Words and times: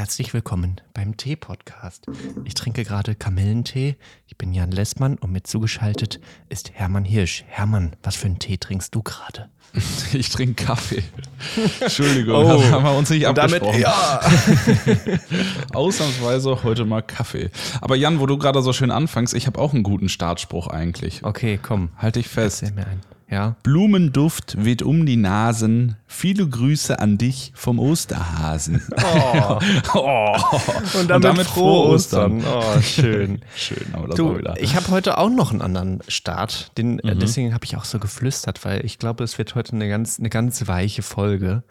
herzlich 0.00 0.32
willkommen 0.32 0.80
beim 0.94 1.18
Tee-Podcast. 1.18 2.06
Ich 2.46 2.54
trinke 2.54 2.84
gerade 2.84 3.14
Kamillentee. 3.14 3.96
Ich 4.26 4.38
bin 4.38 4.54
Jan 4.54 4.70
Lessmann 4.70 5.18
und 5.18 5.30
mit 5.30 5.46
zugeschaltet 5.46 6.20
ist 6.48 6.70
Hermann 6.72 7.04
Hirsch. 7.04 7.44
Hermann, 7.48 7.94
was 8.02 8.16
für 8.16 8.24
einen 8.24 8.38
Tee 8.38 8.56
trinkst 8.56 8.94
du 8.94 9.02
gerade? 9.02 9.50
Ich 10.14 10.30
trinke 10.30 10.64
Kaffee. 10.64 11.04
Entschuldigung, 11.80 12.46
oh. 12.46 12.64
haben 12.70 12.82
wir 12.82 12.96
uns 12.96 13.10
nicht 13.10 13.26
abgesprochen. 13.26 13.82
Damit, 13.82 13.82
ja. 13.82 14.20
Ausnahmsweise 15.74 16.64
heute 16.64 16.86
mal 16.86 17.02
Kaffee. 17.02 17.50
Aber 17.82 17.94
Jan, 17.94 18.20
wo 18.20 18.26
du 18.26 18.38
gerade 18.38 18.62
so 18.62 18.72
schön 18.72 18.90
anfängst, 18.90 19.34
ich 19.34 19.46
habe 19.46 19.60
auch 19.60 19.74
einen 19.74 19.82
guten 19.82 20.08
Startspruch 20.08 20.68
eigentlich. 20.68 21.24
Okay, 21.24 21.60
komm. 21.62 21.90
Halt 21.98 22.16
dich 22.16 22.26
fest. 22.26 22.62
Erzähl 22.62 22.74
mir 22.74 22.86
einen. 22.86 23.02
Ja. 23.30 23.56
Blumenduft 23.62 24.56
weht 24.64 24.82
um 24.82 25.06
die 25.06 25.16
Nasen. 25.16 25.96
Viele 26.08 26.48
Grüße 26.48 26.98
an 26.98 27.16
dich 27.16 27.52
vom 27.54 27.78
Osterhasen. 27.78 28.82
Oh. 29.02 29.58
oh. 29.94 30.36
Und, 30.98 31.08
damit 31.08 31.10
Und 31.10 31.24
damit 31.24 31.46
frohe 31.46 31.88
Ostern. 31.88 32.38
Ostern. 32.38 32.62
Oh, 32.76 32.80
schön. 32.80 33.40
schön, 33.56 33.86
aber 33.92 34.08
das 34.08 34.16
du, 34.16 34.38
wieder. 34.38 34.60
Ich 34.60 34.76
habe 34.76 34.88
heute 34.88 35.18
auch 35.18 35.30
noch 35.30 35.50
einen 35.52 35.62
anderen 35.62 36.00
Start. 36.08 36.76
Den, 36.76 36.98
äh, 37.00 37.14
mhm. 37.14 37.20
Deswegen 37.20 37.54
habe 37.54 37.64
ich 37.64 37.76
auch 37.76 37.84
so 37.84 37.98
geflüstert, 37.98 38.64
weil 38.64 38.84
ich 38.84 38.98
glaube, 38.98 39.24
es 39.24 39.38
wird 39.38 39.54
heute 39.54 39.72
eine 39.72 39.88
ganz, 39.88 40.18
eine 40.18 40.28
ganz 40.28 40.66
weiche 40.68 41.02
Folge. 41.02 41.62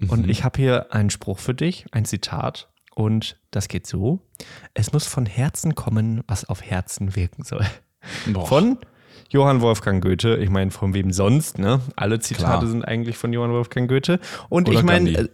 Mhm. 0.00 0.10
Und 0.10 0.30
ich 0.30 0.44
habe 0.44 0.60
hier 0.60 0.92
einen 0.92 1.10
Spruch 1.10 1.38
für 1.38 1.54
dich, 1.54 1.86
ein 1.92 2.04
Zitat. 2.04 2.68
Und 2.94 3.38
das 3.50 3.68
geht 3.68 3.86
so. 3.86 4.20
Es 4.74 4.92
muss 4.92 5.06
von 5.06 5.26
Herzen 5.26 5.74
kommen, 5.74 6.22
was 6.26 6.44
auf 6.44 6.62
Herzen 6.62 7.16
wirken 7.16 7.42
soll. 7.42 7.66
Boah. 8.26 8.46
Von 8.46 8.78
Johann 9.30 9.60
Wolfgang 9.60 10.02
Goethe. 10.02 10.36
Ich 10.36 10.50
meine, 10.50 10.70
von 10.70 10.94
wem 10.94 11.12
sonst, 11.12 11.58
ne? 11.58 11.80
Alle 11.96 12.20
Zitate 12.20 12.58
Klar. 12.58 12.66
sind 12.66 12.84
eigentlich 12.84 13.16
von 13.16 13.32
Johann 13.32 13.52
Wolfgang 13.52 13.88
Goethe. 13.88 14.20
Und 14.48 14.68
Oder 14.68 14.78
ich 14.78 14.84
meine. 14.84 15.10
Äh, 15.10 15.28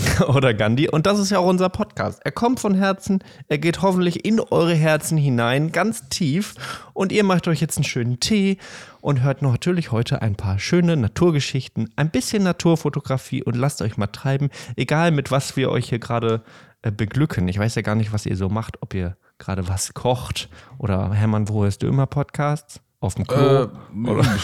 oder 0.28 0.54
Gandhi. 0.54 0.88
Und 0.88 1.06
das 1.06 1.18
ist 1.18 1.30
ja 1.30 1.38
auch 1.38 1.46
unser 1.46 1.68
Podcast. 1.68 2.20
Er 2.24 2.32
kommt 2.32 2.60
von 2.60 2.74
Herzen, 2.74 3.22
er 3.48 3.58
geht 3.58 3.82
hoffentlich 3.82 4.24
in 4.24 4.40
eure 4.40 4.74
Herzen 4.74 5.18
hinein, 5.18 5.72
ganz 5.72 6.08
tief. 6.08 6.54
Und 6.92 7.12
ihr 7.12 7.24
macht 7.24 7.48
euch 7.48 7.60
jetzt 7.60 7.76
einen 7.76 7.84
schönen 7.84 8.20
Tee 8.20 8.58
und 9.00 9.22
hört 9.22 9.42
natürlich 9.42 9.92
heute 9.92 10.22
ein 10.22 10.34
paar 10.34 10.58
schöne 10.58 10.96
Naturgeschichten, 10.96 11.90
ein 11.96 12.10
bisschen 12.10 12.42
Naturfotografie 12.42 13.42
und 13.42 13.56
lasst 13.56 13.82
euch 13.82 13.96
mal 13.96 14.06
treiben, 14.06 14.50
egal 14.76 15.10
mit 15.10 15.30
was 15.30 15.56
wir 15.56 15.70
euch 15.70 15.88
hier 15.88 15.98
gerade 15.98 16.42
äh, 16.82 16.90
beglücken. 16.90 17.48
Ich 17.48 17.58
weiß 17.58 17.74
ja 17.74 17.82
gar 17.82 17.94
nicht, 17.94 18.12
was 18.12 18.26
ihr 18.26 18.36
so 18.36 18.48
macht, 18.48 18.80
ob 18.82 18.94
ihr 18.94 19.16
gerade 19.38 19.68
was 19.68 19.92
kocht 19.94 20.48
oder 20.78 21.12
Hermann, 21.12 21.48
wo 21.48 21.64
hörst 21.64 21.82
du 21.82 21.88
immer 21.88 22.06
Podcasts? 22.06 22.80
Auf 23.02 23.16
dem 23.16 23.26
Klo? 23.26 23.64
Äh, 23.64 23.68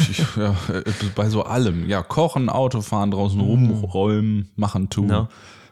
ich, 0.00 0.18
ja, 0.36 0.50
äh, 0.68 0.82
bei 1.14 1.28
so 1.28 1.44
allem. 1.44 1.88
Ja, 1.88 2.02
kochen, 2.02 2.48
Autofahren, 2.48 3.12
draußen 3.12 3.40
rumräumen, 3.40 4.50
machen, 4.56 4.90
tun. 4.90 5.06
No. 5.06 5.28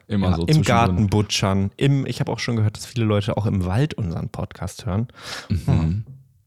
Immer 0.07 0.31
ja, 0.31 0.37
so 0.37 0.45
Im 0.45 0.63
Garten 0.63 1.09
butschern. 1.09 1.73
Im, 1.77 2.07
ich 2.07 2.21
habe 2.21 2.31
auch 2.31 2.39
schon 2.39 2.55
gehört, 2.55 2.77
dass 2.77 2.87
viele 2.87 3.05
Leute 3.05 3.37
auch 3.37 3.47
im 3.47 3.65
Wald 3.65 3.95
unseren 3.95 4.29
Podcast 4.29 4.87
hören. 4.87 5.09
Mhm. 5.49 5.67
Hm. 5.67 6.05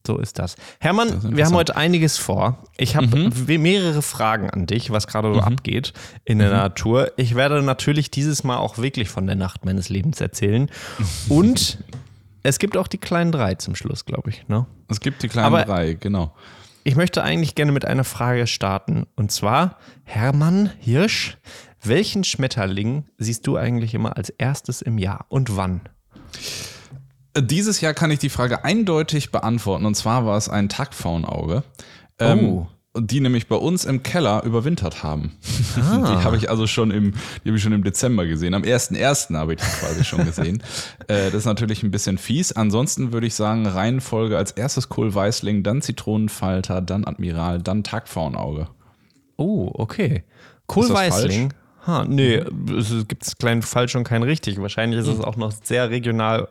So 0.07 0.17
ist 0.17 0.39
das. 0.39 0.55
Hermann, 0.79 1.09
das 1.09 1.29
wir 1.29 1.45
haben 1.45 1.55
heute 1.55 1.75
einiges 1.75 2.17
vor. 2.17 2.63
Ich 2.77 2.95
habe 2.95 3.07
mhm. 3.07 3.61
mehrere 3.61 4.01
Fragen 4.01 4.49
an 4.49 4.65
dich, 4.65 4.91
was 4.91 5.07
gerade 5.07 5.33
so 5.33 5.41
mhm. 5.41 5.45
abgeht 5.45 5.91
in 6.23 6.39
der 6.39 6.51
mhm. 6.51 6.55
Natur. 6.55 7.11
Ich 7.17 7.35
werde 7.35 7.61
natürlich 7.61 8.11
dieses 8.11 8.45
Mal 8.45 8.57
auch 8.57 8.77
wirklich 8.77 9.09
von 9.09 9.27
der 9.27 9.35
Nacht 9.35 9.65
meines 9.65 9.89
Lebens 9.89 10.21
erzählen. 10.21 10.69
Und 11.27 11.79
es 12.43 12.59
gibt 12.59 12.77
auch 12.77 12.87
die 12.87 12.97
kleinen 12.97 13.31
drei 13.31 13.55
zum 13.55 13.75
Schluss, 13.75 14.05
glaube 14.05 14.29
ich. 14.29 14.47
Ne? 14.47 14.65
Es 14.87 14.99
gibt 14.99 15.23
die 15.23 15.27
kleinen 15.27 15.47
Aber 15.47 15.63
drei, 15.63 15.93
genau. 15.93 16.35
Ich 16.83 16.95
möchte 16.95 17.23
eigentlich 17.23 17.55
gerne 17.55 17.71
mit 17.71 17.85
einer 17.85 18.03
Frage 18.03 18.47
starten. 18.47 19.05
Und 19.15 19.31
zwar, 19.31 19.77
Hermann 20.03 20.71
Hirsch, 20.79 21.37
welchen 21.83 22.23
Schmetterling 22.23 23.05
siehst 23.17 23.45
du 23.47 23.57
eigentlich 23.57 23.93
immer 23.93 24.17
als 24.17 24.29
erstes 24.29 24.81
im 24.81 24.97
Jahr 24.97 25.25
und 25.29 25.55
wann? 25.55 25.81
Dieses 27.37 27.81
Jahr 27.81 27.93
kann 27.93 28.11
ich 28.11 28.19
die 28.19 28.29
Frage 28.29 28.63
eindeutig 28.63 29.31
beantworten. 29.31 29.85
Und 29.85 29.95
zwar 29.95 30.25
war 30.25 30.37
es 30.37 30.49
ein 30.49 30.69
Tagpfauenauge. 30.69 31.63
Ähm, 32.19 32.39
oh. 32.39 32.61
Ähm, 32.61 32.67
die 33.01 33.19
nämlich 33.19 33.47
bei 33.47 33.55
uns 33.55 33.85
im 33.85 34.03
Keller 34.03 34.43
überwintert 34.43 35.03
haben. 35.03 35.31
Ah. 35.79 35.97
Die 35.97 36.23
habe 36.23 36.35
ich 36.35 36.49
also 36.49 36.67
schon 36.67 36.91
im, 36.91 37.13
die 37.43 37.49
habe 37.49 37.57
ich 37.57 37.63
schon 37.63 37.71
im 37.73 37.83
Dezember 37.83 38.25
gesehen. 38.25 38.53
Am 38.53 38.63
1.1. 38.63 39.35
habe 39.35 39.53
ich 39.53 39.61
die 39.61 39.79
quasi 39.79 40.03
schon 40.03 40.25
gesehen. 40.25 40.63
äh, 41.07 41.25
das 41.25 41.35
ist 41.35 41.45
natürlich 41.45 41.83
ein 41.83 41.91
bisschen 41.91 42.17
fies. 42.17 42.51
Ansonsten 42.51 43.13
würde 43.13 43.27
ich 43.27 43.35
sagen, 43.35 43.65
Reihenfolge 43.65 44.35
als 44.37 44.51
erstes 44.51 44.89
Kohlweißling, 44.89 45.63
dann 45.63 45.81
Zitronenfalter, 45.81 46.81
dann 46.81 47.05
Admiral, 47.05 47.61
dann 47.61 47.83
Tagpfauenauge. 47.83 48.67
Oh, 49.37 49.69
okay. 49.73 50.23
Kohlweißling. 50.67 51.53
Ha, 51.87 52.05
nee, 52.07 52.43
es 52.77 53.07
gibt 53.07 53.39
keinen 53.39 53.61
falsch 53.61 53.95
und 53.95 54.03
keinen 54.03 54.23
richtig. 54.23 54.61
Wahrscheinlich 54.61 54.99
ist 54.99 55.07
es 55.07 55.19
hm. 55.19 55.25
auch 55.25 55.37
noch 55.37 55.51
sehr 55.63 55.89
regional 55.89 56.49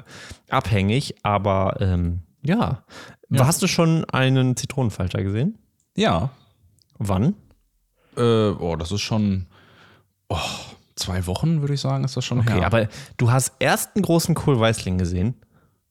abhängig, 0.49 1.17
aber 1.23 1.77
ähm, 1.81 2.21
ja. 2.43 2.83
ja. 3.29 3.47
Hast 3.47 3.63
du 3.63 3.67
schon 3.67 4.05
einen 4.07 4.57
Zitronenfalter 4.57 5.23
gesehen? 5.23 5.59
Ja. 5.99 6.31
Wann? 6.99 7.35
Äh, 8.17 8.51
oh, 8.51 8.77
das 8.79 8.93
ist 8.93 9.01
schon 9.01 9.47
oh, 10.29 10.39
zwei 10.95 11.27
Wochen, 11.27 11.61
würde 11.61 11.75
ich 11.75 11.81
sagen, 11.81 12.05
ist 12.05 12.17
das 12.17 12.25
schon 12.25 12.41
okay, 12.41 12.55
her. 12.55 12.67
aber 12.67 12.89
du 13.17 13.33
hast 13.33 13.55
erst 13.59 13.97
einen 13.97 14.05
großen 14.05 14.37
Kohlweißling 14.37 14.97
gesehen? 14.97 15.35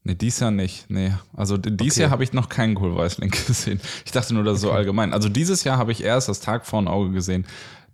Nee, 0.04 0.16
dies 0.16 0.40
Jahr 0.40 0.52
nicht. 0.52 0.90
Nee. 0.90 1.12
Also 1.36 1.58
dieses 1.58 1.98
okay. 1.98 2.04
Jahr 2.04 2.12
habe 2.12 2.24
ich 2.24 2.32
noch 2.32 2.48
keinen 2.48 2.76
Kohlweißling 2.76 3.32
gesehen. 3.48 3.82
Ich 4.06 4.12
dachte 4.14 4.34
nur, 4.34 4.46
das 4.46 4.60
ist 4.60 4.64
okay. 4.64 4.72
so 4.72 4.78
allgemein. 4.78 5.12
Also 5.12 5.28
dieses 5.28 5.66
Jahr 5.66 5.78
habe 5.78 5.92
ich 5.92 6.02
erst 6.02 6.30
das 6.30 6.40
Tag 6.40 6.66
vor 6.66 6.82
ein 6.82 6.88
Auge 6.88 7.12
gesehen. 7.12 7.46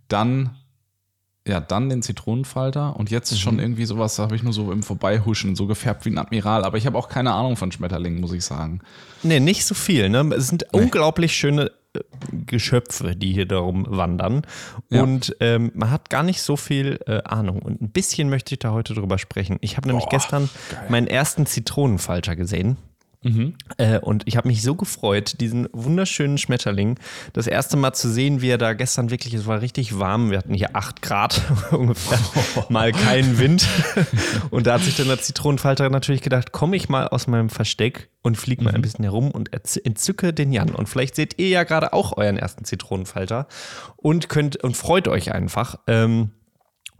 Dann 0.06 0.56
ja, 1.46 1.60
dann 1.60 1.90
den 1.90 2.00
Zitronenfalter 2.00 2.96
und 2.96 3.10
jetzt 3.10 3.30
mhm. 3.32 3.36
schon 3.36 3.58
irgendwie 3.58 3.84
sowas, 3.84 4.18
habe 4.18 4.34
ich 4.34 4.42
nur 4.42 4.54
so 4.54 4.72
im 4.72 4.82
Vorbeihuschen, 4.82 5.56
so 5.56 5.66
gefärbt 5.66 6.06
wie 6.06 6.10
ein 6.10 6.16
Admiral. 6.16 6.64
Aber 6.64 6.78
ich 6.78 6.86
habe 6.86 6.96
auch 6.96 7.08
keine 7.08 7.32
Ahnung 7.32 7.56
von 7.56 7.70
Schmetterlingen, 7.70 8.20
muss 8.20 8.32
ich 8.32 8.44
sagen. 8.44 8.80
Nee, 9.22 9.40
nicht 9.40 9.66
so 9.66 9.74
viel. 9.74 10.08
Ne? 10.08 10.20
Es 10.34 10.46
sind 10.46 10.64
nee. 10.72 10.80
unglaublich 10.80 11.34
schöne 11.34 11.70
Geschöpfe, 12.32 13.16
die 13.16 13.32
hier 13.32 13.46
darum 13.46 13.86
wandern. 13.88 14.42
Ja. 14.90 15.02
Und 15.02 15.36
ähm, 15.40 15.70
man 15.74 15.90
hat 15.90 16.10
gar 16.10 16.22
nicht 16.22 16.42
so 16.42 16.56
viel 16.56 17.00
äh, 17.06 17.22
Ahnung. 17.24 17.62
Und 17.62 17.80
ein 17.80 17.90
bisschen 17.90 18.28
möchte 18.28 18.54
ich 18.54 18.58
da 18.58 18.72
heute 18.72 18.94
drüber 18.94 19.18
sprechen. 19.18 19.58
Ich 19.60 19.76
habe 19.76 19.88
nämlich 19.88 20.08
gestern 20.08 20.48
geil. 20.70 20.86
meinen 20.88 21.06
ersten 21.06 21.46
Zitronenfalter 21.46 22.36
gesehen. 22.36 22.76
Mhm. 23.24 23.54
Äh, 23.78 23.98
und 23.98 24.22
ich 24.26 24.36
habe 24.36 24.48
mich 24.48 24.62
so 24.62 24.74
gefreut, 24.74 25.40
diesen 25.40 25.68
wunderschönen 25.72 26.38
Schmetterling 26.38 26.98
das 27.32 27.46
erste 27.46 27.76
Mal 27.76 27.94
zu 27.94 28.10
sehen, 28.10 28.42
wie 28.42 28.50
er 28.50 28.58
da 28.58 28.74
gestern 28.74 29.10
wirklich, 29.10 29.34
es 29.34 29.46
war 29.46 29.60
richtig 29.60 29.98
warm, 29.98 30.30
wir 30.30 30.38
hatten 30.38 30.54
hier 30.54 30.76
8 30.76 31.02
Grad 31.02 31.42
ungefähr, 31.72 32.18
mal 32.68 32.92
keinen 32.92 33.38
Wind. 33.38 33.66
und 34.50 34.66
da 34.66 34.74
hat 34.74 34.82
sich 34.82 34.96
dann 34.96 35.08
der 35.08 35.20
Zitronenfalter 35.20 35.90
natürlich 35.90 36.22
gedacht, 36.22 36.52
komme 36.52 36.76
ich 36.76 36.88
mal 36.88 37.08
aus 37.08 37.26
meinem 37.26 37.48
Versteck 37.48 38.10
und 38.22 38.36
fliege 38.36 38.62
mal 38.62 38.70
mhm. 38.70 38.76
ein 38.76 38.82
bisschen 38.82 39.04
herum 39.04 39.30
und 39.30 39.50
entzücke 39.52 40.32
den 40.32 40.52
Jan. 40.52 40.70
Und 40.70 40.88
vielleicht 40.88 41.14
seht 41.14 41.38
ihr 41.38 41.48
ja 41.48 41.64
gerade 41.64 41.92
auch 41.92 42.16
euren 42.16 42.36
ersten 42.36 42.64
Zitronenfalter 42.64 43.48
und 43.96 44.28
könnt 44.28 44.62
und 44.62 44.76
freut 44.76 45.08
euch 45.08 45.32
einfach. 45.32 45.76
Ähm, 45.86 46.30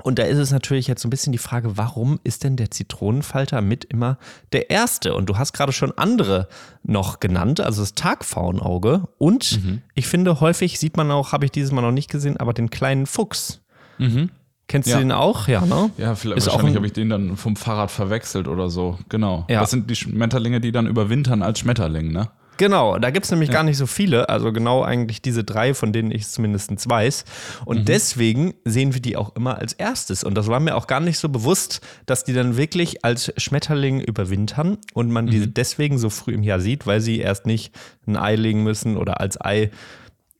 und 0.04 0.18
da 0.18 0.24
ist 0.24 0.36
es 0.36 0.50
natürlich 0.50 0.86
jetzt 0.86 1.00
so 1.00 1.08
ein 1.08 1.10
bisschen 1.10 1.32
die 1.32 1.38
Frage, 1.38 1.78
warum 1.78 2.20
ist 2.24 2.44
denn 2.44 2.56
der 2.56 2.70
Zitronenfalter 2.70 3.62
mit 3.62 3.86
immer 3.86 4.18
der 4.52 4.68
erste? 4.68 5.14
Und 5.14 5.30
du 5.30 5.38
hast 5.38 5.54
gerade 5.54 5.72
schon 5.72 5.96
andere 5.96 6.46
noch 6.82 7.20
genannt, 7.20 7.60
also 7.60 7.80
das 7.80 7.94
Tagpfauenauge. 7.94 9.08
Und 9.16 9.64
mhm. 9.64 9.80
ich 9.94 10.06
finde, 10.06 10.40
häufig 10.40 10.78
sieht 10.78 10.98
man 10.98 11.10
auch, 11.10 11.32
habe 11.32 11.46
ich 11.46 11.52
dieses 11.52 11.72
Mal 11.72 11.80
noch 11.80 11.90
nicht 11.90 12.10
gesehen, 12.10 12.36
aber 12.36 12.52
den 12.52 12.68
kleinen 12.68 13.06
Fuchs. 13.06 13.62
Mhm. 13.96 14.28
Kennst 14.68 14.90
ja. 14.90 14.96
du 14.96 15.04
den 15.04 15.12
auch? 15.12 15.48
Ja, 15.48 15.64
ne? 15.64 15.90
Ja, 15.96 16.14
vielleicht, 16.14 16.36
ist 16.36 16.48
wahrscheinlich 16.48 16.76
habe 16.76 16.86
ich 16.86 16.92
den 16.92 17.08
dann 17.08 17.38
vom 17.38 17.56
Fahrrad 17.56 17.90
verwechselt 17.90 18.46
oder 18.46 18.68
so. 18.68 18.98
Genau. 19.08 19.46
Ja. 19.48 19.60
Das 19.60 19.70
sind 19.70 19.88
die 19.88 19.96
Schmetterlinge, 19.96 20.60
die 20.60 20.70
dann 20.70 20.86
überwintern 20.86 21.40
als 21.42 21.60
Schmetterling, 21.60 22.12
ne? 22.12 22.28
Genau, 22.56 22.98
da 22.98 23.10
gibt 23.10 23.24
es 23.24 23.30
nämlich 23.30 23.48
ja. 23.48 23.54
gar 23.54 23.62
nicht 23.64 23.76
so 23.76 23.86
viele, 23.86 24.28
also 24.28 24.52
genau 24.52 24.82
eigentlich 24.82 25.22
diese 25.22 25.44
drei, 25.44 25.74
von 25.74 25.92
denen 25.92 26.10
ich 26.10 26.22
es 26.22 26.32
zumindest 26.32 26.88
weiß. 26.88 27.24
Und 27.64 27.80
mhm. 27.80 27.84
deswegen 27.84 28.54
sehen 28.64 28.94
wir 28.94 29.00
die 29.00 29.16
auch 29.16 29.34
immer 29.36 29.58
als 29.58 29.72
erstes. 29.72 30.24
Und 30.24 30.34
das 30.34 30.46
war 30.46 30.60
mir 30.60 30.76
auch 30.76 30.86
gar 30.86 31.00
nicht 31.00 31.18
so 31.18 31.28
bewusst, 31.28 31.80
dass 32.06 32.24
die 32.24 32.32
dann 32.32 32.56
wirklich 32.56 33.04
als 33.04 33.32
Schmetterling 33.36 34.00
überwintern 34.00 34.78
und 34.92 35.10
man 35.10 35.26
mhm. 35.26 35.30
die 35.30 35.52
deswegen 35.52 35.98
so 35.98 36.10
früh 36.10 36.32
im 36.32 36.42
Jahr 36.42 36.60
sieht, 36.60 36.86
weil 36.86 37.00
sie 37.00 37.18
erst 37.18 37.46
nicht 37.46 37.74
ein 38.06 38.16
Ei 38.16 38.36
legen 38.36 38.62
müssen 38.62 38.96
oder 38.96 39.20
als 39.20 39.40
Ei 39.40 39.70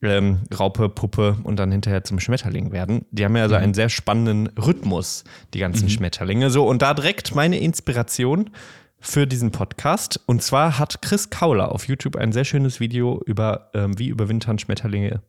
ähm, 0.01 0.39
Raupe, 0.57 0.89
Puppe 0.89 1.37
und 1.43 1.57
dann 1.57 1.71
hinterher 1.71 2.03
zum 2.03 2.19
Schmetterling 2.19 2.71
werden. 2.71 3.05
Die 3.11 3.25
haben 3.25 3.35
ja 3.35 3.43
also 3.43 3.55
mhm. 3.55 3.63
einen 3.63 3.73
sehr 3.73 3.89
spannenden 3.89 4.47
Rhythmus, 4.57 5.23
die 5.53 5.59
ganzen 5.59 5.85
mhm. 5.85 5.89
Schmetterlinge. 5.89 6.49
So, 6.49 6.67
und 6.67 6.81
da 6.81 6.93
direkt 6.93 7.35
meine 7.35 7.59
Inspiration 7.59 8.51
für 9.07 9.27
diesen 9.27 9.51
Podcast. 9.51 10.19
Und 10.25 10.41
zwar 10.41 10.79
hat 10.79 11.01
Chris 11.01 11.29
Kauler 11.29 11.71
auf 11.71 11.87
YouTube 11.87 12.15
ein 12.15 12.31
sehr 12.31 12.45
schönes 12.45 12.79
Video 12.79 13.21
über, 13.25 13.69
ähm, 13.73 13.97
wie 13.97 14.07
überwintern 14.07 14.59
Schmetterlinge 14.59 15.21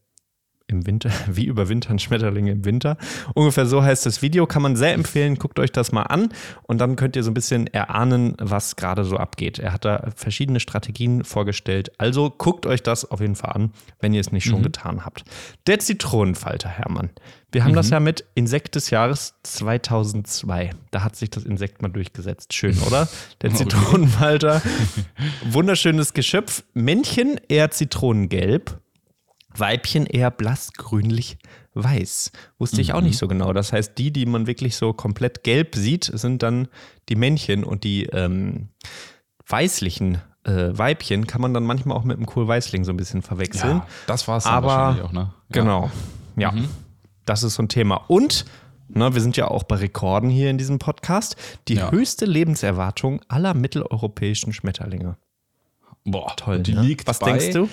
im 0.69 0.87
Winter, 0.87 1.11
wie 1.31 1.47
überwintern 1.47 1.99
Schmetterlinge 1.99 2.53
im 2.53 2.65
Winter. 2.65 2.97
Ungefähr 3.35 3.67
so 3.67 3.83
heißt 3.83 4.07
das 4.07 4.23
Video, 4.23 4.47
kann 4.47 4.63
man 4.63 4.77
sehr 4.77 4.95
empfehlen, 4.95 5.37
guckt 5.37 5.59
euch 5.59 5.73
das 5.73 5.93
mal 5.93 6.03
an 6.03 6.31
und 6.63 6.79
dann 6.79 6.97
könnt 6.97 7.17
ihr 7.17 7.23
so 7.23 7.31
ein 7.31 7.35
bisschen 7.35 7.67
erahnen, 7.69 8.35
was 8.39 8.77
gerade 8.77 9.05
so 9.05 9.17
abgeht. 9.17 9.59
Er 9.59 9.73
hat 9.73 9.85
da 9.85 10.11
verschiedene 10.15 10.61
Strategien 10.61 11.25
vorgestellt, 11.25 11.93
also 11.99 12.31
guckt 12.31 12.67
euch 12.67 12.83
das 12.83 13.11
auf 13.11 13.21
jeden 13.21 13.37
Fall 13.37 13.53
an, 13.53 13.73
wenn 14.01 14.13
ihr 14.13 14.21
es 14.21 14.33
nicht 14.33 14.45
schon 14.45 14.61
mhm. 14.61 14.65
getan 14.65 15.05
habt. 15.05 15.25
Der 15.67 15.79
Zitronenfalter, 15.79 16.69
Hermann. 16.69 17.11
Wir 17.53 17.65
haben 17.65 17.73
mhm. 17.73 17.77
das 17.77 17.91
ja 17.91 18.01
mit 18.01 18.25
Insekt 18.35 18.75
des 18.75 18.91
Jahres 18.91 19.35
2002. 19.45 20.71
Da 20.91 21.05
hat 21.05 21.17
sich 21.17 21.31
das 21.31 21.45
Insekt 21.45 21.81
mal 21.81 21.89
durchgesetzt. 21.89 22.53
Schön, 22.53 22.77
oder? 22.87 23.09
Der 23.43 23.55
Zitronenfalter. 23.55 24.61
Wunderschönes 25.45 26.13
Geschöpf. 26.13 26.65
Männchen 26.75 27.41
eher 27.49 27.71
zitronengelb 27.71 28.81
Weibchen 29.59 30.07
eher 30.07 30.31
blassgrünlich 30.31 31.39
weiß. 31.75 32.33
Wusste 32.59 32.81
ich 32.81 32.93
auch 32.93 33.01
nicht 33.01 33.15
mhm. 33.15 33.19
so 33.19 33.29
genau. 33.29 33.53
Das 33.53 33.73
heißt, 33.73 33.97
die, 33.99 34.11
die 34.11 34.27
man 34.27 34.47
wirklich 34.47 34.77
so 34.77 34.93
komplett 34.93 35.45
gelb 35.45 35.75
sieht, 35.75 36.05
sind 36.05 36.43
dann 36.43 36.69
die 37.09 37.17
Männchen 37.17 37.65
und 37.65 37.85
die 37.85 38.05
ähm, 38.07 38.69
weißlichen 39.47 40.19
äh, 40.45 40.71
Weibchen 40.79 41.27
kann 41.27 41.41
man 41.41 41.53
dann 41.53 41.65
manchmal 41.65 41.97
auch 41.97 42.05
mit 42.05 42.17
einem 42.17 42.27
Kohlweißling 42.27 42.85
so 42.85 42.93
ein 42.93 42.97
bisschen 42.97 43.23
verwechseln. 43.23 43.79
Ja, 43.79 43.87
das 44.07 44.27
war 44.27 44.39
es 44.39 44.47
Aber 44.47 44.67
wahrscheinlich 44.67 45.05
auch, 45.05 45.13
ne? 45.13 45.33
Ja. 45.55 45.61
Genau. 45.63 45.91
Ja, 46.37 46.53
mhm. 46.53 46.69
das 47.25 47.43
ist 47.43 47.55
so 47.55 47.63
ein 47.63 47.69
Thema. 47.69 47.97
Und 48.09 48.45
Ne, 48.89 49.13
wir 49.15 49.21
sind 49.21 49.37
ja 49.37 49.49
auch 49.49 49.65
bei 49.65 49.77
Rekorden 49.77 50.31
hier 50.31 50.49
in 50.49 50.59
diesem 50.59 50.79
Podcast. 50.79 51.35
Die 51.67 51.75
ja. 51.75 51.91
höchste 51.91 52.25
Lebenserwartung 52.25 53.21
aller 53.27 53.53
mitteleuropäischen 53.53 54.53
Schmetterlinge. 54.53 55.17
Boah, 56.07 56.35
toll. 56.37 56.61
Die 56.61 56.73
ne? 56.73 56.83
liegt 56.83 57.07
Was 57.09 57.19
bei, 57.19 57.33
denkst 57.33 57.53
du? 57.53 57.69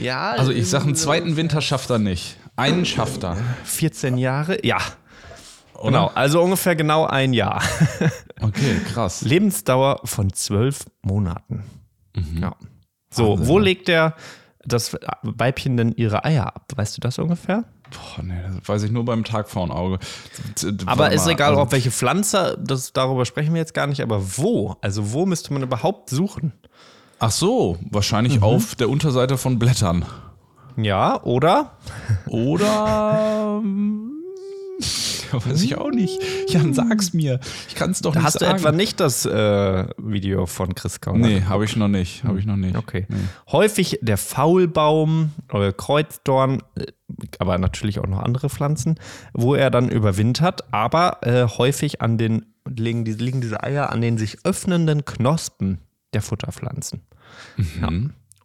Ja, 0.00 0.30
also 0.30 0.52
ich 0.52 0.70
sage, 0.70 0.84
einen 0.84 0.94
zweiten 0.94 1.36
Winter 1.36 1.60
schafft 1.60 1.90
er 1.90 1.98
nicht. 1.98 2.36
Einen 2.54 2.86
schafft 2.86 3.24
er. 3.24 3.36
14 3.64 4.16
Jahre? 4.16 4.64
Ja. 4.64 4.78
Oder? 5.74 5.86
Genau, 5.86 6.06
also 6.14 6.40
ungefähr 6.40 6.76
genau 6.76 7.04
ein 7.04 7.32
Jahr. 7.32 7.62
Okay, 8.40 8.76
krass. 8.92 9.22
Lebensdauer 9.22 10.00
von 10.04 10.30
zwölf 10.32 10.84
Monaten. 11.00 11.64
Mhm. 12.14 12.42
Ja. 12.42 12.56
So, 13.08 13.30
Wahnsinn. 13.30 13.48
wo 13.48 13.58
legt 13.58 13.88
der 13.88 14.16
das 14.66 14.98
Weibchen 15.22 15.78
denn 15.78 15.92
ihre 15.92 16.24
Eier 16.24 16.48
ab? 16.48 16.66
Weißt 16.74 16.96
du 16.96 17.00
das 17.00 17.18
ungefähr? 17.18 17.64
Boah, 17.90 18.22
nee, 18.22 18.34
das 18.58 18.68
weiß 18.68 18.82
ich 18.82 18.90
nur 18.90 19.04
beim 19.04 19.24
Tagpfauenauge. 19.24 19.98
Aber 20.84 21.12
ist 21.12 21.26
egal, 21.26 21.50
also, 21.50 21.62
ob 21.62 21.72
welche 21.72 21.90
Pflanze, 21.90 22.58
das, 22.60 22.92
darüber 22.92 23.24
sprechen 23.24 23.54
wir 23.54 23.60
jetzt 23.60 23.72
gar 23.72 23.86
nicht, 23.86 24.02
aber 24.02 24.36
wo? 24.36 24.76
Also 24.80 25.12
wo 25.12 25.26
müsste 25.26 25.52
man 25.52 25.62
überhaupt 25.62 26.10
suchen? 26.10 26.52
Ach 27.24 27.30
so, 27.30 27.78
wahrscheinlich 27.90 28.36
mhm. 28.36 28.42
auf 28.42 28.74
der 28.74 28.90
Unterseite 28.90 29.38
von 29.38 29.58
Blättern. 29.58 30.04
Ja, 30.76 31.22
oder? 31.22 31.78
Oder. 32.26 33.62
weiß 35.32 35.62
ich 35.62 35.78
auch 35.78 35.90
nicht. 35.90 36.20
Jan, 36.48 36.74
sag's 36.74 37.14
mir. 37.14 37.40
Ich 37.66 37.76
kann 37.76 37.92
es 37.92 38.02
doch 38.02 38.12
da 38.12 38.18
nicht 38.18 38.26
hast 38.26 38.40
sagen. 38.40 38.52
Hast 38.52 38.62
du 38.62 38.68
etwa 38.68 38.76
nicht 38.76 39.00
das 39.00 39.24
äh, 39.24 39.86
Video 39.96 40.44
von 40.44 40.74
Chris 40.74 41.00
Kauner? 41.00 41.26
Nee, 41.26 41.44
habe 41.48 41.64
ich 41.64 41.76
noch 41.76 41.88
nicht. 41.88 42.24
Habe 42.24 42.38
ich 42.38 42.44
noch 42.44 42.56
nicht. 42.56 42.76
Okay. 42.76 43.06
Nee. 43.08 43.16
Häufig 43.50 44.00
der 44.02 44.18
Faulbaum 44.18 45.30
oder 45.50 45.72
Kreuzdorn, 45.72 46.62
äh, 46.74 46.84
aber 47.38 47.56
natürlich 47.56 48.00
auch 48.00 48.06
noch 48.06 48.20
andere 48.20 48.50
Pflanzen, 48.50 48.96
wo 49.32 49.54
er 49.54 49.70
dann 49.70 49.88
überwintert, 49.88 50.74
aber 50.74 51.20
äh, 51.22 51.48
häufig 51.48 52.02
an 52.02 52.18
den 52.18 52.44
liegen, 52.68 53.06
liegen 53.06 53.40
diese 53.40 53.62
Eier 53.62 53.90
an 53.92 54.02
den 54.02 54.18
sich 54.18 54.44
öffnenden 54.44 55.06
Knospen 55.06 55.78
der 56.14 56.22
Futterpflanzen. 56.22 57.02
Mhm. 57.56 57.66
Ja. 57.80 57.88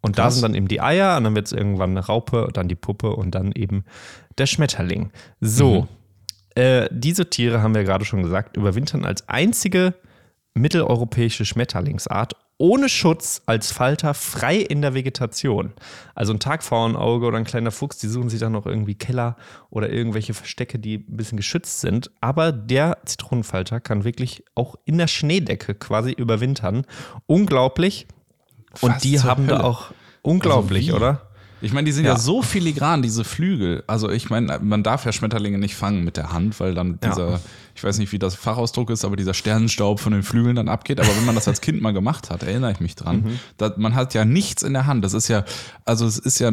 Und 0.01 0.15
Krass. 0.15 0.25
da 0.25 0.31
sind 0.31 0.41
dann 0.43 0.55
eben 0.55 0.67
die 0.67 0.81
Eier, 0.81 1.17
und 1.17 1.25
dann 1.25 1.35
wird 1.35 1.47
es 1.47 1.51
irgendwann 1.51 1.91
eine 1.91 2.05
Raupe, 2.05 2.49
dann 2.53 2.67
die 2.67 2.75
Puppe 2.75 3.11
und 3.11 3.35
dann 3.35 3.51
eben 3.51 3.83
der 4.37 4.45
Schmetterling. 4.45 5.11
So, 5.41 5.81
mhm. 6.55 6.61
äh, 6.61 6.87
diese 6.91 7.29
Tiere, 7.29 7.61
haben 7.61 7.75
wir 7.75 7.83
gerade 7.83 8.05
schon 8.05 8.23
gesagt, 8.23 8.55
überwintern 8.55 9.05
als 9.05 9.27
einzige 9.27 9.93
mitteleuropäische 10.59 11.45
Schmetterlingsart 11.45 12.35
ohne 12.61 12.89
Schutz 12.89 13.41
als 13.45 13.71
Falter 13.71 14.13
frei 14.13 14.57
in 14.57 14.81
der 14.81 14.93
Vegetation. 14.93 15.71
Also 16.13 16.33
ein 16.33 16.39
Tagpfauenauge 16.39 17.25
oder 17.25 17.37
ein 17.37 17.45
kleiner 17.45 17.71
Fuchs, 17.71 17.97
die 17.99 18.09
suchen 18.09 18.29
sich 18.29 18.41
dann 18.41 18.51
noch 18.51 18.65
irgendwie 18.65 18.95
Keller 18.95 19.37
oder 19.69 19.89
irgendwelche 19.89 20.33
Verstecke, 20.33 20.77
die 20.77 20.97
ein 20.97 21.15
bisschen 21.15 21.37
geschützt 21.37 21.79
sind. 21.79 22.11
Aber 22.19 22.51
der 22.51 22.97
Zitronenfalter 23.05 23.79
kann 23.79 24.03
wirklich 24.03 24.43
auch 24.55 24.75
in 24.83 24.97
der 24.97 25.07
Schneedecke 25.07 25.73
quasi 25.73 26.11
überwintern. 26.11 26.85
Unglaublich. 27.27 28.07
Fast 28.71 28.83
Und 28.83 29.03
die 29.05 29.21
haben 29.21 29.47
Hölle. 29.47 29.59
da 29.59 29.63
auch 29.63 29.91
unglaublich, 30.21 30.87
also 30.87 30.97
oder? 30.97 31.28
Ich 31.61 31.73
meine, 31.73 31.85
die 31.85 31.91
sind 31.91 32.05
ja. 32.05 32.13
ja. 32.13 32.17
so 32.17 32.41
filigran, 32.41 33.01
diese 33.01 33.23
Flügel. 33.23 33.83
Also 33.87 34.09
ich 34.09 34.29
meine, 34.29 34.59
man 34.61 34.83
darf 34.83 35.05
ja 35.05 35.11
Schmetterlinge 35.11 35.57
nicht 35.57 35.75
fangen 35.75 36.03
mit 36.03 36.17
der 36.17 36.31
Hand, 36.31 36.59
weil 36.59 36.73
dann 36.73 36.99
dieser, 36.99 37.31
ja. 37.31 37.39
ich 37.75 37.83
weiß 37.83 37.97
nicht, 37.99 38.11
wie 38.11 38.19
das 38.19 38.35
Fachausdruck 38.35 38.89
ist, 38.89 39.03
aber 39.03 39.15
dieser 39.15 39.33
Sternenstaub 39.33 39.99
von 39.99 40.13
den 40.13 40.23
Flügeln 40.23 40.55
dann 40.55 40.69
abgeht. 40.69 40.99
Aber 40.99 41.09
wenn 41.15 41.25
man 41.25 41.35
das 41.35 41.47
als 41.47 41.61
Kind 41.61 41.81
mal 41.81 41.91
gemacht 41.91 42.29
hat, 42.29 42.43
erinnere 42.43 42.71
ich 42.71 42.79
mich 42.79 42.95
dran, 42.95 43.21
mhm. 43.21 43.39
da, 43.57 43.73
man 43.77 43.95
hat 43.95 44.13
ja 44.13 44.25
nichts 44.25 44.63
in 44.63 44.73
der 44.73 44.85
Hand. 44.85 45.03
Das 45.03 45.13
ist 45.13 45.27
ja, 45.27 45.43
also 45.85 46.05
es 46.05 46.17
ist 46.17 46.39
ja 46.39 46.51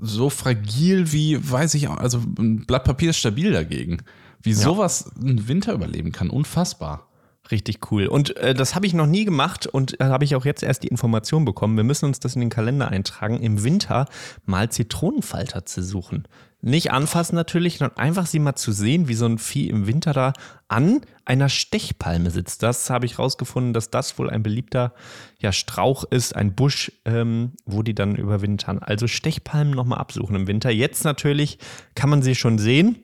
so 0.00 0.30
fragil 0.30 1.12
wie, 1.12 1.38
weiß 1.50 1.74
ich, 1.74 1.88
also 1.88 2.22
ein 2.38 2.66
Blatt 2.66 2.84
Papier 2.84 3.10
ist 3.10 3.18
stabil 3.18 3.52
dagegen. 3.52 3.98
Wie 4.42 4.50
ja. 4.50 4.56
sowas 4.56 5.10
einen 5.20 5.48
Winter 5.48 5.72
überleben 5.74 6.12
kann, 6.12 6.30
unfassbar. 6.30 7.09
Richtig 7.50 7.90
cool. 7.90 8.06
Und 8.06 8.36
äh, 8.36 8.54
das 8.54 8.74
habe 8.74 8.86
ich 8.86 8.94
noch 8.94 9.06
nie 9.06 9.24
gemacht 9.24 9.66
und 9.66 9.96
da 9.98 10.08
habe 10.08 10.24
ich 10.24 10.36
auch 10.36 10.44
jetzt 10.44 10.62
erst 10.62 10.82
die 10.82 10.88
Information 10.88 11.44
bekommen. 11.44 11.76
Wir 11.76 11.84
müssen 11.84 12.04
uns 12.04 12.20
das 12.20 12.34
in 12.34 12.40
den 12.40 12.50
Kalender 12.50 12.88
eintragen, 12.88 13.40
im 13.40 13.64
Winter 13.64 14.06
mal 14.44 14.70
Zitronenfalter 14.70 15.64
zu 15.64 15.82
suchen. 15.82 16.28
Nicht 16.62 16.92
anfassen 16.92 17.36
natürlich, 17.36 17.78
sondern 17.78 17.96
einfach 17.96 18.26
sie 18.26 18.38
mal 18.38 18.54
zu 18.54 18.70
sehen, 18.72 19.08
wie 19.08 19.14
so 19.14 19.24
ein 19.24 19.38
Vieh 19.38 19.70
im 19.70 19.86
Winter 19.86 20.12
da 20.12 20.34
an 20.68 21.00
einer 21.24 21.48
Stechpalme 21.48 22.30
sitzt. 22.30 22.62
Das 22.62 22.90
habe 22.90 23.06
ich 23.06 23.18
rausgefunden, 23.18 23.72
dass 23.72 23.90
das 23.90 24.18
wohl 24.18 24.28
ein 24.28 24.42
beliebter 24.42 24.92
ja, 25.38 25.52
Strauch 25.52 26.04
ist, 26.04 26.36
ein 26.36 26.54
Busch, 26.54 26.92
ähm, 27.06 27.52
wo 27.64 27.82
die 27.82 27.94
dann 27.94 28.14
überwintern. 28.14 28.80
Also 28.80 29.06
Stechpalmen 29.06 29.72
nochmal 29.72 29.98
absuchen 29.98 30.36
im 30.36 30.46
Winter. 30.46 30.70
Jetzt 30.70 31.04
natürlich 31.04 31.58
kann 31.94 32.10
man 32.10 32.20
sie 32.20 32.34
schon 32.34 32.58
sehen 32.58 32.98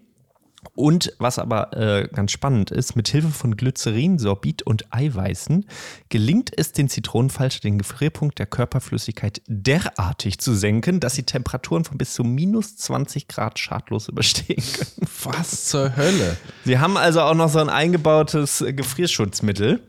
und 0.75 1.13
was 1.19 1.39
aber 1.39 1.77
äh, 1.77 2.09
ganz 2.09 2.33
spannend 2.33 2.71
ist, 2.71 2.97
mit 2.97 3.09
Hilfe 3.09 3.29
von 3.29 3.57
Glycerin, 3.57 4.19
Sorbit 4.19 4.63
und 4.63 4.93
Eiweißen 4.93 5.67
gelingt 6.09 6.51
es 6.57 6.73
den 6.73 6.89
Zitronenfalter, 6.89 7.61
den 7.61 7.79
Gefrierpunkt 7.79 8.39
der 8.39 8.47
Körperflüssigkeit 8.47 9.43
derartig 9.47 10.39
zu 10.39 10.55
senken, 10.55 11.01
dass 11.01 11.15
sie 11.15 11.25
Temperaturen 11.25 11.85
von 11.85 11.99
bis 11.99 12.15
zu 12.15 12.25
minus 12.25 12.77
20 12.77 13.29
Grad 13.29 13.59
schadlos 13.59 14.09
überstehen 14.09 14.63
können. 14.75 15.09
Was 15.25 15.67
zur 15.67 15.97
Hölle? 15.97 16.37
Sie 16.65 16.79
haben 16.79 16.97
also 16.97 17.21
auch 17.21 17.35
noch 17.35 17.49
so 17.49 17.59
ein 17.59 17.69
eingebautes 17.69 18.65
Gefrierschutzmittel, 18.67 19.81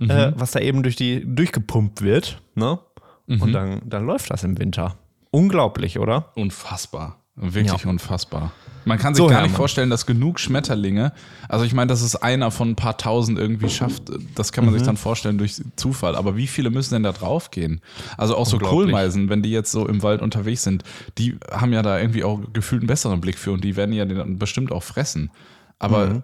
mhm. 0.00 0.10
äh, 0.10 0.32
was 0.38 0.52
da 0.52 0.60
eben 0.60 0.82
durch 0.82 0.96
die 0.96 1.22
durchgepumpt 1.24 2.02
wird. 2.02 2.40
Ne? 2.54 2.78
Mhm. 3.26 3.42
Und 3.42 3.52
dann, 3.52 3.82
dann 3.84 4.06
läuft 4.06 4.30
das 4.30 4.44
im 4.44 4.58
Winter. 4.58 4.96
Unglaublich, 5.30 5.98
oder? 5.98 6.32
Unfassbar. 6.34 7.18
Wirklich 7.34 7.84
ja. 7.84 7.90
unfassbar. 7.90 8.52
Man 8.84 8.98
kann 8.98 9.14
sich 9.14 9.22
so, 9.22 9.26
gar 9.26 9.34
Hermann. 9.34 9.50
nicht 9.50 9.56
vorstellen, 9.56 9.90
dass 9.90 10.06
genug 10.06 10.40
Schmetterlinge, 10.40 11.12
also 11.48 11.64
ich 11.64 11.74
meine, 11.74 11.88
dass 11.88 12.02
es 12.02 12.16
einer 12.16 12.50
von 12.50 12.70
ein 12.70 12.76
paar 12.76 12.96
tausend 12.98 13.38
irgendwie 13.38 13.68
schafft, 13.68 14.04
das 14.34 14.52
kann 14.52 14.64
man 14.64 14.74
mhm. 14.74 14.78
sich 14.78 14.86
dann 14.86 14.96
vorstellen 14.96 15.38
durch 15.38 15.60
Zufall. 15.76 16.16
Aber 16.16 16.36
wie 16.36 16.46
viele 16.46 16.70
müssen 16.70 16.94
denn 16.94 17.02
da 17.02 17.12
draufgehen? 17.12 17.80
Also 18.16 18.36
auch 18.36 18.46
so 18.46 18.58
Kohlmeisen, 18.58 19.28
wenn 19.28 19.42
die 19.42 19.50
jetzt 19.50 19.72
so 19.72 19.86
im 19.86 20.02
Wald 20.02 20.22
unterwegs 20.22 20.62
sind, 20.62 20.84
die 21.18 21.38
haben 21.50 21.72
ja 21.72 21.82
da 21.82 21.98
irgendwie 21.98 22.24
auch 22.24 22.40
gefühlt 22.52 22.82
einen 22.82 22.88
besseren 22.88 23.20
Blick 23.20 23.38
für 23.38 23.52
und 23.52 23.62
die 23.62 23.76
werden 23.76 23.92
ja 23.92 24.04
den 24.04 24.18
dann 24.18 24.38
bestimmt 24.38 24.72
auch 24.72 24.82
fressen. 24.82 25.30
Aber 25.78 26.06
mhm. 26.06 26.22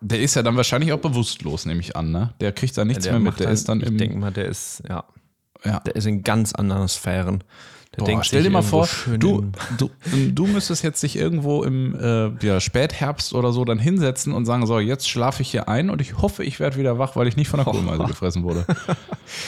der 0.00 0.20
ist 0.20 0.34
ja 0.34 0.42
dann 0.42 0.56
wahrscheinlich 0.56 0.92
auch 0.92 1.00
bewusstlos, 1.00 1.66
nehme 1.66 1.80
ich 1.80 1.96
an, 1.96 2.10
ne? 2.10 2.32
Der 2.40 2.52
kriegt 2.52 2.76
da 2.76 2.84
nichts 2.84 3.06
ja, 3.06 3.12
mehr 3.12 3.20
mit. 3.20 3.38
Der 3.38 3.46
dann, 3.46 3.54
ist 3.54 3.68
dann 3.68 3.80
im. 3.80 3.94
Ich 3.94 3.98
denke 3.98 4.16
mal, 4.18 4.32
der 4.32 4.46
ist, 4.46 4.82
ja. 4.88 5.04
ja. 5.64 5.80
Der 5.80 5.96
ist 5.96 6.06
in 6.06 6.22
ganz 6.22 6.52
anderen 6.54 6.88
Sphären. 6.88 7.42
Der 7.98 8.04
Boah, 8.04 8.22
stell 8.22 8.44
dir 8.44 8.50
mal 8.50 8.62
vor, 8.62 8.88
du, 9.18 9.50
du, 9.76 9.90
du 10.30 10.46
müsstest 10.46 10.84
jetzt 10.84 11.02
dich 11.02 11.16
irgendwo 11.16 11.64
im 11.64 11.96
äh, 11.98 12.46
ja, 12.46 12.60
Spätherbst 12.60 13.34
oder 13.34 13.52
so 13.52 13.64
dann 13.64 13.80
hinsetzen 13.80 14.32
und 14.32 14.46
sagen, 14.46 14.64
so, 14.64 14.78
jetzt 14.78 15.08
schlafe 15.08 15.42
ich 15.42 15.50
hier 15.50 15.68
ein 15.68 15.90
und 15.90 16.00
ich 16.00 16.18
hoffe, 16.18 16.44
ich 16.44 16.60
werde 16.60 16.76
wieder 16.76 17.00
wach, 17.00 17.16
weil 17.16 17.26
ich 17.26 17.36
nicht 17.36 17.48
von 17.48 17.58
der 17.58 17.64
Kohlmeise 17.72 18.02
oh. 18.02 18.06
gefressen 18.06 18.44
wurde. 18.44 18.64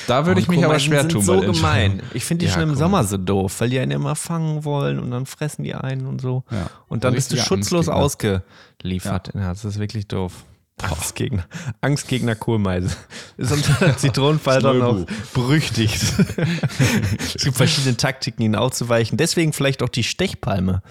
Da 0.08 0.26
würde 0.26 0.40
oh, 0.40 0.42
ich 0.42 0.49
mich 0.49 0.64
aber 0.64 0.80
schwer 0.80 1.08
tun. 1.08 1.22
so 1.22 1.38
gemein. 1.38 2.02
Ich 2.14 2.25
finde 2.25 2.44
die 2.44 2.50
ja, 2.50 2.54
schon 2.54 2.68
im 2.68 2.75
Sommer 2.75 3.04
so 3.04 3.16
doof, 3.16 3.61
weil 3.61 3.70
die 3.70 3.78
einen 3.78 3.92
immer 3.92 4.16
fangen 4.16 4.64
wollen 4.64 4.99
und 4.99 5.12
dann 5.12 5.25
fressen 5.25 5.62
die 5.62 5.76
einen 5.76 6.06
und 6.06 6.20
so. 6.20 6.42
Ja. 6.50 6.68
Und 6.88 7.04
dann 7.04 7.14
bist 7.14 7.32
du 7.32 7.37
schutzlos 7.37 7.88
ausgeliefert. 7.88 9.30
Ja. 9.34 9.50
das 9.50 9.64
ist 9.64 9.78
wirklich 9.78 10.08
doof. 10.08 10.44
Angstgegner. 10.82 11.44
Angstgegner 11.80 12.34
Kohlmeise. 12.34 12.96
Ist 13.36 13.52
unter 13.52 13.96
Zitronenfalter 13.96 14.74
noch 14.74 15.06
berüchtigt. 15.34 16.00
es 17.18 17.42
gibt 17.44 17.56
verschiedene 17.56 17.96
Taktiken, 17.96 18.42
ihnen 18.42 18.56
auszuweichen. 18.56 19.16
Deswegen 19.18 19.52
vielleicht 19.52 19.82
auch 19.82 19.88
die 19.88 20.04
Stechpalme. 20.04 20.82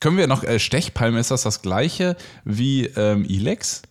Können 0.00 0.16
wir 0.16 0.26
noch, 0.26 0.42
äh, 0.42 0.58
Stechpalme, 0.58 1.20
ist 1.20 1.30
das 1.30 1.42
das 1.42 1.62
gleiche 1.62 2.16
wie 2.44 2.86
ähm, 2.86 3.24
Ilex? 3.24 3.82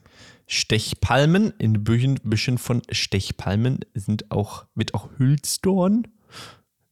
Stechpalmen, 0.46 1.54
in 1.60 1.84
Büchen, 1.86 2.20
Büschen 2.24 2.58
von 2.58 2.82
Stechpalmen 2.92 3.80
sind 3.94 4.30
auch, 4.32 4.66
wird 4.76 4.94
auch 4.94 5.08
Hülsdorn, 5.18 6.08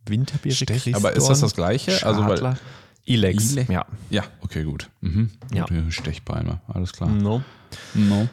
Winterbeere, 0.08 0.56
Stech, 0.56 0.96
Aber 0.96 1.12
ist 1.14 1.28
das 1.28 1.42
das 1.42 1.56
gleiche? 1.56 1.92
Schadler. 1.92 2.26
Also, 2.30 2.44
weil 2.46 2.58
Ilex, 3.04 3.52
Ile- 3.52 3.70
ja. 3.70 3.86
Ja, 4.10 4.24
okay, 4.42 4.64
gut. 4.64 4.90
Mhm. 5.02 5.32
Ja. 5.54 5.66
Stechbeine, 5.90 6.62
alles 6.68 6.94
klar. 6.94 7.10
No. 7.10 7.44
No. 7.94 8.28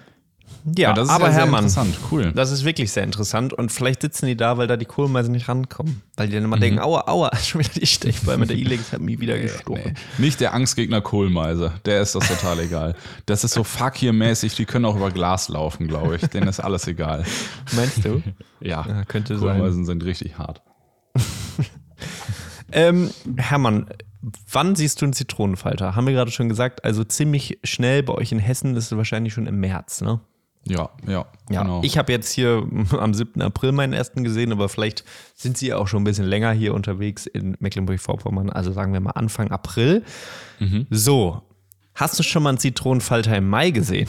Ja, 0.77 0.93
das 0.93 1.07
ist 1.07 1.15
aber 1.15 1.27
ja 1.29 1.33
Hermann, 1.35 1.65
interessant, 1.67 1.97
cool. 2.11 2.33
das 2.35 2.51
ist 2.51 2.65
wirklich 2.65 2.91
sehr 2.91 3.05
interessant 3.05 3.53
und 3.53 3.71
vielleicht 3.71 4.03
sitzen 4.03 4.27
die 4.27 4.37
da, 4.37 4.59
weil 4.59 4.67
da 4.67 4.77
die 4.77 4.85
Kohlmeise 4.85 5.31
nicht 5.31 5.49
rankommen. 5.49 6.03
Weil 6.17 6.27
die 6.27 6.33
dann 6.35 6.43
Mhm. 6.43 6.49
immer 6.53 6.59
denken, 6.59 6.81
aua, 6.81 7.05
aua, 7.07 7.31
schon 7.45 7.61
wieder 7.61 7.75
die 7.75 7.87
Stechbeine, 7.87 8.47
der 8.49 8.57
Ilex 8.57 8.91
hat 8.93 9.01
mich 9.01 9.21
wieder 9.21 9.39
gestochen. 9.39 9.81
Nee, 9.85 9.95
nicht 10.19 10.41
der 10.41 10.55
Angstgegner 10.55 11.01
Kohlmeise, 11.03 11.75
der 11.85 12.01
ist 12.03 12.17
das 12.17 12.27
total 12.27 12.59
egal. 12.59 12.97
Das 13.27 13.45
ist 13.45 13.55
so 13.55 13.63
Fakir-mäßig, 13.63 14.57
die 14.57 14.65
können 14.65 14.87
auch 14.87 14.97
über 14.97 15.13
Glas 15.13 15.49
laufen, 15.49 15.87
glaube 15.87 16.17
ich. 16.17 16.23
Denen 16.23 16.49
ist 16.49 16.59
alles 16.59 16.89
egal. 16.89 17.25
Meinst 17.73 18.05
du? 18.05 18.23
Ja, 18.61 18.85
Ja, 18.89 19.05
könnte 19.05 19.39
sein. 19.39 19.59
Kohlmeisen 19.59 19.85
sind 19.85 20.03
richtig 20.05 20.37
hart. 20.39 20.63
Ähm, 22.73 23.11
Hermann, 23.37 23.87
wann 24.51 24.75
siehst 24.77 25.01
du 25.01 25.07
einen 25.07 25.13
Zitronenfalter? 25.13 25.95
Haben 25.95 26.07
wir 26.07 26.15
gerade 26.15 26.31
schon 26.31 26.49
gesagt, 26.49 26.85
also 26.85 27.05
ziemlich 27.05 27.59
schnell 27.65 28.03
bei 28.03 28.15
euch 28.15 28.33
in 28.33 28.39
Hessen 28.39 28.75
ist 28.77 28.93
es 28.93 28.97
wahrscheinlich 28.97 29.33
schon 29.33 29.47
im 29.47 29.61
März, 29.61 30.01
ne? 30.01 30.21
Ja, 30.69 30.91
ja, 31.07 31.27
Ja, 31.49 31.63
genau. 31.63 31.81
ich 31.85 31.97
habe 31.97 32.11
jetzt 32.13 32.33
hier 32.33 32.67
am 32.99 33.15
7. 33.15 33.41
April 33.41 33.73
meinen 33.73 33.93
ersten 33.93 34.25
gesehen, 34.25 34.51
aber 34.51 34.69
vielleicht 34.69 35.05
sind 35.35 35.57
sie 35.57 35.73
auch 35.73 35.87
schon 35.87 36.03
ein 36.03 36.05
bisschen 36.05 36.27
länger 36.27 36.51
hier 36.53 36.75
unterwegs 36.75 37.27
in 37.27 37.57
Mecklenburg-Vorpommern, 37.61 38.51
also 38.51 38.73
sagen 38.73 38.93
wir 38.93 39.01
mal 39.01 39.13
Anfang 39.13 39.51
April. 39.53 40.03
Mhm. 40.59 40.87
So, 40.91 41.43
hast 41.95 42.19
du 42.19 42.25
schon 42.25 42.43
mal 42.43 42.51
einen 42.51 42.59
Zitronenfalter 42.59 43.37
im 43.37 43.49
Mai 43.49 43.71
gesehen? 43.71 44.09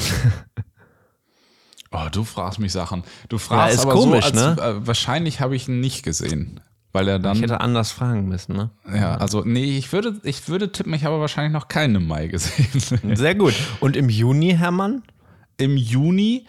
oh, 1.92 2.08
du 2.12 2.24
fragst 2.24 2.58
mich 2.58 2.72
Sachen. 2.72 3.04
Du 3.30 3.38
fragst 3.38 3.76
ist 3.76 3.82
aber 3.82 3.94
komisch, 3.94 4.26
so, 4.26 4.32
als, 4.32 4.58
ne? 4.58 4.64
äh, 4.64 4.88
wahrscheinlich 4.88 5.40
habe 5.40 5.56
ich 5.56 5.68
ihn 5.68 5.80
nicht 5.80 6.02
gesehen. 6.02 6.60
Weil 6.98 7.08
er 7.08 7.18
Ich 7.18 7.22
dann, 7.22 7.38
hätte 7.38 7.62
anders 7.62 7.92
fragen 7.92 8.28
müssen, 8.28 8.56
ne? 8.56 8.72
ja, 8.92 9.16
also 9.16 9.44
nee, 9.46 9.78
ich 9.78 9.92
würde, 9.94 10.20
ich 10.24 10.50
würde 10.50 10.72
tippen, 10.72 10.94
ich 10.94 11.06
habe 11.06 11.20
wahrscheinlich 11.20 11.54
noch 11.54 11.68
keinen 11.68 11.96
im 11.96 12.08
Mai 12.08 12.28
gesehen. 12.28 13.16
Sehr 13.16 13.36
gut. 13.36 13.54
Und 13.80 13.96
im 13.96 14.10
Juni, 14.10 14.56
Hermann? 14.58 15.04
Im 15.58 15.78
Juni 15.78 16.46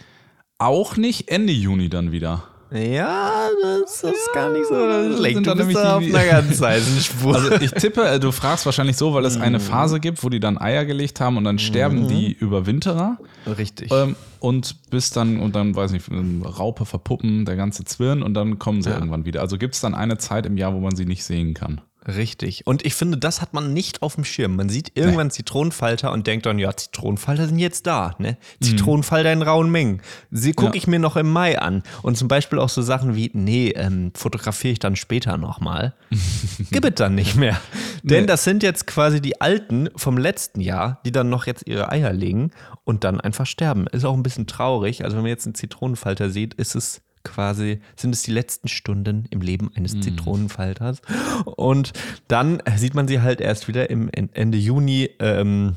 auch 0.58 0.96
nicht, 0.96 1.30
Ende 1.30 1.52
Juni 1.52 1.88
dann 1.88 2.12
wieder. 2.12 2.44
Ja, 2.70 3.48
das 3.62 4.02
ist 4.04 4.28
gar 4.34 4.50
nicht 4.50 4.66
so 4.68 4.75
schlecht. 5.16 5.37
sind 5.37 5.46
Du 5.46 5.54
bist 5.54 5.58
nämlich 5.58 5.76
da 5.76 5.96
auf 5.96 6.02
einer 6.02 6.25
ganz 6.26 6.60
heißen 6.60 7.00
Spur. 7.00 7.34
Also 7.34 7.52
ich 7.52 7.70
tippe, 7.72 8.02
äh, 8.06 8.20
du 8.20 8.30
fragst 8.30 8.66
wahrscheinlich 8.66 8.96
so, 8.96 9.14
weil 9.14 9.25
es 9.25 9.38
eine 9.38 9.58
Phase 9.58 10.00
gibt, 10.00 10.22
wo 10.22 10.28
die 10.28 10.40
dann 10.40 10.58
Eier 10.58 10.84
gelegt 10.84 11.20
haben 11.20 11.37
und 11.38 11.44
dann 11.44 11.58
sterben 11.58 12.08
die 12.08 12.32
Überwinterer. 12.32 13.16
Richtig. 13.46 13.90
Ähm, 13.90 14.16
und 14.40 14.90
bis 14.90 15.10
dann, 15.10 15.40
und 15.40 15.56
dann, 15.56 15.75
weiß 15.75 15.92
nicht, 15.92 16.06
Raupe 16.44 16.84
verpuppen, 16.84 17.44
der 17.44 17.56
ganze 17.56 17.84
Zwirn 17.84 18.22
und 18.22 18.34
dann 18.34 18.58
kommen 18.58 18.82
sie 18.82 18.90
Ja. 18.90 18.96
irgendwann 18.96 19.25
wieder. 19.25 19.40
Also 19.40 19.56
gibt 19.58 19.75
es 19.75 19.80
dann 19.80 19.94
eine 19.94 20.18
Zeit 20.18 20.44
im 20.46 20.56
Jahr, 20.56 20.75
wo 20.75 20.80
man 20.80 20.94
sie 20.94 21.06
nicht 21.06 21.25
sehen 21.25 21.54
kann. 21.54 21.80
Richtig. 22.08 22.66
Und 22.66 22.86
ich 22.86 22.94
finde, 22.94 23.18
das 23.18 23.42
hat 23.42 23.52
man 23.52 23.74
nicht 23.74 24.00
auf 24.00 24.14
dem 24.14 24.24
Schirm. 24.24 24.56
Man 24.56 24.70
sieht 24.70 24.92
irgendwann 24.96 25.30
Zitronenfalter 25.30 26.10
und 26.10 26.26
denkt 26.26 26.46
dann, 26.46 26.58
ja, 26.58 26.74
Zitronenfalter 26.74 27.46
sind 27.46 27.58
jetzt 27.58 27.86
da, 27.86 28.14
ne? 28.18 28.38
Zitronenfalter 28.62 29.30
in 29.30 29.42
rauen 29.42 29.70
Mengen. 29.70 30.00
Sie 30.30 30.54
gucke 30.54 30.70
Ja. 30.70 30.74
ich 30.76 30.86
mir 30.86 30.98
noch 30.98 31.16
im 31.16 31.30
Mai 31.30 31.58
an. 31.60 31.82
Und 32.00 32.16
zum 32.16 32.26
Beispiel 32.26 32.58
auch 32.60 32.70
so 32.70 32.80
Sachen 32.80 33.14
wie, 33.14 33.30
nee, 33.34 33.68
ähm, 33.76 34.12
fotografiere 34.16 34.72
ich 34.72 34.78
dann 34.78 34.96
später 34.96 35.36
nochmal. 35.36 35.94
Gibt 36.70 36.86
es 36.86 36.94
dann 36.94 37.14
nicht 37.14 37.36
mehr. 37.36 37.60
Denn 38.02 38.22
Nee. 38.22 38.26
das 38.26 38.42
sind 38.44 38.62
jetzt 38.62 38.86
quasi 38.86 39.20
die 39.20 39.40
Alten 39.42 39.90
vom 39.94 40.16
letzten 40.16 40.60
Jahr, 40.62 41.00
die 41.04 41.12
dann 41.12 41.28
noch 41.28 41.46
jetzt 41.46 41.66
ihre 41.68 41.90
Eier 41.92 42.14
legen 42.14 42.52
und 42.84 43.04
dann 43.04 43.20
einfach 43.20 43.44
sterben. 43.46 43.86
Ist 43.88 44.06
auch 44.06 44.14
ein 44.14 44.22
bisschen 44.22 44.46
traurig. 44.46 45.04
Also 45.04 45.16
wenn 45.16 45.24
man 45.24 45.30
jetzt 45.30 45.44
einen 45.46 45.54
Zitronenfalter 45.54 46.30
sieht, 46.30 46.54
ist 46.54 46.74
es 46.74 47.02
quasi, 47.28 47.80
sind 47.97 48.14
es 48.14 48.23
die 48.23 48.32
letzten 48.32 48.68
Stunden 48.68 49.26
im 49.30 49.40
Leben 49.40 49.70
eines 49.75 49.94
Mhm. 49.94 50.02
Zitronenfalters. 50.02 51.00
Und 51.44 51.92
dann 52.28 52.62
sieht 52.76 52.94
man 52.94 53.06
sie 53.08 53.20
halt 53.20 53.40
erst 53.40 53.68
wieder 53.68 53.90
im 53.90 54.08
En- 54.12 54.32
Ende 54.35 54.58
Juni, 54.58 55.11
ähm, 55.20 55.76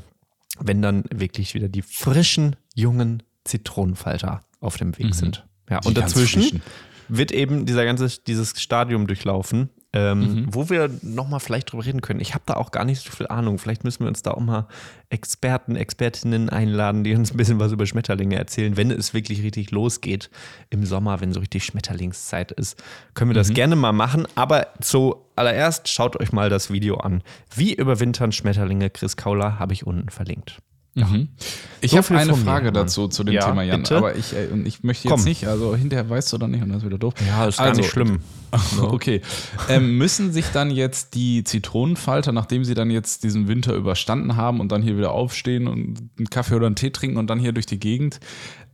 wenn 0.58 0.82
dann 0.82 1.04
wirklich 1.14 1.54
wieder 1.54 1.68
die 1.68 1.82
frischen, 1.82 2.56
jungen 2.74 3.22
Zitronenfalter 3.44 4.42
auf 4.60 4.76
dem 4.76 4.96
Weg 4.98 5.14
sind. 5.14 5.46
Ja, 5.70 5.76
Mhm. 5.76 5.80
Die 5.82 5.88
und 5.88 5.98
dazwischen 5.98 6.62
wird 7.08 7.32
eben 7.32 7.66
dieser 7.66 7.84
ganze, 7.84 8.08
dieses 8.26 8.60
Stadium 8.60 9.06
durchlaufen, 9.06 9.70
ähm, 9.94 10.20
Mhm. 10.20 10.46
wo 10.54 10.70
wir 10.70 10.90
nochmal 11.02 11.40
vielleicht 11.40 11.70
drüber 11.72 11.84
reden 11.84 12.00
können. 12.00 12.20
Ich 12.20 12.32
habe 12.34 12.44
da 12.46 12.54
auch 12.54 12.70
gar 12.70 12.84
nicht 12.84 13.04
so 13.04 13.10
viel 13.10 13.26
Ahnung. 13.28 13.58
Vielleicht 13.58 13.84
müssen 13.84 14.00
wir 14.00 14.08
uns 14.08 14.22
da 14.22 14.30
auch 14.30 14.40
mal 14.40 14.66
Experten, 15.10 15.76
Expertinnen 15.76 16.48
einladen, 16.48 17.04
die 17.04 17.14
uns 17.14 17.32
ein 17.32 17.36
bisschen 17.36 17.58
was 17.58 17.72
über 17.72 17.84
Schmetterlinge 17.84 18.36
erzählen. 18.36 18.76
Wenn 18.78 18.90
es 18.90 19.12
wirklich 19.12 19.42
richtig 19.42 19.70
losgeht 19.70 20.30
im 20.70 20.86
Sommer, 20.86 21.20
wenn 21.20 21.32
so 21.32 21.40
richtig 21.40 21.64
Schmetterlingszeit 21.64 22.52
ist, 22.52 22.82
können 23.14 23.30
wir 23.30 23.34
das 23.34 23.50
Mhm. 23.50 23.54
gerne 23.54 23.76
mal 23.76 23.92
machen. 23.92 24.26
Aber 24.34 24.68
zuallererst 24.80 25.88
schaut 25.88 26.18
euch 26.18 26.32
mal 26.32 26.48
das 26.48 26.70
Video 26.70 26.96
an. 26.96 27.22
Wie 27.54 27.74
überwintern 27.74 28.32
Schmetterlinge? 28.32 28.88
Chris 28.90 29.16
Kauler 29.18 29.58
habe 29.58 29.74
ich 29.74 29.86
unten 29.86 30.08
verlinkt. 30.08 30.58
Ich 30.94 31.90
So 31.90 31.96
habe 31.96 32.14
eine 32.18 32.32
mir, 32.32 32.36
Frage 32.36 32.66
Mann. 32.66 32.74
dazu 32.74 33.08
zu 33.08 33.24
dem 33.24 33.32
Ja, 33.34 33.46
Thema, 33.48 33.62
Jan. 33.62 33.80
bitte? 33.82 33.96
Aber 33.96 34.14
ich, 34.14 34.34
äh, 34.34 34.48
und 34.52 34.66
ich 34.66 34.82
möchte 34.82 35.08
jetzt 35.08 35.16
Komm. 35.16 35.24
nicht, 35.24 35.46
also 35.46 35.74
hinterher 35.74 36.08
weißt 36.10 36.30
du 36.32 36.38
dann 36.38 36.50
nicht 36.50 36.62
und 36.62 36.68
das 36.68 36.78
ist 36.78 36.84
wieder 36.84 36.98
doof. 36.98 37.14
Ja, 37.26 37.46
ist 37.46 37.56
gar 37.56 37.68
also, 37.68 37.80
nicht 37.80 37.90
schlimm. 37.90 38.18
Okay. 38.82 39.22
Ähm, 39.70 39.96
müssen 39.96 40.32
sich 40.32 40.44
dann 40.52 40.70
jetzt 40.70 41.14
die 41.14 41.42
Zitronenfalter, 41.44 42.32
nachdem 42.32 42.64
sie 42.64 42.74
dann 42.74 42.90
jetzt 42.90 43.24
diesen 43.24 43.48
Winter 43.48 43.74
überstanden 43.74 44.36
haben 44.36 44.60
und 44.60 44.70
dann 44.70 44.82
hier 44.82 44.98
wieder 44.98 45.12
aufstehen 45.12 45.66
und 45.66 46.10
einen 46.18 46.28
Kaffee 46.28 46.56
oder 46.56 46.66
einen 46.66 46.76
Tee 46.76 46.90
trinken 46.90 47.16
und 47.16 47.28
dann 47.28 47.38
hier 47.38 47.52
durch 47.52 47.64
die 47.64 47.80
Gegend 47.80 48.20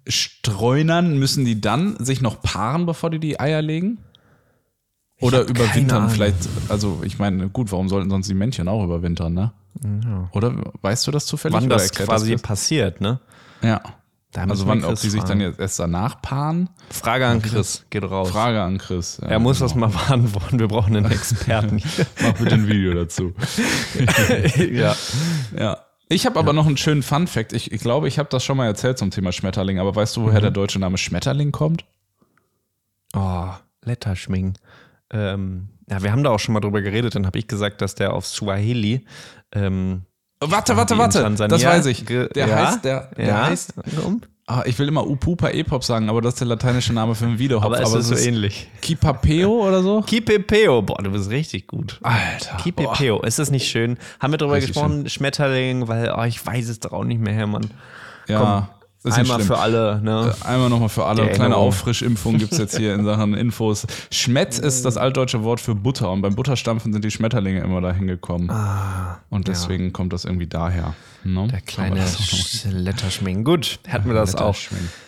streunern, 0.08 1.18
müssen 1.18 1.44
die 1.44 1.60
dann 1.60 2.02
sich 2.04 2.20
noch 2.20 2.42
paaren, 2.42 2.86
bevor 2.86 3.10
die 3.10 3.20
die 3.20 3.38
Eier 3.38 3.62
legen? 3.62 3.98
Oder 5.20 5.42
überwintern 5.48 6.10
vielleicht, 6.10 6.36
also 6.68 7.00
ich 7.04 7.18
meine, 7.18 7.48
gut, 7.48 7.70
warum 7.72 7.88
sollten 7.88 8.08
sonst 8.10 8.28
die 8.28 8.34
Männchen 8.34 8.68
auch 8.68 8.84
überwintern, 8.84 9.34
ne? 9.34 9.52
Oder 10.32 10.54
weißt 10.82 11.06
du 11.06 11.10
das 11.10 11.26
zufällig? 11.26 11.56
Wann 11.60 11.68
das 11.68 11.92
quasi 11.92 12.32
das? 12.32 12.42
passiert, 12.42 13.00
ne? 13.00 13.20
Ja. 13.62 13.80
Also 14.34 14.66
wann, 14.66 14.84
ob 14.84 15.00
die 15.00 15.08
sich 15.08 15.22
dann 15.24 15.40
jetzt 15.40 15.58
erst 15.58 15.78
danach 15.78 16.20
paaren? 16.20 16.68
Frage 16.90 17.26
an 17.26 17.40
Chris, 17.40 17.86
geht 17.88 18.04
raus. 18.04 18.30
Frage 18.30 18.62
an 18.62 18.76
Chris. 18.78 19.18
Ja, 19.22 19.28
Er 19.28 19.38
muss 19.38 19.58
genau. 19.58 19.68
das 19.68 19.74
mal 19.76 19.86
beantworten. 20.06 20.58
Wir 20.58 20.68
brauchen 20.68 20.96
einen 20.96 21.10
Experten. 21.10 21.82
Mach 22.22 22.34
bitte 22.34 22.54
ein 22.54 22.68
Video 22.68 22.92
dazu. 22.94 23.32
ja. 24.70 24.94
Ja. 25.58 25.78
Ich 26.10 26.26
habe 26.26 26.38
aber 26.38 26.52
noch 26.52 26.66
einen 26.66 26.76
schönen 26.76 27.02
Fun-Fact. 27.02 27.52
Ich, 27.52 27.72
ich 27.72 27.80
glaube, 27.80 28.06
ich 28.08 28.18
habe 28.18 28.28
das 28.30 28.44
schon 28.44 28.56
mal 28.56 28.66
erzählt 28.66 28.98
zum 28.98 29.10
Thema 29.10 29.32
Schmetterling, 29.32 29.78
aber 29.78 29.94
weißt 29.94 30.16
du, 30.16 30.22
woher 30.24 30.40
der 30.40 30.50
deutsche 30.50 30.78
Name 30.78 30.98
Schmetterling 30.98 31.50
kommt? 31.52 31.84
Oh, 33.14 33.48
Letterschming. 33.84 34.54
Ähm, 35.10 35.68
ja, 35.90 36.02
wir 36.02 36.12
haben 36.12 36.22
da 36.22 36.30
auch 36.30 36.40
schon 36.40 36.52
mal 36.52 36.60
drüber 36.60 36.82
geredet. 36.82 37.14
Dann 37.14 37.26
habe 37.26 37.38
ich 37.38 37.48
gesagt, 37.48 37.80
dass 37.80 37.94
der 37.94 38.12
auf 38.12 38.26
Swahili. 38.26 39.04
Ähm, 39.52 40.02
Warte, 40.40 40.72
die 40.72 40.78
warte, 40.78 40.98
warte. 40.98 41.22
Tansania 41.22 41.56
Das 41.56 41.64
weiß 41.64 41.86
ich. 41.86 42.04
Der 42.04 42.28
ja? 42.34 42.46
heißt, 42.46 42.84
der, 42.84 43.10
der 43.16 43.26
ja? 43.26 43.46
heißt, 43.46 43.74
ah, 44.46 44.62
ich 44.66 44.78
will 44.78 44.86
immer 44.86 45.04
Upupa 45.04 45.48
Epop 45.48 45.82
sagen, 45.82 46.08
aber 46.08 46.22
das 46.22 46.34
ist 46.34 46.40
der 46.40 46.46
lateinische 46.46 46.92
Name 46.92 47.16
für 47.16 47.26
einen 47.26 47.40
Wiederhopf. 47.40 47.64
Aber 47.64 47.80
es 47.80 47.92
ist 47.92 48.06
so 48.06 48.14
ähnlich. 48.14 48.70
Kipapeo 48.80 49.66
oder 49.66 49.82
so? 49.82 50.02
Kipepeo. 50.02 50.82
Boah, 50.82 51.02
du 51.02 51.10
bist 51.10 51.30
richtig 51.30 51.66
gut. 51.66 51.98
Alter. 52.02 52.56
Kipepeo. 52.58 53.20
Ist 53.22 53.40
das 53.40 53.50
nicht 53.50 53.68
schön? 53.68 53.98
Haben 54.20 54.32
wir 54.32 54.38
drüber 54.38 54.54
Richtig 54.54 54.74
gesprochen? 54.74 55.08
Schmetterling, 55.08 55.88
weil 55.88 56.14
oh, 56.16 56.22
ich 56.22 56.44
weiß 56.44 56.68
es 56.68 56.78
doch 56.78 56.92
auch 56.92 57.04
nicht 57.04 57.20
mehr, 57.20 57.34
Hermann. 57.34 57.70
Ja, 58.28 58.68
das 59.08 59.18
ist 59.18 59.30
Einmal 59.30 59.40
für 59.46 59.58
alle, 59.58 60.00
ne? 60.02 60.34
Einmal 60.44 60.68
nochmal 60.70 60.88
für 60.88 61.04
alle. 61.04 61.22
Kleine 61.22 61.38
Erinnerung. 61.40 61.68
Auffrischimpfung 61.68 62.38
gibt 62.38 62.52
es 62.52 62.58
jetzt 62.58 62.76
hier 62.76 62.94
in 62.94 63.04
Sachen 63.04 63.34
Infos. 63.34 63.86
Schmett 64.10 64.58
ist 64.58 64.84
das 64.84 64.96
altdeutsche 64.96 65.42
Wort 65.44 65.60
für 65.60 65.74
Butter 65.74 66.10
und 66.10 66.22
beim 66.22 66.34
Butterstampfen 66.34 66.92
sind 66.92 67.04
die 67.04 67.10
Schmetterlinge 67.10 67.60
immer 67.60 67.80
dahin 67.80 68.06
gekommen. 68.06 68.50
und 69.30 69.48
deswegen 69.48 69.92
kommt 69.92 70.12
das 70.12 70.24
irgendwie 70.24 70.46
daher. 70.46 70.94
Ne? 71.24 71.40
Ah, 71.40 71.46
Der 71.48 71.60
kleine 71.60 72.04
Letterschming. 72.70 73.44
Gut, 73.44 73.80
hatten 73.88 74.06
wir 74.06 74.14
das 74.14 74.34
auch. 74.36 74.56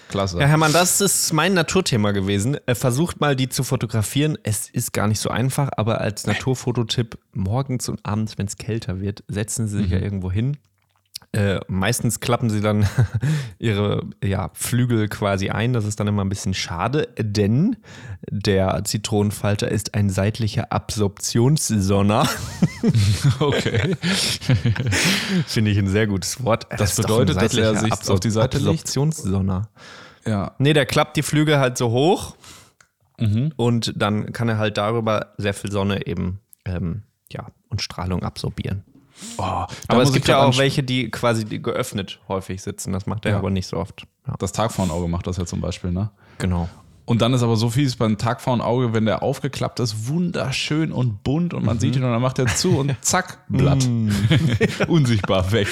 Klasse. 0.09 0.41
Ja, 0.41 0.47
Hermann, 0.47 0.73
das 0.73 1.01
ist 1.01 1.33
mein 1.33 1.55
Naturthema 1.55 2.11
gewesen. 2.11 2.57
Äh, 2.67 2.75
Versucht 2.75 3.21
mal, 3.21 3.37
die 3.37 3.49
zu 3.49 3.63
fotografieren. 3.63 4.37
Es 4.43 4.69
ist 4.69 4.93
gar 4.93 5.07
nicht 5.07 5.21
so 5.21 5.31
einfach, 5.31 5.71
aber 5.77 6.01
als 6.01 6.27
Naturfototipp, 6.27 7.17
morgens 7.33 7.89
und 7.89 8.01
abends, 8.05 8.37
wenn 8.37 8.47
es 8.47 8.57
kälter 8.57 9.01
wird, 9.01 9.23
setzen 9.29 9.69
Sie 9.69 9.79
sich 9.79 9.91
ja 9.91 9.99
irgendwo 9.99 10.31
hin. 10.33 10.57
Äh, 11.33 11.61
meistens 11.69 12.19
klappen 12.19 12.51
sie 12.51 12.61
dann 12.61 12.89
ihre 13.61 14.03
ja, 14.23 14.51
Flügel 14.55 15.09
quasi 15.09 15.51
ein. 15.51 15.73
Das 15.73 15.85
ist 15.85 16.01
dann 16.01 16.09
immer 16.09 16.25
ein 16.25 16.29
bisschen 16.29 16.55
schade, 16.55 17.09
denn 17.19 17.77
der 18.29 18.83
Zitronenfalter 18.85 19.71
ist 19.71 19.95
ein 19.95 20.11
seitlicher 20.11 20.73
Absorptionssonner. 20.73 22.29
Okay. 23.39 23.97
Finde 25.47 25.71
ich 25.71 25.79
ein 25.79 25.87
sehr 25.89 26.07
gutes 26.07 26.43
Wort. 26.43 26.67
Das 26.77 26.97
doch 26.97 27.05
bedeutet, 27.05 27.37
dass 27.37 27.55
er 27.55 27.77
sich 27.77 27.93
auf 28.09 28.21
die 28.21 28.31
Seite 28.31 28.59
legt? 28.59 28.69
Absorptionssonner. 28.81 29.69
Ja. 30.27 30.53
Nee, 30.59 30.73
der 30.73 30.87
klappt 30.87 31.17
die 31.17 31.23
Flügel 31.23 31.59
halt 31.59 31.77
so 31.79 31.91
hoch 31.91 32.37
Mhm. 33.19 33.53
und 33.57 33.93
dann 33.97 34.33
kann 34.33 34.49
er 34.49 34.57
halt 34.57 34.79
darüber 34.79 35.35
sehr 35.37 35.53
viel 35.53 35.71
Sonne 35.71 36.07
eben 36.07 36.41
ähm, 36.65 37.03
ja, 37.31 37.49
und 37.69 37.83
Strahlung 37.83 38.23
absorbieren. 38.23 38.83
Oh, 39.39 39.65
Aber 39.89 40.03
es 40.03 40.13
gibt 40.13 40.29
ja 40.29 40.43
auch 40.43 40.57
welche, 40.59 40.83
die 40.83 41.11
quasi 41.11 41.45
geöffnet 41.45 42.21
häufig 42.29 42.63
sitzen. 42.63 42.93
Das 42.93 43.07
macht 43.07 43.25
er 43.27 43.33
Ja. 43.33 43.39
aber 43.39 43.51
nicht 43.51 43.67
so 43.67 43.77
oft. 43.77 44.07
Ja, 44.27 44.35
Das 44.39 44.53
Tagpfauenauge 44.53 45.09
macht 45.09 45.27
das 45.27 45.37
ja 45.37 45.47
zum 45.47 45.61
Beispiel, 45.61 45.91
ne? 45.93 46.11
genau. 46.39 46.69
Und 47.07 47.23
dann 47.23 47.35
ist 47.35 47.43
aber 47.43 47.57
so 47.57 47.71
fies 47.71 47.97
beim 47.97 48.19
Tagpfauenauge, 48.19 48.95
wenn 48.95 49.05
der 49.05 49.25
aufgeklappt 49.25 49.81
ist, 49.81 50.07
wunderschön 50.07 50.93
und 50.93 51.25
bunt 51.25 51.55
und 51.55 51.65
man 51.65 51.77
mhm. 51.77 51.81
sieht 51.81 51.97
ihn 51.97 52.05
und 52.05 52.13
dann 52.13 52.23
macht 52.23 52.39
er 52.39 52.47
zu 52.47 52.79
und 52.79 52.95
zack, 53.01 53.39
Blatt. 53.49 53.85
Mm. 53.85 54.11
Unsichtbar 54.89 55.51
weg. 55.51 55.67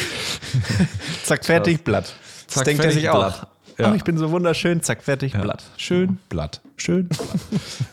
zack, 1.22 1.44
fertig, 1.44 1.84
Blatt. 1.84 2.06
Zack, 2.06 2.16
das 2.48 2.64
denkt 2.64 2.84
er 2.84 2.90
sich 2.90 3.08
auch. 3.08 3.18
Blatt. 3.18 3.46
Ja. 3.78 3.92
Oh, 3.92 3.94
ich 3.94 4.02
bin 4.02 4.18
so 4.18 4.32
wunderschön, 4.32 4.82
zack, 4.82 5.04
fertig, 5.04 5.34
ja. 5.34 5.40
Blatt. 5.40 5.62
Schön, 5.76 6.18
Blatt. 6.28 6.60
Schön. 6.76 7.08
Blatt. 7.08 7.20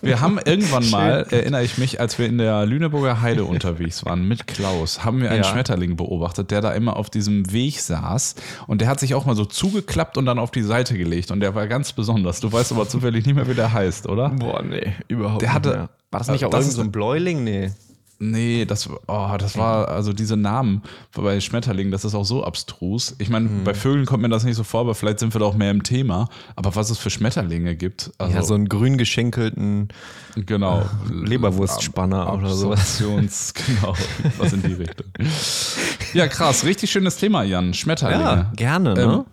Wir 0.01 0.19
haben 0.19 0.39
irgendwann 0.45 0.89
mal, 0.89 1.27
erinnere 1.29 1.63
ich 1.63 1.77
mich, 1.77 1.99
als 1.99 2.17
wir 2.17 2.25
in 2.25 2.39
der 2.39 2.65
Lüneburger 2.65 3.21
Heide 3.21 3.45
unterwegs 3.45 4.03
waren 4.03 4.27
mit 4.27 4.47
Klaus, 4.47 5.05
haben 5.05 5.21
wir 5.21 5.29
einen 5.29 5.43
ja. 5.43 5.49
Schmetterling 5.49 5.95
beobachtet, 5.95 6.49
der 6.49 6.61
da 6.61 6.71
immer 6.71 6.95
auf 6.95 7.11
diesem 7.11 7.51
Weg 7.51 7.79
saß 7.81 8.33
und 8.65 8.81
der 8.81 8.87
hat 8.87 8.99
sich 8.99 9.13
auch 9.13 9.25
mal 9.25 9.35
so 9.35 9.45
zugeklappt 9.45 10.17
und 10.17 10.25
dann 10.25 10.39
auf 10.39 10.49
die 10.49 10.63
Seite 10.63 10.97
gelegt 10.97 11.29
und 11.29 11.39
der 11.39 11.53
war 11.53 11.67
ganz 11.67 11.93
besonders. 11.93 12.39
Du 12.39 12.51
weißt 12.51 12.71
aber 12.71 12.87
zufällig 12.87 13.27
nicht 13.27 13.35
mehr, 13.35 13.47
wie 13.47 13.53
der 13.53 13.71
heißt, 13.71 14.07
oder? 14.07 14.29
Boah, 14.29 14.63
nee, 14.63 14.93
überhaupt 15.07 15.43
der 15.43 15.53
hatte, 15.53 15.69
nicht. 15.69 15.77
Mehr. 15.77 15.89
War 16.09 16.19
das 16.19 16.29
nicht 16.29 16.45
auch 16.45 16.53
irgend 16.53 16.71
so 16.71 16.81
ein 16.81 16.91
Bläuling? 16.91 17.43
Nee. 17.43 17.71
Nee, 18.17 18.65
das, 18.65 18.89
oh, 19.07 19.35
das 19.37 19.57
war, 19.57 19.89
also 19.89 20.13
diese 20.13 20.37
Namen 20.37 20.83
bei 21.13 21.41
Schmetterlingen, 21.41 21.91
das 21.91 22.05
ist 22.05 22.15
auch 22.15 22.23
so 22.23 22.45
abstrus. 22.45 23.15
Ich 23.19 23.29
meine, 23.29 23.49
mhm. 23.49 23.63
bei 23.65 23.73
Vögeln 23.73 24.05
kommt 24.05 24.21
mir 24.21 24.29
das 24.29 24.45
nicht 24.45 24.55
so 24.55 24.63
vor, 24.63 24.81
aber 24.81 24.95
vielleicht 24.95 25.19
sind 25.19 25.33
wir 25.35 25.39
da 25.39 25.45
auch 25.45 25.55
mehr 25.55 25.71
im 25.71 25.83
Thema. 25.83 26.29
Aber 26.55 26.75
was 26.75 26.89
es 26.89 26.97
für 26.97 27.09
Schmetterlinge 27.09 27.75
gibt. 27.75 28.11
Also, 28.17 28.33
ja, 28.33 28.41
so 28.41 28.53
einen 28.53 28.69
grün 28.69 28.97
geschenkelten 28.97 29.89
genau, 30.35 30.85
Leberwurstspanner 31.11 32.27
Ab 32.27 32.39
oder 32.39 32.53
sowas. 32.53 32.99
genau, 33.53 33.93
was 34.37 34.53
in 34.53 34.63
die 34.63 34.73
Richtung. 34.73 35.07
Ja, 36.13 36.27
krass, 36.27 36.63
richtig 36.63 36.91
schönes 36.91 37.17
Thema, 37.17 37.43
Jan. 37.43 37.73
Schmetterlinge. 37.73 38.23
Ja, 38.23 38.51
gerne, 38.55 38.93
ne? 38.93 39.01
Ähm, 39.01 39.25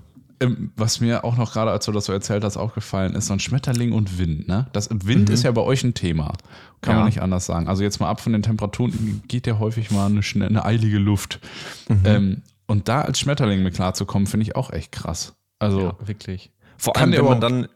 was 0.76 1.00
mir 1.00 1.24
auch 1.24 1.36
noch 1.36 1.52
gerade, 1.52 1.70
als 1.70 1.84
du 1.86 1.92
das 1.92 2.06
so 2.06 2.12
erzählt 2.12 2.44
hast, 2.44 2.56
aufgefallen 2.56 3.14
ist, 3.14 3.26
so 3.26 3.32
ein 3.32 3.40
Schmetterling 3.40 3.92
und 3.92 4.18
Wind. 4.18 4.48
Ne? 4.48 4.66
Das 4.72 4.88
Wind 4.90 5.28
mhm. 5.28 5.34
ist 5.34 5.42
ja 5.42 5.50
bei 5.50 5.62
euch 5.62 5.84
ein 5.84 5.94
Thema. 5.94 6.32
Kann 6.80 6.94
ja. 6.94 6.98
man 7.00 7.06
nicht 7.06 7.22
anders 7.22 7.46
sagen. 7.46 7.68
Also 7.68 7.82
jetzt 7.82 8.00
mal 8.00 8.08
ab 8.08 8.20
von 8.20 8.32
den 8.32 8.42
Temperaturen 8.42 9.22
geht 9.28 9.46
ja 9.46 9.58
häufig 9.58 9.90
mal 9.90 10.06
eine, 10.06 10.22
eine 10.46 10.64
eilige 10.64 10.98
Luft. 10.98 11.40
Mhm. 11.88 12.00
Ähm, 12.04 12.42
und 12.66 12.88
da 12.88 13.02
als 13.02 13.18
Schmetterling 13.18 13.62
mit 13.62 13.74
klarzukommen, 13.74 14.26
finde 14.26 14.44
ich 14.44 14.56
auch 14.56 14.72
echt 14.72 14.92
krass. 14.92 15.34
Also 15.58 15.80
ja, 15.80 15.96
wirklich. 16.06 16.50
Vor 16.76 16.96
allem, 16.96 17.12
wenn 17.12 17.24
man 17.24 17.40
dann 17.40 17.68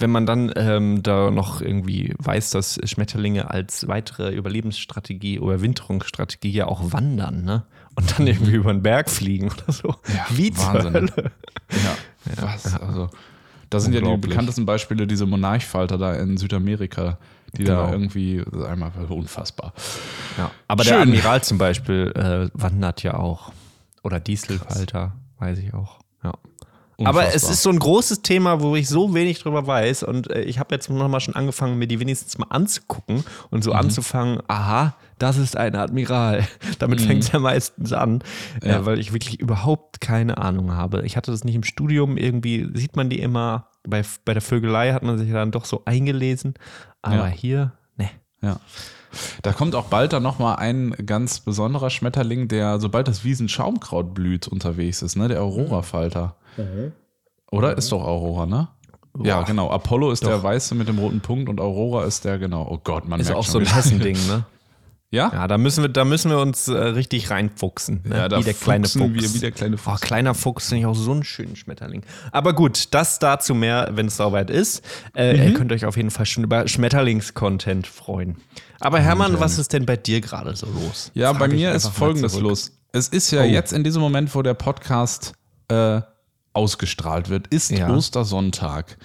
wenn 0.00 0.10
man 0.10 0.26
dann 0.26 0.52
ähm, 0.56 1.02
da 1.02 1.30
noch 1.30 1.60
irgendwie 1.60 2.14
weiß, 2.18 2.50
dass 2.50 2.80
Schmetterlinge 2.84 3.50
als 3.50 3.86
weitere 3.86 4.34
Überlebensstrategie, 4.34 5.36
Überwinterungsstrategie 5.36 6.50
ja 6.50 6.66
auch 6.66 6.92
wandern, 6.92 7.44
ne? 7.44 7.64
Und 8.00 8.18
dann 8.18 8.26
irgendwie 8.26 8.52
über 8.52 8.72
den 8.72 8.82
Berg 8.82 9.10
fliegen 9.10 9.50
oder 9.50 9.72
so. 9.72 9.88
Ja, 9.88 10.26
Wie 10.30 10.56
Wahnsinn. 10.56 10.94
Hölle. 10.94 11.12
Ja, 11.70 11.96
ja, 12.36 12.42
was? 12.42 12.80
Also, 12.80 13.10
da 13.68 13.78
sind 13.78 13.94
ja 13.94 14.00
die 14.00 14.16
bekanntesten 14.16 14.66
Beispiele 14.66 15.06
diese 15.06 15.26
Monarchfalter 15.26 15.98
da 15.98 16.14
in 16.14 16.36
Südamerika, 16.36 17.18
die 17.56 17.64
genau. 17.64 17.86
da 17.86 17.92
irgendwie 17.92 18.42
einmal 18.66 18.90
unfassbar. 19.08 19.72
Ja. 20.38 20.50
Aber 20.66 20.82
Schön. 20.82 20.94
der 20.94 21.02
Admiral 21.02 21.42
zum 21.42 21.58
Beispiel 21.58 22.12
äh, 22.16 22.48
wandert 22.54 23.02
ja 23.02 23.14
auch. 23.14 23.52
Oder 24.02 24.18
Dieselfalter, 24.18 25.12
weiß 25.38 25.58
ich 25.58 25.74
auch. 25.74 26.00
Ja. 26.24 26.32
Unfassbar. 27.00 27.24
Aber 27.24 27.34
es 27.34 27.48
ist 27.48 27.62
so 27.62 27.70
ein 27.70 27.78
großes 27.78 28.20
Thema, 28.20 28.60
wo 28.60 28.76
ich 28.76 28.86
so 28.86 29.14
wenig 29.14 29.38
drüber 29.42 29.66
weiß. 29.66 30.02
Und 30.02 30.30
äh, 30.30 30.42
ich 30.42 30.58
habe 30.58 30.74
jetzt 30.74 30.90
nochmal 30.90 31.20
schon 31.20 31.34
angefangen, 31.34 31.78
mir 31.78 31.86
die 31.86 31.98
wenigstens 31.98 32.36
mal 32.36 32.48
anzugucken 32.50 33.24
und 33.48 33.64
so 33.64 33.70
mhm. 33.70 33.76
anzufangen, 33.76 34.42
aha, 34.48 34.94
das 35.18 35.38
ist 35.38 35.56
ein 35.56 35.74
Admiral. 35.76 36.46
Damit 36.78 37.00
mhm. 37.00 37.04
fängt 37.04 37.24
es 37.24 37.32
ja 37.32 37.38
meistens 37.38 37.94
an, 37.94 38.22
äh, 38.62 38.68
ja. 38.68 38.78
Äh, 38.80 38.86
weil 38.86 38.98
ich 38.98 39.14
wirklich 39.14 39.40
überhaupt 39.40 40.02
keine 40.02 40.36
Ahnung 40.36 40.72
habe. 40.72 41.06
Ich 41.06 41.16
hatte 41.16 41.30
das 41.30 41.42
nicht 41.42 41.54
im 41.54 41.64
Studium, 41.64 42.18
irgendwie 42.18 42.68
sieht 42.74 42.96
man 42.96 43.08
die 43.08 43.20
immer. 43.20 43.68
Bei, 43.88 44.04
bei 44.26 44.34
der 44.34 44.42
Vögelei 44.42 44.92
hat 44.92 45.02
man 45.02 45.16
sich 45.16 45.32
dann 45.32 45.52
doch 45.52 45.64
so 45.64 45.82
eingelesen. 45.86 46.52
Aber 47.00 47.28
ja. 47.28 47.34
hier, 47.34 47.72
ne. 47.96 48.10
Ja. 48.42 48.60
Da 49.42 49.52
kommt 49.52 49.74
auch 49.74 49.86
bald 49.86 50.12
dann 50.12 50.22
nochmal 50.22 50.56
ein 50.56 50.94
ganz 51.06 51.40
besonderer 51.40 51.88
Schmetterling, 51.88 52.48
der, 52.48 52.78
sobald 52.78 53.08
das 53.08 53.24
Wiesenschaumkraut 53.24 54.14
blüht, 54.14 54.48
unterwegs 54.48 55.02
ist, 55.02 55.16
ne? 55.16 55.28
Der 55.28 55.42
Aurora-Falter. 55.42 56.36
Mhm. 56.56 56.92
Oder? 57.50 57.76
Ist 57.76 57.90
doch 57.92 58.02
Aurora, 58.02 58.46
ne? 58.46 58.68
Boah. 59.12 59.26
Ja, 59.26 59.42
genau. 59.42 59.70
Apollo 59.70 60.12
ist 60.12 60.22
doch. 60.22 60.28
der 60.28 60.42
Weiße 60.42 60.74
mit 60.74 60.88
dem 60.88 60.98
roten 60.98 61.20
Punkt 61.20 61.48
und 61.48 61.60
Aurora 61.60 62.04
ist 62.04 62.24
der, 62.24 62.38
genau. 62.38 62.66
Oh 62.70 62.78
Gott, 62.82 63.08
man 63.08 63.20
ist 63.20 63.26
merkt 63.26 63.40
auch 63.40 63.46
so 63.46 63.58
ein 63.58 63.66
Hessending, 63.66 64.16
ne? 64.28 64.44
Ja? 65.12 65.30
Ja, 65.32 65.48
da 65.48 65.58
müssen 65.58 65.82
wir, 65.82 65.88
da 65.88 66.04
müssen 66.04 66.30
wir 66.30 66.38
uns 66.38 66.68
äh, 66.68 66.72
richtig 66.72 67.30
reinfuchsen. 67.30 68.02
Ne? 68.04 68.16
Ja, 68.16 68.28
da 68.28 68.38
wie 68.38 68.44
der 68.44 68.54
kleine 68.54 68.86
Fuchs. 68.86 69.12
Wir, 69.12 69.34
wie 69.34 69.38
der 69.40 69.50
kleine 69.50 69.76
Fuchs. 69.76 70.00
Oh, 70.00 70.06
kleiner 70.06 70.34
Fuchs 70.34 70.68
finde 70.68 70.80
ich 70.82 70.86
auch 70.86 70.94
so 70.94 71.10
einen 71.10 71.24
schönen 71.24 71.56
Schmetterling. 71.56 72.04
Aber 72.30 72.52
gut, 72.52 72.94
das 72.94 73.18
dazu 73.18 73.56
mehr, 73.56 73.88
wenn 73.92 74.06
es 74.06 74.16
soweit 74.16 74.50
ist. 74.50 74.84
Äh, 75.16 75.36
mhm. 75.36 75.42
Ihr 75.42 75.54
könnt 75.54 75.72
euch 75.72 75.84
auf 75.84 75.96
jeden 75.96 76.12
Fall 76.12 76.26
schon 76.26 76.44
über 76.44 76.68
Schmetterlings-Content 76.68 77.88
freuen. 77.88 78.36
Aber 78.78 79.00
Hermann, 79.00 79.40
was 79.40 79.58
ist 79.58 79.72
denn 79.72 79.84
bei 79.84 79.96
dir 79.96 80.20
gerade 80.20 80.54
so 80.54 80.66
los? 80.66 81.10
Ja, 81.14 81.30
Frag 81.30 81.40
bei 81.40 81.48
mir 81.48 81.72
ist 81.72 81.88
folgendes 81.88 82.38
los. 82.38 82.70
Es 82.92 83.08
ist 83.08 83.32
ja 83.32 83.42
oh. 83.42 83.46
jetzt 83.46 83.72
in 83.72 83.82
diesem 83.82 84.02
Moment, 84.02 84.32
wo 84.36 84.42
der 84.42 84.54
Podcast 84.54 85.32
äh, 85.68 86.02
ausgestrahlt 86.52 87.28
wird, 87.28 87.46
ist 87.48 87.70
ja. 87.70 87.88
Ostersonntag. 87.94 88.96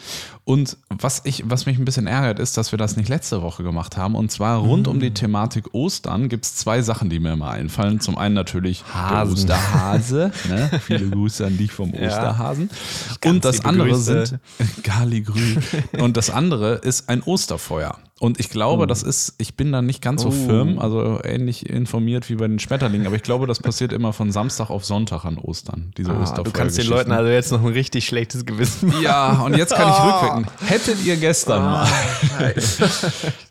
Und 0.45 0.77
was, 0.89 1.21
ich, 1.25 1.43
was 1.47 1.65
mich 1.65 1.79
ein 1.79 1.85
bisschen 1.85 2.05
ärgert, 2.05 2.37
ist, 2.37 2.55
dass 2.55 2.71
wir 2.71 2.77
das 2.77 2.97
nicht 2.97 3.09
letzte 3.09 3.41
Woche 3.41 3.63
gemacht 3.63 3.97
haben. 3.97 4.13
Und 4.13 4.31
zwar 4.31 4.59
rund 4.59 4.85
mhm. 4.85 4.93
um 4.93 4.99
die 4.99 5.09
mm. 5.09 5.15
Thematik 5.15 5.73
Ostern 5.73 6.29
gibt 6.29 6.45
es 6.45 6.55
zwei 6.55 6.83
Sachen, 6.83 7.09
die 7.09 7.19
mir 7.19 7.33
immer 7.33 7.49
einfallen. 7.49 7.99
Zum 7.99 8.15
einen 8.15 8.35
natürlich 8.35 8.83
Hasen. 8.93 9.47
der 9.47 9.55
Osterhase. 9.55 10.31
ne? 10.47 10.79
Viele 10.85 11.09
Grüße 11.09 11.47
an 11.47 11.57
dich 11.57 11.71
vom 11.71 11.91
ja. 11.95 12.09
Osterhasen. 12.09 12.69
Und 13.25 13.43
das 13.43 13.65
andere 13.65 13.89
Grüße. 13.89 14.25
sind 14.27 14.39
Galigrü. 14.83 15.55
Und 15.97 16.15
das 16.15 16.29
andere 16.29 16.75
ist 16.75 17.09
ein 17.09 17.23
Osterfeuer. 17.23 17.97
Und 18.21 18.39
ich 18.39 18.49
glaube, 18.49 18.83
oh. 18.83 18.85
das 18.85 19.03
ist, 19.03 19.35
ich 19.39 19.55
bin 19.55 19.73
da 19.73 19.81
nicht 19.81 20.01
ganz 20.01 20.21
so 20.21 20.29
oh. 20.29 20.31
firm, 20.31 20.79
also 20.79 21.19
ähnlich 21.21 21.69
informiert 21.69 22.29
wie 22.29 22.35
bei 22.35 22.47
den 22.47 22.59
Schmetterlingen, 22.59 23.07
aber 23.07 23.17
ich 23.17 23.23
glaube, 23.23 23.45
das 23.45 23.59
passiert 23.59 23.91
immer 23.91 24.13
von 24.13 24.31
Samstag 24.31 24.69
auf 24.69 24.85
Sonntag 24.85 25.25
an 25.25 25.37
Ostern, 25.37 25.91
diese 25.97 26.11
ah, 26.11 26.41
Du 26.41 26.51
kannst 26.51 26.77
den 26.77 26.87
Leuten 26.87 27.11
also 27.11 27.29
jetzt 27.29 27.51
noch 27.51 27.59
ein 27.59 27.73
richtig 27.73 28.05
schlechtes 28.05 28.45
Gewissen 28.45 28.87
machen. 28.87 29.03
Ja, 29.03 29.41
und 29.41 29.57
jetzt 29.57 29.75
kann 29.75 29.89
ich 29.89 29.95
oh. 29.99 30.34
Rückwirken. 30.37 30.67
Hättet 30.67 31.05
ihr 31.05 31.17
gestern 31.17 31.61
oh, 31.61 31.65
mal. 31.65 31.87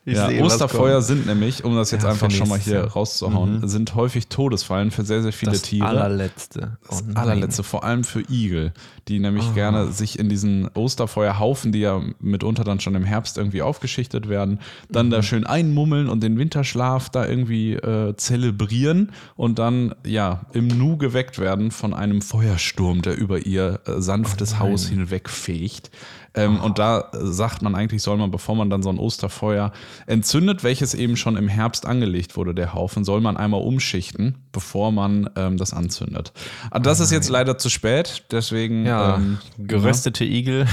ja, 0.05 0.29
sehe, 0.29 0.43
Osterfeuer 0.43 1.03
sind 1.03 1.27
nämlich, 1.27 1.65
um 1.65 1.77
das 1.77 1.91
jetzt 1.91 2.05
ja, 2.05 2.11
einfach 2.11 2.31
schon 2.31 2.49
mal 2.49 2.59
hier 2.59 2.85
rauszuhauen, 2.85 3.61
mhm. 3.61 3.69
sind 3.69 3.95
häufig 3.95 4.29
Todesfallen 4.29 4.91
für 4.91 5.05
sehr, 5.05 5.23
sehr 5.23 5.33
viele 5.33 5.53
das 5.53 5.63
Tiere. 5.63 5.87
Allerletzte. 5.87 6.77
Oh 6.89 7.01
das 7.07 7.17
allerletzte, 7.17 7.63
vor 7.63 7.85
allem 7.85 8.05
für 8.05 8.21
Igel, 8.29 8.73
die 9.09 9.19
nämlich 9.19 9.47
oh. 9.51 9.55
gerne 9.55 9.93
sich 9.93 10.19
in 10.19 10.29
diesen 10.29 10.69
Osterfeuerhaufen, 10.75 11.73
die 11.73 11.81
ja 11.81 12.03
mitunter 12.21 12.65
dann 12.65 12.81
schon 12.81 12.95
im 12.95 13.05
Herbst 13.05 13.39
irgendwie 13.39 13.63
aufgeschichtet 13.63 14.29
werden, 14.29 14.61
dann 14.89 15.07
mhm. 15.07 15.11
da 15.11 15.23
schön 15.23 15.47
einmummeln 15.47 16.09
und 16.09 16.23
den 16.23 16.39
Winterschlaf 16.39 17.11
da 17.11 17.27
irgendwie 17.27 17.75
äh, 17.75 18.17
zelebrieren 18.17 19.13
und 19.37 19.59
dann 19.59 19.95
ja 20.07 20.47
im 20.53 20.69
Nu 20.69 20.97
geweckt 20.97 21.39
werden 21.39 21.71
von 21.71 21.93
einem 21.95 22.23
Feuersturm, 22.23 23.03
der 23.03 23.17
über 23.17 23.47
ihr 23.47 23.81
äh, 23.87 24.01
sanftes 24.01 24.55
oh 24.55 24.59
Haus 24.61 24.89
hinwegfegt. 24.89 25.91
Ähm, 26.35 26.59
oh. 26.61 26.67
Und 26.67 26.79
da 26.79 27.11
sagt 27.13 27.63
man 27.63 27.75
eigentlich, 27.75 28.03
soll 28.03 28.17
man, 28.17 28.31
bevor 28.31 28.57
man 28.57 28.69
dann 28.69 28.83
so 28.83 28.91
ein 28.91 28.99
Osterfeuer 28.99 29.73
entzündet, 30.07 30.65
welches 30.65 30.95
eben 30.95 31.17
schon 31.17 31.37
im 31.37 31.49
Herbst 31.49 31.87
angelegt 31.87 32.37
wurde, 32.37 32.55
der 32.55 32.75
Haufen, 32.75 33.05
soll 33.05 33.21
man 33.21 33.37
einmal 33.37 33.63
umschichten, 33.63 34.37
bevor 34.53 34.91
man 34.91 35.31
ähm, 35.37 35.57
das 35.57 35.73
anzündet. 35.73 36.33
Aber 36.71 36.83
das 36.83 37.01
ist 37.01 37.13
jetzt 37.13 37.29
leider 37.29 37.57
zu 37.57 37.71
spät, 37.71 38.25
deswegen. 38.31 38.85
Ja, 38.85 38.94
ähm, 38.95 39.39
geröstete 39.59 40.25
ja. 40.25 40.31
Igel. 40.31 40.67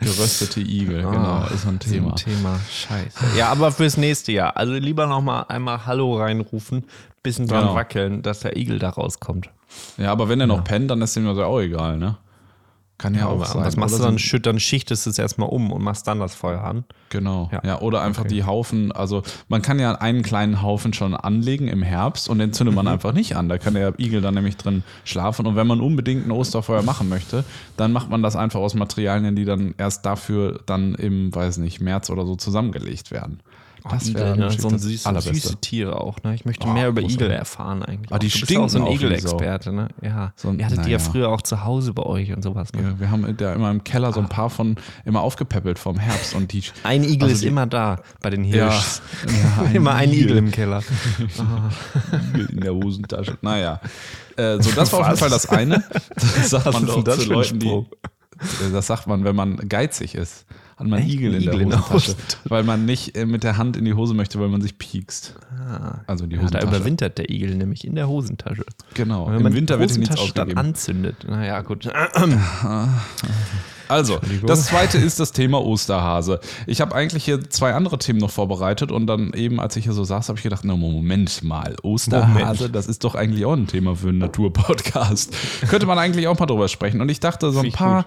Geröstete 0.00 0.60
Igel, 0.60 1.04
oh, 1.06 1.10
genau, 1.10 1.46
ist 1.46 1.62
so 1.62 1.68
ein 1.68 1.78
Thema. 1.78 2.14
Ist 2.14 2.26
ein 2.26 2.32
Thema, 2.32 2.60
scheiße. 2.70 3.36
Ja, 3.36 3.48
aber 3.48 3.72
fürs 3.72 3.96
nächste 3.96 4.32
Jahr. 4.32 4.56
Also 4.56 4.74
lieber 4.74 5.06
nochmal 5.06 5.46
einmal 5.48 5.86
Hallo 5.86 6.16
reinrufen, 6.16 6.84
bisschen 7.22 7.46
dran 7.46 7.62
genau. 7.62 7.74
wackeln, 7.74 8.22
dass 8.22 8.40
der 8.40 8.56
Igel 8.56 8.78
da 8.78 8.90
rauskommt. 8.90 9.50
Ja, 9.96 10.12
aber 10.12 10.28
wenn 10.28 10.40
er 10.40 10.46
noch 10.46 10.58
ja. 10.58 10.62
pennt, 10.62 10.90
dann 10.90 11.02
ist 11.02 11.16
ihm 11.16 11.26
das 11.26 11.38
auch 11.38 11.60
egal, 11.60 11.98
ne? 11.98 12.16
Kann 13.04 13.12
ja, 13.12 13.20
ja 13.20 13.26
auch 13.26 13.44
sein. 13.44 13.62
Was 13.62 13.76
machst 13.76 13.96
oder 13.96 14.10
du 14.12 14.16
dann? 14.16 14.42
dann 14.42 14.60
schichtest 14.60 15.04
du 15.04 15.10
es 15.10 15.18
erstmal 15.18 15.50
um 15.50 15.70
und 15.72 15.82
machst 15.82 16.06
dann 16.06 16.20
das 16.20 16.34
Feuer 16.34 16.64
an. 16.64 16.84
Genau. 17.10 17.50
Ja, 17.52 17.60
ja 17.62 17.80
oder 17.82 18.00
einfach 18.00 18.22
okay. 18.22 18.32
die 18.32 18.44
Haufen, 18.44 18.92
also 18.92 19.22
man 19.48 19.60
kann 19.60 19.78
ja 19.78 19.92
einen 19.96 20.22
kleinen 20.22 20.62
Haufen 20.62 20.94
schon 20.94 21.14
anlegen 21.14 21.68
im 21.68 21.82
Herbst 21.82 22.30
und 22.30 22.38
den 22.38 22.54
zündet 22.54 22.74
man 22.74 22.86
mhm. 22.86 22.92
einfach 22.92 23.12
nicht 23.12 23.36
an. 23.36 23.50
Da 23.50 23.58
kann 23.58 23.74
der 23.74 24.00
Igel 24.00 24.22
dann 24.22 24.32
nämlich 24.32 24.56
drin 24.56 24.84
schlafen. 25.04 25.46
Und 25.46 25.54
wenn 25.54 25.66
man 25.66 25.82
unbedingt 25.82 26.26
ein 26.26 26.30
Osterfeuer 26.30 26.80
machen 26.80 27.10
möchte, 27.10 27.44
dann 27.76 27.92
macht 27.92 28.08
man 28.08 28.22
das 28.22 28.36
einfach 28.36 28.60
aus 28.60 28.72
Materialien, 28.72 29.36
die 29.36 29.44
dann 29.44 29.74
erst 29.76 30.06
dafür 30.06 30.60
dann 30.64 30.94
im, 30.94 31.34
weiß 31.34 31.58
nicht, 31.58 31.82
März 31.82 32.08
oder 32.08 32.24
so 32.24 32.36
zusammengelegt 32.36 33.10
werden. 33.10 33.40
Das 33.90 34.14
wäre 34.14 34.34
ne? 34.34 34.50
so 34.50 34.68
ein 34.68 34.78
süße, 34.78 35.20
süße 35.20 35.56
Tiere 35.60 36.00
auch. 36.00 36.22
Ne? 36.22 36.34
Ich 36.34 36.46
möchte 36.46 36.66
oh, 36.66 36.72
mehr 36.72 36.88
über 36.88 37.02
Igel 37.02 37.30
erfahren 37.30 37.82
eigentlich. 37.82 38.10
Aber 38.10 38.16
ah, 38.16 38.18
die 38.18 38.28
du 38.28 38.40
bist 38.40 38.50
ja 38.50 38.60
auch 38.60 38.68
so 38.70 38.82
ein 38.82 38.90
Igel-Experte. 38.90 39.72
Ne? 39.72 39.88
Ja. 40.00 40.32
So 40.36 40.48
ein, 40.48 40.58
Ihr 40.58 40.64
hattet 40.64 40.86
die 40.86 40.90
ja 40.90 40.98
früher 40.98 41.28
auch 41.28 41.42
zu 41.42 41.64
Hause 41.64 41.92
bei 41.92 42.02
euch 42.02 42.32
und 42.32 42.42
sowas. 42.42 42.72
Ne? 42.72 42.82
Ja, 42.82 43.00
wir 43.00 43.10
haben 43.10 43.36
da 43.36 43.52
immer 43.52 43.70
im 43.70 43.84
Keller 43.84 44.14
so 44.14 44.20
ein 44.20 44.28
paar 44.30 44.48
von 44.48 44.76
immer 45.04 45.20
aufgepäppelt 45.20 45.78
vom 45.78 45.98
Herbst. 45.98 46.34
Und 46.34 46.52
die, 46.54 46.62
ein 46.82 47.04
Igel 47.04 47.24
also 47.24 47.34
ist 47.34 47.42
die, 47.42 47.48
immer 47.48 47.66
da 47.66 48.00
bei 48.22 48.30
den 48.30 48.44
Hirschs. 48.44 49.02
Ja, 49.24 49.64
ein 49.64 49.74
immer 49.74 49.94
ein 49.94 50.10
Igel. 50.10 50.22
Igel 50.22 50.36
im 50.38 50.50
Keller. 50.50 50.82
In 52.50 52.60
der 52.60 52.74
Hosentasche. 52.74 53.36
Naja. 53.42 53.80
Äh, 54.36 54.62
so, 54.62 54.70
das 54.72 54.92
war 54.92 55.00
auf 55.00 55.06
jeden 55.06 55.18
Fall 55.18 55.30
das 55.30 55.46
eine. 55.46 55.84
Das 56.14 56.50
sagt 56.50 56.72
man 56.72 56.86
doch 56.86 57.04
zu 57.04 57.28
Leuten, 57.28 57.58
die. 57.58 57.84
Das 58.72 58.86
sagt 58.86 59.06
man, 59.06 59.24
wenn 59.24 59.36
man 59.36 59.56
geizig 59.68 60.14
ist. 60.14 60.46
Hat 60.76 60.86
man 60.86 61.02
Igel, 61.02 61.34
Igel 61.40 61.60
in 61.60 61.70
der 61.70 61.88
Hosentasche, 61.88 62.10
in 62.12 62.16
der 62.44 62.50
weil 62.50 62.62
man 62.64 62.84
nicht 62.84 63.16
äh, 63.16 63.26
mit 63.26 63.44
der 63.44 63.56
Hand 63.56 63.76
in 63.76 63.84
die 63.84 63.94
Hose 63.94 64.14
möchte, 64.14 64.40
weil 64.40 64.48
man 64.48 64.60
sich 64.60 64.76
piekst. 64.76 65.34
Ah, 65.50 66.00
also 66.06 66.26
die 66.26 66.36
Hosentasche. 66.36 66.64
Ja, 66.64 66.70
da 66.70 66.76
überwintert 66.76 67.18
der 67.18 67.30
Igel 67.30 67.54
nämlich 67.54 67.84
in 67.84 67.94
der 67.94 68.08
Hosentasche. 68.08 68.64
Genau. 68.94 69.30
Im 69.30 69.52
Winter 69.52 69.78
wird 69.78 69.96
nichts 69.96 70.16
ausgegeben. 70.16 70.56
dann 70.56 70.66
anzündet. 70.66 71.24
Naja, 71.28 71.60
gut. 71.62 71.88
Also, 73.88 74.18
das 74.46 74.66
zweite 74.66 74.98
ist 74.98 75.20
das 75.20 75.32
Thema 75.32 75.62
Osterhase. 75.62 76.40
Ich 76.66 76.80
habe 76.80 76.94
eigentlich 76.94 77.24
hier 77.24 77.50
zwei 77.50 77.74
andere 77.74 77.98
Themen 77.98 78.18
noch 78.18 78.30
vorbereitet 78.30 78.90
und 78.90 79.06
dann 79.06 79.32
eben, 79.34 79.60
als 79.60 79.76
ich 79.76 79.84
hier 79.84 79.92
so 79.92 80.04
saß, 80.04 80.28
habe 80.28 80.38
ich 80.38 80.42
gedacht, 80.42 80.64
na 80.64 80.74
Moment 80.76 81.42
mal, 81.42 81.76
Osterhase, 81.82 82.62
Moment. 82.62 82.76
das 82.76 82.86
ist 82.86 83.04
doch 83.04 83.14
eigentlich 83.14 83.44
auch 83.44 83.52
ein 83.52 83.66
Thema 83.66 83.94
für 83.94 84.08
einen 84.08 84.18
Naturpodcast. 84.18 85.34
Könnte 85.68 85.86
man 85.86 85.98
eigentlich 85.98 86.28
auch 86.28 86.38
mal 86.38 86.46
drüber 86.46 86.68
sprechen. 86.68 87.00
Und 87.00 87.10
ich 87.10 87.20
dachte, 87.20 87.50
so 87.50 87.60
ein 87.60 87.72
paar, 87.72 88.06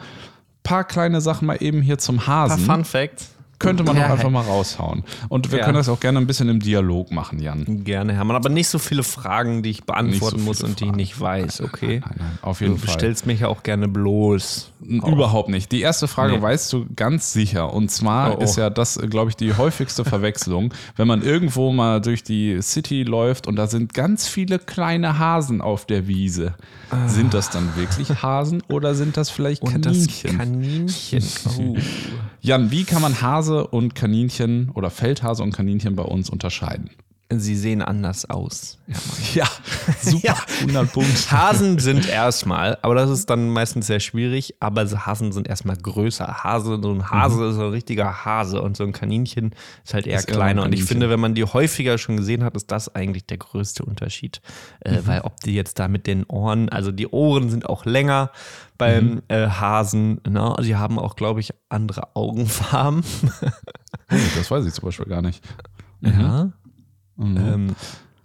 paar 0.68 0.84
kleine 0.84 1.22
Sachen 1.22 1.46
mal 1.46 1.58
eben 1.62 1.82
hier 1.82 1.98
zum 1.98 2.28
Hasen. 2.28 2.60
Ein 2.60 2.68
paar 2.68 2.76
Fun 2.76 2.86
Facts 2.86 3.37
könnte 3.60 3.84
man 3.84 3.96
ja, 3.96 4.04
doch 4.04 4.12
einfach 4.12 4.30
mal 4.30 4.42
raushauen. 4.42 5.04
Und 5.30 5.52
wir 5.52 5.60
ja. 5.60 5.66
können 5.66 5.78
das 5.78 5.90
auch 5.90 6.00
gerne 6.00 6.20
ein 6.20 6.28
bisschen 6.28 6.48
im 6.50 6.60
Dialog 6.60 7.12
machen, 7.12 7.40
Jan. 7.40 7.84
Gerne, 7.84 8.14
Hermann. 8.14 8.36
Aber 8.36 8.50
nicht 8.50 8.68
so 8.68 8.78
viele 8.78 9.04
Fragen, 9.04 9.64
die 9.64 9.72
ich 9.72 9.84
beantworten 9.84 10.40
so 10.40 10.46
muss 10.46 10.62
und 10.62 10.80
die 10.80 10.86
ich 10.86 10.92
nicht 10.92 11.20
weiß, 11.20 11.62
okay? 11.62 12.02
Nein, 12.02 12.16
nein, 12.18 12.18
nein, 12.20 12.40
auf 12.42 12.62
jeden 12.62 12.74
du 12.74 12.80
Fall. 12.80 12.88
Du 12.88 13.00
stellst 13.00 13.26
mich 13.26 13.40
ja 13.40 13.48
auch 13.48 13.64
gerne 13.64 13.88
bloß. 13.88 14.72
Auf. 15.02 15.12
Überhaupt 15.12 15.50
nicht. 15.50 15.72
Die 15.72 15.82
erste 15.82 16.08
Frage 16.08 16.34
nee. 16.34 16.42
weißt 16.42 16.72
du 16.72 16.86
ganz 16.96 17.34
sicher. 17.34 17.74
Und 17.74 17.90
zwar 17.90 18.34
oh, 18.34 18.38
oh. 18.40 18.44
ist 18.44 18.58
ja 18.58 18.70
das, 18.70 19.00
glaube 19.10 19.32
ich, 19.32 19.36
die 19.36 19.56
häufigste 19.56 20.06
Verwechslung, 20.06 20.74
wenn 20.96 21.08
man 21.08 21.24
irgendwo 21.24 21.72
mal 21.72 22.00
durch 22.00 22.24
die 22.24 22.62
City 22.62 23.04
läuft 23.04 23.48
und 23.48 23.56
da 23.56 23.68
sind 23.68 23.94
ganz 23.94 24.28
viele 24.28 24.60
kleine 24.60 25.18
Hasen 25.18 25.62
auf 25.62 25.86
der 25.86 26.08
Wiese. 26.08 26.54
Ah. 26.90 27.08
Sind 27.08 27.34
das 27.34 27.50
dann 27.50 27.76
wirklich 27.76 28.22
Hasen 28.22 28.62
oder 28.70 28.96
sind 28.96 29.18
das 29.18 29.30
vielleicht 29.30 29.64
Kaninchen? 29.64 29.86
Und 29.86 30.26
das 30.26 30.38
Kaninchen. 30.38 31.24
Oh. 31.58 31.76
Jan, 32.42 32.72
wie 32.72 32.84
kann 32.84 33.02
man 33.02 33.20
Hase 33.48 33.68
und 33.68 33.96
Kaninchen 33.96 34.72
oder 34.74 34.90
Feldhase 34.90 35.42
und 35.42 35.54
Kaninchen 35.54 35.96
bei 35.96 36.04
uns 36.04 36.30
unterscheiden? 36.30 36.90
Sie 37.30 37.58
sehen 37.58 37.82
anders 37.82 38.30
aus. 38.30 38.78
Ja, 39.34 39.46
super, 40.02 40.20
ja. 40.28 40.36
100 40.62 40.94
Punkte. 40.94 41.32
Hasen 41.32 41.78
sind 41.78 42.08
erstmal, 42.08 42.78
aber 42.82 42.96
das 42.96 43.10
ist 43.10 43.30
dann 43.30 43.50
meistens 43.50 43.88
sehr 43.88 44.00
schwierig, 44.00 44.56
aber 44.62 44.86
Hasen 44.86 45.34
sind 45.34 45.48
erstmal 45.48 45.76
größer. 45.76 46.46
Hase, 46.46 46.80
so 46.82 46.94
ein 46.94 47.10
Hase 47.10 47.42
mhm. 47.42 47.52
ist 47.52 47.58
ein 47.58 47.70
richtiger 47.72 48.24
Hase 48.24 48.62
und 48.62 48.78
so 48.78 48.86
ein 48.86 48.94
Kaninchen 48.94 49.54
ist 49.84 49.94
halt 49.94 50.08
eher 50.08 50.20
ist 50.20 50.28
kleiner. 50.28 50.64
Und 50.64 50.74
ich 50.74 50.86
finde, 50.86 51.10
wenn 51.10 51.20
man 51.20 51.36
die 51.36 51.44
häufiger 51.44 51.98
schon 51.98 52.16
gesehen 52.16 52.46
hat, 52.46 52.56
ist 52.56 52.72
das 52.72 52.96
eigentlich 52.96 53.26
der 53.26 53.38
größte 53.38 53.84
Unterschied. 53.84 54.42
Äh, 54.80 54.94
mhm. 54.94 55.08
Weil 55.08 55.22
ob 55.22 55.42
die 55.42 55.54
jetzt 55.54 55.80
da 55.80 55.90
mit 55.90 56.08
den 56.08 56.24
Ohren, 56.26 56.70
also 56.70 56.94
die 56.94 57.08
Ohren 57.08 57.50
sind 57.50 57.66
auch 57.66 57.84
länger 57.84 58.32
beim 58.78 59.06
mhm. 59.06 59.22
äh, 59.28 59.48
Hasen, 59.48 60.22
ne? 60.28 60.56
die 60.62 60.76
haben 60.76 61.00
auch, 61.00 61.16
glaube 61.16 61.40
ich, 61.40 61.54
andere 61.70 62.16
Augenfarben. 62.16 63.04
das 64.10 64.52
weiß 64.52 64.66
ich 64.66 64.74
zum 64.74 64.86
Beispiel 64.86 65.08
gar 65.08 65.22
nicht. 65.22 65.44
Ja. 66.02 66.52
Mhm. 67.16 67.38
Ähm, 67.38 67.76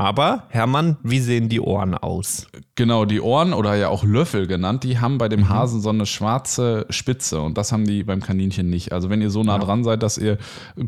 aber, 0.03 0.43
Hermann, 0.49 0.97
wie 1.05 1.21
sehen 1.21 1.49
die 1.49 1.61
Ohren 1.61 1.95
aus? 1.95 2.49
Genau, 2.75 3.05
die 3.05 3.21
Ohren 3.21 3.53
oder 3.53 3.77
ja 3.77 3.89
auch 3.89 4.03
Löffel 4.03 4.49
genannt, 4.49 4.83
die 4.83 4.99
haben 4.99 5.17
bei 5.17 5.29
dem 5.29 5.43
mhm. 5.43 5.49
Hasen 5.49 5.81
so 5.81 5.91
eine 5.91 6.07
schwarze 6.07 6.87
Spitze 6.91 7.41
und 7.41 7.57
das 7.57 7.71
haben 7.71 7.87
die 7.87 8.03
beim 8.03 8.21
Kaninchen 8.21 8.69
nicht. 8.69 8.93
Also 8.93 9.11
wenn 9.11 9.23
ihr 9.23 9.31
so 9.31 9.45
nah 9.45 9.59
ja. 9.59 9.59
dran 9.61 9.85
seid, 9.85 10.03
dass 10.03 10.19
ihr 10.19 10.39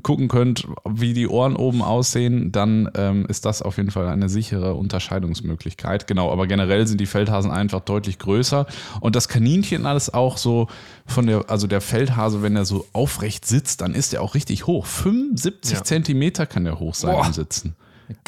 gucken 0.02 0.26
könnt, 0.26 0.66
wie 0.84 1.12
die 1.12 1.28
Ohren 1.28 1.54
oben 1.54 1.80
aussehen, 1.80 2.50
dann 2.50 2.90
ähm, 2.96 3.24
ist 3.26 3.44
das 3.44 3.62
auf 3.62 3.76
jeden 3.76 3.92
Fall 3.92 4.08
eine 4.08 4.28
sichere 4.28 4.74
Unterscheidungsmöglichkeit. 4.74 6.08
Genau, 6.08 6.32
aber 6.32 6.48
generell 6.48 6.84
sind 6.88 7.00
die 7.00 7.06
Feldhasen 7.06 7.52
einfach 7.52 7.80
deutlich 7.80 8.18
größer 8.18 8.66
und 9.00 9.14
das 9.14 9.28
Kaninchen 9.28 9.86
alles 9.86 10.12
auch 10.12 10.38
so 10.38 10.66
von 11.06 11.28
der, 11.28 11.48
also 11.48 11.68
der 11.68 11.80
Feldhase, 11.80 12.42
wenn 12.42 12.56
er 12.56 12.64
so 12.64 12.84
aufrecht 12.92 13.46
sitzt, 13.46 13.80
dann 13.80 13.94
ist 13.94 14.12
er 14.12 14.22
auch 14.22 14.34
richtig 14.34 14.66
hoch. 14.66 14.86
75 14.86 15.76
ja. 15.76 15.84
Zentimeter 15.84 16.46
kann 16.46 16.66
er 16.66 16.80
hoch 16.80 16.96
sein 16.96 17.14
Boah. 17.14 17.32
Sitzen. 17.32 17.76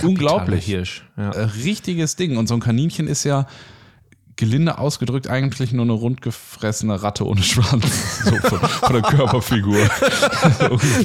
Unglaublich. 0.03 0.65
Hirsch. 0.65 1.05
Ja. 1.17 1.31
Äh, 1.31 1.45
richtiges 1.65 2.17
Ding. 2.17 2.37
Und 2.37 2.47
so 2.47 2.55
ein 2.55 2.61
Kaninchen 2.61 3.09
ist 3.09 3.25
ja 3.25 3.47
gelinde 4.37 4.79
ausgedrückt 4.79 5.29
eigentlich 5.29 5.73
nur 5.73 5.85
eine 5.85 5.95
rundgefressene 5.95 7.03
Ratte 7.03 7.27
ohne 7.27 7.43
Schwanz. 7.43 7.87
So 8.27 8.37
von, 8.37 8.59
von 8.59 8.93
der 8.93 9.03
Körperfigur. 9.03 9.79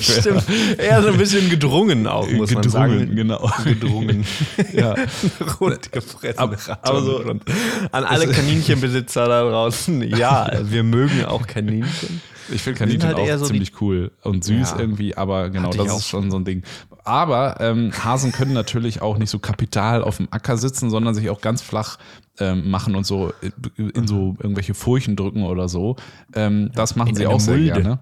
Stimmt. 0.01 0.43
Eher 0.77 1.03
so 1.03 1.10
ein 1.10 1.17
bisschen 1.17 1.49
gedrungen 1.49 2.07
auch, 2.07 2.27
muss 2.31 2.49
gedrungen, 2.49 2.55
man 2.55 2.69
sagen. 2.69 3.15
genau. 3.15 3.51
Gedrungen. 3.63 4.25
ja. 4.73 4.95
Rundgefressene 5.60 6.51
Ratte. 6.51 6.77
Aber 6.81 7.01
so, 7.03 7.23
an 7.91 8.05
alle 8.05 8.27
Kaninchenbesitzer 8.27 9.27
da 9.27 9.43
draußen, 9.43 10.01
ja, 10.01 10.49
wir 10.63 10.84
mögen 10.84 11.25
auch 11.25 11.45
Kaninchen. 11.45 12.21
Ich 12.51 12.62
finde 12.63 12.79
Kaninchen 12.79 13.07
halt 13.07 13.17
auch 13.17 13.38
so 13.38 13.45
ziemlich 13.45 13.79
cool 13.81 14.12
und 14.23 14.43
süß 14.43 14.71
ja. 14.71 14.79
irgendwie, 14.79 15.15
aber 15.15 15.49
genau, 15.51 15.71
das 15.71 15.97
ist 15.97 16.07
schon 16.07 16.31
so 16.31 16.38
ein 16.38 16.45
Ding. 16.45 16.63
Aber 17.03 17.59
ähm, 17.59 17.91
Hasen 17.91 18.31
können 18.31 18.53
natürlich 18.53 19.01
auch 19.01 19.17
nicht 19.17 19.29
so 19.29 19.39
kapital 19.39 20.03
auf 20.03 20.17
dem 20.17 20.27
Acker 20.31 20.57
sitzen, 20.57 20.89
sondern 20.89 21.13
sich 21.13 21.29
auch 21.29 21.41
ganz 21.41 21.61
flach 21.61 21.97
ähm, 22.39 22.69
machen 22.69 22.95
und 22.95 23.05
so 23.05 23.33
in 23.77 24.07
so 24.07 24.35
irgendwelche 24.39 24.73
Furchen 24.73 25.15
drücken 25.15 25.43
oder 25.43 25.67
so. 25.67 25.95
Ähm, 26.33 26.71
das 26.75 26.95
machen 26.95 27.09
in 27.09 27.15
sie 27.15 27.27
auch 27.27 27.39
sehr 27.39 27.57
Mulde. 27.57 27.71
gerne. 27.71 27.99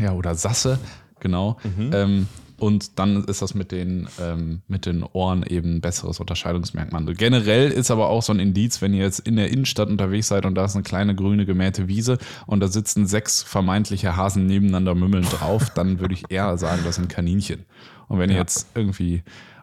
Ja, 0.00 0.12
oder 0.12 0.34
Sasse, 0.34 0.78
genau. 1.20 1.56
Mhm. 1.76 1.90
Ähm, 1.92 2.28
und 2.58 2.98
dann 2.98 3.24
ist 3.24 3.40
das 3.40 3.54
mit 3.54 3.70
den, 3.70 4.08
ähm, 4.20 4.62
mit 4.66 4.84
den 4.84 5.04
Ohren 5.04 5.44
eben 5.44 5.76
ein 5.76 5.80
besseres 5.80 6.18
Unterscheidungsmerkmal. 6.18 7.04
Generell 7.14 7.70
ist 7.70 7.90
aber 7.90 8.08
auch 8.08 8.22
so 8.22 8.32
ein 8.32 8.40
Indiz, 8.40 8.82
wenn 8.82 8.94
ihr 8.94 9.04
jetzt 9.04 9.20
in 9.20 9.36
der 9.36 9.50
Innenstadt 9.50 9.88
unterwegs 9.88 10.28
seid 10.28 10.44
und 10.44 10.56
da 10.56 10.64
ist 10.64 10.74
eine 10.74 10.82
kleine 10.82 11.14
grüne 11.14 11.46
gemähte 11.46 11.86
Wiese 11.86 12.18
und 12.46 12.60
da 12.60 12.66
sitzen 12.66 13.06
sechs 13.06 13.42
vermeintliche 13.42 14.16
Hasen 14.16 14.46
nebeneinander 14.46 14.96
mümmeln 14.96 15.24
drauf, 15.24 15.70
dann 15.70 16.00
würde 16.00 16.14
ich 16.14 16.24
eher 16.30 16.58
sagen, 16.58 16.82
das 16.84 16.96
sind 16.96 17.08
Kaninchen. 17.08 17.64
Und 18.08 18.18
wenn 18.18 18.30
ja. 18.30 18.36
ihr 18.36 18.40
jetzt 18.40 18.66
irgendwie 18.74 19.22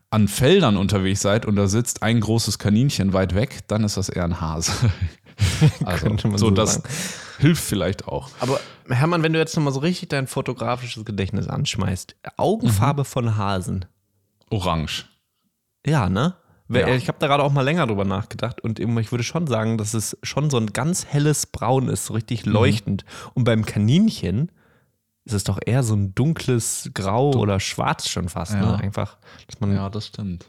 an 0.10 0.28
Feldern 0.28 0.78
unterwegs 0.78 1.22
seid 1.22 1.46
und 1.46 1.56
da 1.56 1.68
sitzt 1.68 2.04
ein 2.04 2.20
großes 2.20 2.60
Kaninchen 2.60 3.14
weit 3.14 3.36
weg, 3.36 3.68
dann 3.68 3.84
ist 3.84 3.98
das 3.98 4.10
eher 4.10 4.24
ein 4.24 4.40
Hase. 4.40 4.72
also, 5.86 6.16
so, 6.18 6.38
so 6.38 6.52
das 6.52 6.76
sagen. 6.76 6.90
hilft 7.40 7.64
vielleicht 7.64 8.08
auch. 8.08 8.30
Aber 8.40 8.60
Hermann, 8.88 9.24
wenn 9.24 9.34
du 9.34 9.40
jetzt 9.40 9.56
nochmal 9.56 9.74
so 9.74 9.80
richtig 9.80 10.10
dein 10.10 10.28
fotografisches 10.28 11.04
Gedächtnis 11.06 11.48
anschmeißt, 11.48 12.16
Augenfarbe 12.38 13.02
mhm. 13.02 13.06
von 13.06 13.38
Hasen. 13.38 13.86
Orange. 14.50 15.06
Ja, 15.86 16.10
ne? 16.10 16.36
Ja. 16.70 16.88
Ich 16.96 17.08
habe 17.08 17.20
da 17.20 17.28
gerade 17.28 17.44
auch 17.44 17.52
mal 17.52 17.62
länger 17.62 17.86
drüber 17.86 18.06
nachgedacht 18.06 18.62
und 18.62 18.80
ich 18.80 19.12
würde 19.12 19.24
schon 19.24 19.46
sagen, 19.46 19.78
dass 19.78 19.94
es 19.94 20.18
schon 20.24 20.50
so 20.50 20.58
ein 20.58 20.74
ganz 20.74 21.06
helles 21.06 21.46
Braun 21.46 21.90
ist, 21.90 22.08
so 22.08 22.14
richtig 22.14 22.46
mhm. 22.46 22.54
leuchtend. 22.54 23.06
Mhm. 23.06 23.32
Und 23.36 23.44
beim 23.44 23.66
Kaninchen 23.66 24.52
ist 25.26 25.34
es 25.34 25.44
doch 25.44 25.60
eher 25.64 25.84
so 25.84 25.96
ein 25.96 26.14
dunkles 26.14 26.92
Grau 26.94 27.32
Dun 27.32 27.42
oder 27.42 27.60
Schwarz 27.60 28.08
schon 28.08 28.30
fast. 28.30 28.54
Ne? 28.54 28.60
Ja. 28.60 28.72
Ne? 28.74 28.80
Einfach, 28.80 29.18
dass 29.48 29.60
man. 29.60 29.74
Ja, 29.74 29.90
das 29.90 30.08
stimmt. 30.08 30.46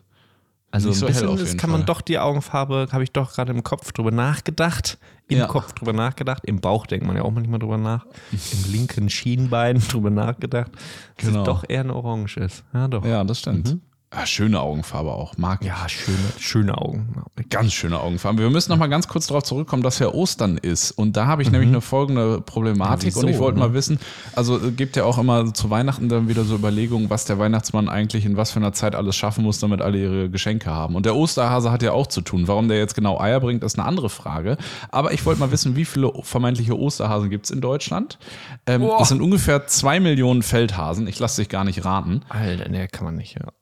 Also 0.70 0.90
Nicht 0.90 1.02
ein 1.02 1.06
bisschen 1.06 1.38
so 1.38 1.44
kann 1.56 1.58
Fall. 1.58 1.70
man 1.70 1.86
doch 1.86 2.02
die 2.02 2.18
Augenfarbe, 2.18 2.88
habe 2.92 3.02
ich 3.02 3.12
doch 3.12 3.32
gerade 3.32 3.52
im 3.52 3.62
Kopf 3.62 3.92
drüber 3.92 4.10
nachgedacht. 4.10 4.98
Im 5.28 5.38
ja. 5.38 5.46
Kopf 5.46 5.72
drüber 5.72 5.92
nachgedacht. 5.92 6.44
Im 6.44 6.60
Bauch 6.60 6.86
denkt 6.86 7.06
man 7.06 7.16
ja 7.16 7.22
auch 7.22 7.30
manchmal 7.30 7.58
drüber 7.58 7.78
nach. 7.78 8.04
Im 8.30 8.72
linken 8.72 9.08
Schienbein 9.08 9.78
drüber 9.88 10.10
nachgedacht. 10.10 10.70
Dass 11.16 11.26
genau. 11.26 11.40
es 11.40 11.46
doch 11.46 11.64
eher 11.66 11.80
ein 11.80 11.90
Orange 11.90 12.36
ist. 12.38 12.64
Ja, 12.74 12.88
doch. 12.88 13.04
Ja, 13.04 13.24
das 13.24 13.40
stimmt. 13.40 13.74
Mhm. 13.74 13.80
Ja, 14.14 14.22
ah, 14.22 14.26
schöne 14.26 14.60
Augenfarbe 14.60 15.10
auch, 15.10 15.36
mag 15.36 15.62
ich. 15.62 15.66
Ja, 15.66 15.88
schöne, 15.88 16.16
schöne 16.38 16.78
Augen. 16.78 17.24
Ganz 17.50 17.72
schöne 17.72 17.98
Augenfarbe. 17.98 18.38
Wir 18.38 18.50
müssen 18.50 18.70
noch 18.70 18.78
mal 18.78 18.86
ganz 18.86 19.08
kurz 19.08 19.26
darauf 19.26 19.42
zurückkommen, 19.42 19.82
dass 19.82 19.98
ja 19.98 20.08
Ostern 20.08 20.58
ist. 20.58 20.92
Und 20.92 21.16
da 21.16 21.26
habe 21.26 21.42
ich 21.42 21.48
mhm. 21.48 21.52
nämlich 21.52 21.70
eine 21.70 21.80
folgende 21.80 22.40
Problematik. 22.40 23.14
Ja, 23.14 23.20
und 23.20 23.28
ich 23.28 23.38
wollte 23.38 23.58
ne? 23.58 23.66
mal 23.66 23.74
wissen, 23.74 23.98
also 24.34 24.64
äh, 24.64 24.70
gibt 24.70 24.96
ja 24.96 25.04
auch 25.04 25.18
immer 25.18 25.52
zu 25.52 25.70
Weihnachten 25.70 26.08
dann 26.08 26.28
wieder 26.28 26.44
so 26.44 26.54
Überlegungen, 26.54 27.10
was 27.10 27.24
der 27.24 27.40
Weihnachtsmann 27.40 27.88
eigentlich 27.88 28.24
in 28.24 28.36
was 28.36 28.52
für 28.52 28.60
einer 28.60 28.72
Zeit 28.72 28.94
alles 28.94 29.16
schaffen 29.16 29.42
muss, 29.42 29.58
damit 29.58 29.82
alle 29.82 29.98
ihre 29.98 30.30
Geschenke 30.30 30.70
haben. 30.70 30.94
Und 30.94 31.04
der 31.04 31.16
Osterhase 31.16 31.72
hat 31.72 31.82
ja 31.82 31.90
auch 31.90 32.06
zu 32.06 32.20
tun. 32.20 32.46
Warum 32.46 32.68
der 32.68 32.78
jetzt 32.78 32.94
genau 32.94 33.18
Eier 33.20 33.40
bringt, 33.40 33.64
ist 33.64 33.76
eine 33.76 33.88
andere 33.88 34.08
Frage. 34.08 34.56
Aber 34.88 35.12
ich 35.12 35.26
wollte 35.26 35.40
mal 35.40 35.50
wissen, 35.50 35.74
wie 35.74 35.84
viele 35.84 36.12
vermeintliche 36.22 36.78
Osterhasen 36.78 37.28
gibt 37.28 37.46
es 37.46 37.50
in 37.50 37.60
Deutschland? 37.60 38.18
Ähm, 38.66 38.88
es 39.00 39.08
sind 39.08 39.20
ungefähr 39.20 39.66
zwei 39.66 39.98
Millionen 39.98 40.42
Feldhasen. 40.42 41.08
Ich 41.08 41.18
lasse 41.18 41.42
dich 41.42 41.48
gar 41.48 41.64
nicht 41.64 41.84
raten. 41.84 42.22
Alter, 42.28 42.68
ne, 42.68 42.86
kann 42.86 43.04
man 43.04 43.16
nicht, 43.16 43.34
ja. 43.34 43.52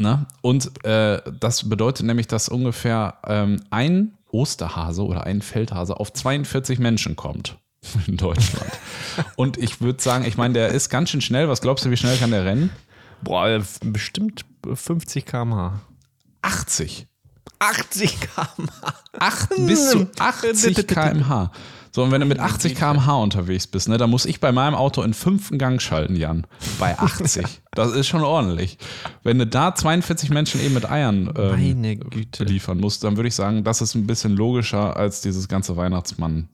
Ne? 0.00 0.26
Und 0.40 0.84
äh, 0.84 1.20
das 1.38 1.68
bedeutet 1.68 2.06
nämlich, 2.06 2.26
dass 2.26 2.48
ungefähr 2.48 3.18
ähm, 3.26 3.62
ein 3.68 4.16
Osterhase 4.30 5.04
oder 5.04 5.24
ein 5.24 5.42
Feldhase 5.42 6.00
auf 6.00 6.12
42 6.12 6.78
Menschen 6.78 7.16
kommt 7.16 7.58
in 8.06 8.16
Deutschland. 8.16 8.70
Und 9.36 9.58
ich 9.58 9.82
würde 9.82 10.02
sagen, 10.02 10.24
ich 10.24 10.38
meine, 10.38 10.54
der 10.54 10.68
ist 10.68 10.88
ganz 10.88 11.10
schön 11.10 11.20
schnell. 11.20 11.50
Was 11.50 11.60
glaubst 11.60 11.84
du, 11.84 11.90
wie 11.90 11.98
schnell 11.98 12.16
kann 12.16 12.30
der 12.30 12.46
rennen? 12.46 12.70
Boah, 13.20 13.62
bestimmt 13.84 14.46
50 14.72 15.26
km/h. 15.26 15.80
80. 16.40 17.06
80 17.58 18.20
km/h. 18.20 19.48
bis 19.58 19.90
zu 19.90 20.08
80 20.18 20.86
km/h. 20.86 21.52
So, 21.92 22.04
und 22.04 22.12
wenn 22.12 22.20
du 22.20 22.26
mit 22.26 22.38
80 22.38 22.76
km/h 22.76 23.16
unterwegs 23.16 23.66
bist, 23.66 23.88
ne, 23.88 23.98
dann 23.98 24.10
muss 24.10 24.24
ich 24.24 24.38
bei 24.38 24.52
meinem 24.52 24.74
Auto 24.74 25.02
in 25.02 25.12
fünften 25.12 25.58
Gang 25.58 25.82
schalten, 25.82 26.14
Jan. 26.14 26.46
Bei 26.78 26.96
80. 26.98 27.44
das 27.72 27.92
ist 27.92 28.06
schon 28.06 28.22
ordentlich. 28.22 28.78
Wenn 29.24 29.38
du 29.38 29.46
da 29.46 29.74
42 29.74 30.30
Menschen 30.30 30.60
eben 30.60 30.74
mit 30.74 30.88
Eiern 30.88 31.32
ähm, 31.36 32.00
beliefern 32.38 32.78
musst, 32.78 33.02
dann 33.02 33.16
würde 33.16 33.28
ich 33.28 33.34
sagen, 33.34 33.64
das 33.64 33.80
ist 33.80 33.96
ein 33.96 34.06
bisschen 34.06 34.36
logischer 34.36 34.96
als 34.96 35.20
dieses 35.20 35.48
ganze 35.48 35.76
Weihnachtsmann. 35.76 36.48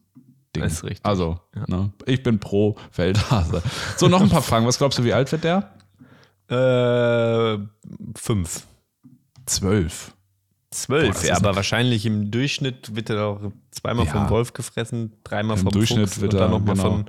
Ding. 0.54 0.62
Das 0.62 0.72
ist 0.72 0.84
richtig. 0.84 1.04
Also, 1.04 1.38
ne, 1.66 1.92
ich 2.06 2.22
bin 2.22 2.38
pro 2.38 2.76
Feldhase. 2.90 3.62
So, 3.96 4.08
noch 4.08 4.22
ein 4.22 4.30
paar 4.30 4.42
Fragen. 4.42 4.66
Was 4.66 4.78
glaubst 4.78 4.98
du, 4.98 5.04
wie 5.04 5.12
alt 5.12 5.30
wird 5.32 5.44
der? 5.44 5.70
Äh, 6.48 7.58
fünf. 8.16 8.66
Zwölf. 9.44 10.15
Zwölf, 10.70 11.24
ja, 11.24 11.36
aber 11.36 11.54
wahrscheinlich 11.56 12.04
im 12.06 12.30
Durchschnitt 12.30 12.94
wird 12.96 13.10
er 13.10 13.24
auch 13.24 13.40
zweimal 13.70 14.06
Ja. 14.06 14.12
vom 14.12 14.30
Wolf 14.30 14.52
gefressen, 14.52 15.12
dreimal 15.24 15.56
Im 15.56 15.62
vom 15.64 15.72
Durchschnitt 15.72 16.08
Fuchs 16.08 16.20
wird 16.20 16.34
und 16.34 16.40
dann 16.40 16.50
er, 16.52 16.58
nochmal 16.58 16.74
genau. 16.76 16.90
von 16.90 17.06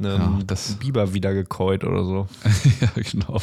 einem 0.00 0.38
Ja, 0.38 0.38
das- 0.46 0.74
Biber 0.76 1.12
wieder 1.14 1.32
gekäut 1.34 1.84
oder 1.84 2.04
so. 2.04 2.26
ja, 2.80 2.88
genau. 2.94 3.40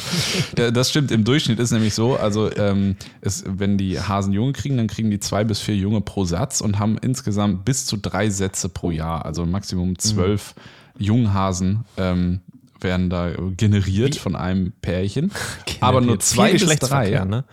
Ja, 0.58 0.70
Das 0.70 0.90
stimmt. 0.90 1.10
Im 1.12 1.24
Durchschnitt 1.24 1.58
ist 1.60 1.70
nämlich 1.70 1.94
so, 1.94 2.16
also 2.16 2.54
ähm, 2.56 2.96
es, 3.20 3.44
wenn 3.46 3.78
die 3.78 3.98
Hasen 4.00 4.32
Junge 4.32 4.52
kriegen, 4.52 4.76
dann 4.76 4.86
kriegen 4.88 5.10
die 5.10 5.20
zwei 5.20 5.44
bis 5.44 5.60
vier 5.60 5.76
Junge 5.76 6.00
pro 6.00 6.24
Satz 6.24 6.60
und 6.60 6.78
haben 6.78 6.98
insgesamt 6.98 7.64
bis 7.64 7.86
zu 7.86 7.96
drei 7.96 8.28
Sätze 8.30 8.68
pro 8.68 8.90
Jahr. 8.90 9.24
Also 9.24 9.46
Maximum 9.46 9.98
zwölf 9.98 10.54
Junghasen 10.98 11.84
ähm, 11.96 12.40
werden 12.80 13.08
da 13.08 13.30
generiert 13.56 14.16
von 14.16 14.36
einem 14.36 14.72
Pärchen. 14.82 15.30
Aber 15.80 16.00
nur 16.00 16.18
zwei 16.20 16.52
bis 16.52 16.66
drei. 16.80 17.24
Ne? 17.24 17.44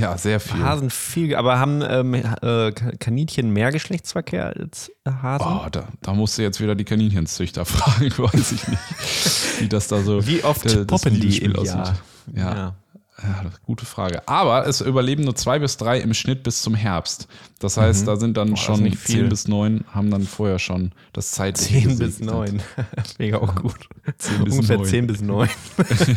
Ja, 0.00 0.18
sehr 0.18 0.40
viel. 0.40 0.62
Hasen 0.62 0.90
viel, 0.90 1.34
aber 1.36 1.58
haben 1.58 1.82
ähm, 1.82 2.14
äh, 2.14 2.72
Kaninchen 2.72 3.50
mehr 3.50 3.72
Geschlechtsverkehr 3.72 4.54
als 4.56 4.90
Hasen? 5.06 5.46
Oh, 5.46 5.68
da, 5.70 5.88
da 6.02 6.12
musst 6.12 6.38
du 6.38 6.42
jetzt 6.42 6.60
wieder 6.60 6.74
die 6.74 6.84
Kaninchenzüchter 6.84 7.64
fragen, 7.64 8.10
weiß 8.16 8.52
ich 8.52 8.68
nicht. 8.68 9.60
Wie 9.60 9.68
das 9.68 9.88
da 9.88 10.02
so. 10.02 10.26
Wie 10.26 10.44
oft 10.44 10.64
das 10.64 10.86
poppen 10.86 11.20
die 11.20 11.38
im. 11.38 11.54
Jahr? 11.64 11.96
Ja. 12.34 12.54
Ja. 12.54 12.74
Ja, 13.22 13.44
gute 13.64 13.86
Frage. 13.86 14.28
Aber 14.28 14.66
es 14.66 14.82
überleben 14.82 15.24
nur 15.24 15.34
zwei 15.34 15.58
bis 15.58 15.78
drei 15.78 15.98
im 16.00 16.12
Schnitt 16.12 16.42
bis 16.42 16.60
zum 16.60 16.74
Herbst. 16.74 17.28
Das 17.58 17.78
heißt, 17.78 18.06
da 18.06 18.16
sind 18.16 18.36
dann 18.36 18.52
ist 18.52 18.60
schon 18.60 18.82
nicht 18.82 18.98
viel. 18.98 19.20
zehn 19.20 19.28
bis 19.30 19.48
neun, 19.48 19.84
haben 19.90 20.10
dann 20.10 20.24
vorher 20.24 20.58
schon 20.58 20.92
das 21.14 21.30
zeitliche 21.30 21.88
10 21.88 21.98
bis. 21.98 22.20
9. 22.20 22.62
Mega 23.18 23.38
auch 23.38 23.54
gut. 23.54 23.88
10 24.18 24.44
bis 24.44 24.54
Ungefähr 24.54 24.76
9. 24.76 24.86
10 24.86 25.06
bis 25.06 25.20
9. 25.22 25.48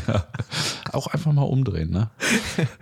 Auch 0.91 1.07
einfach 1.07 1.31
mal 1.31 1.43
umdrehen, 1.43 1.89
ne? 1.91 2.09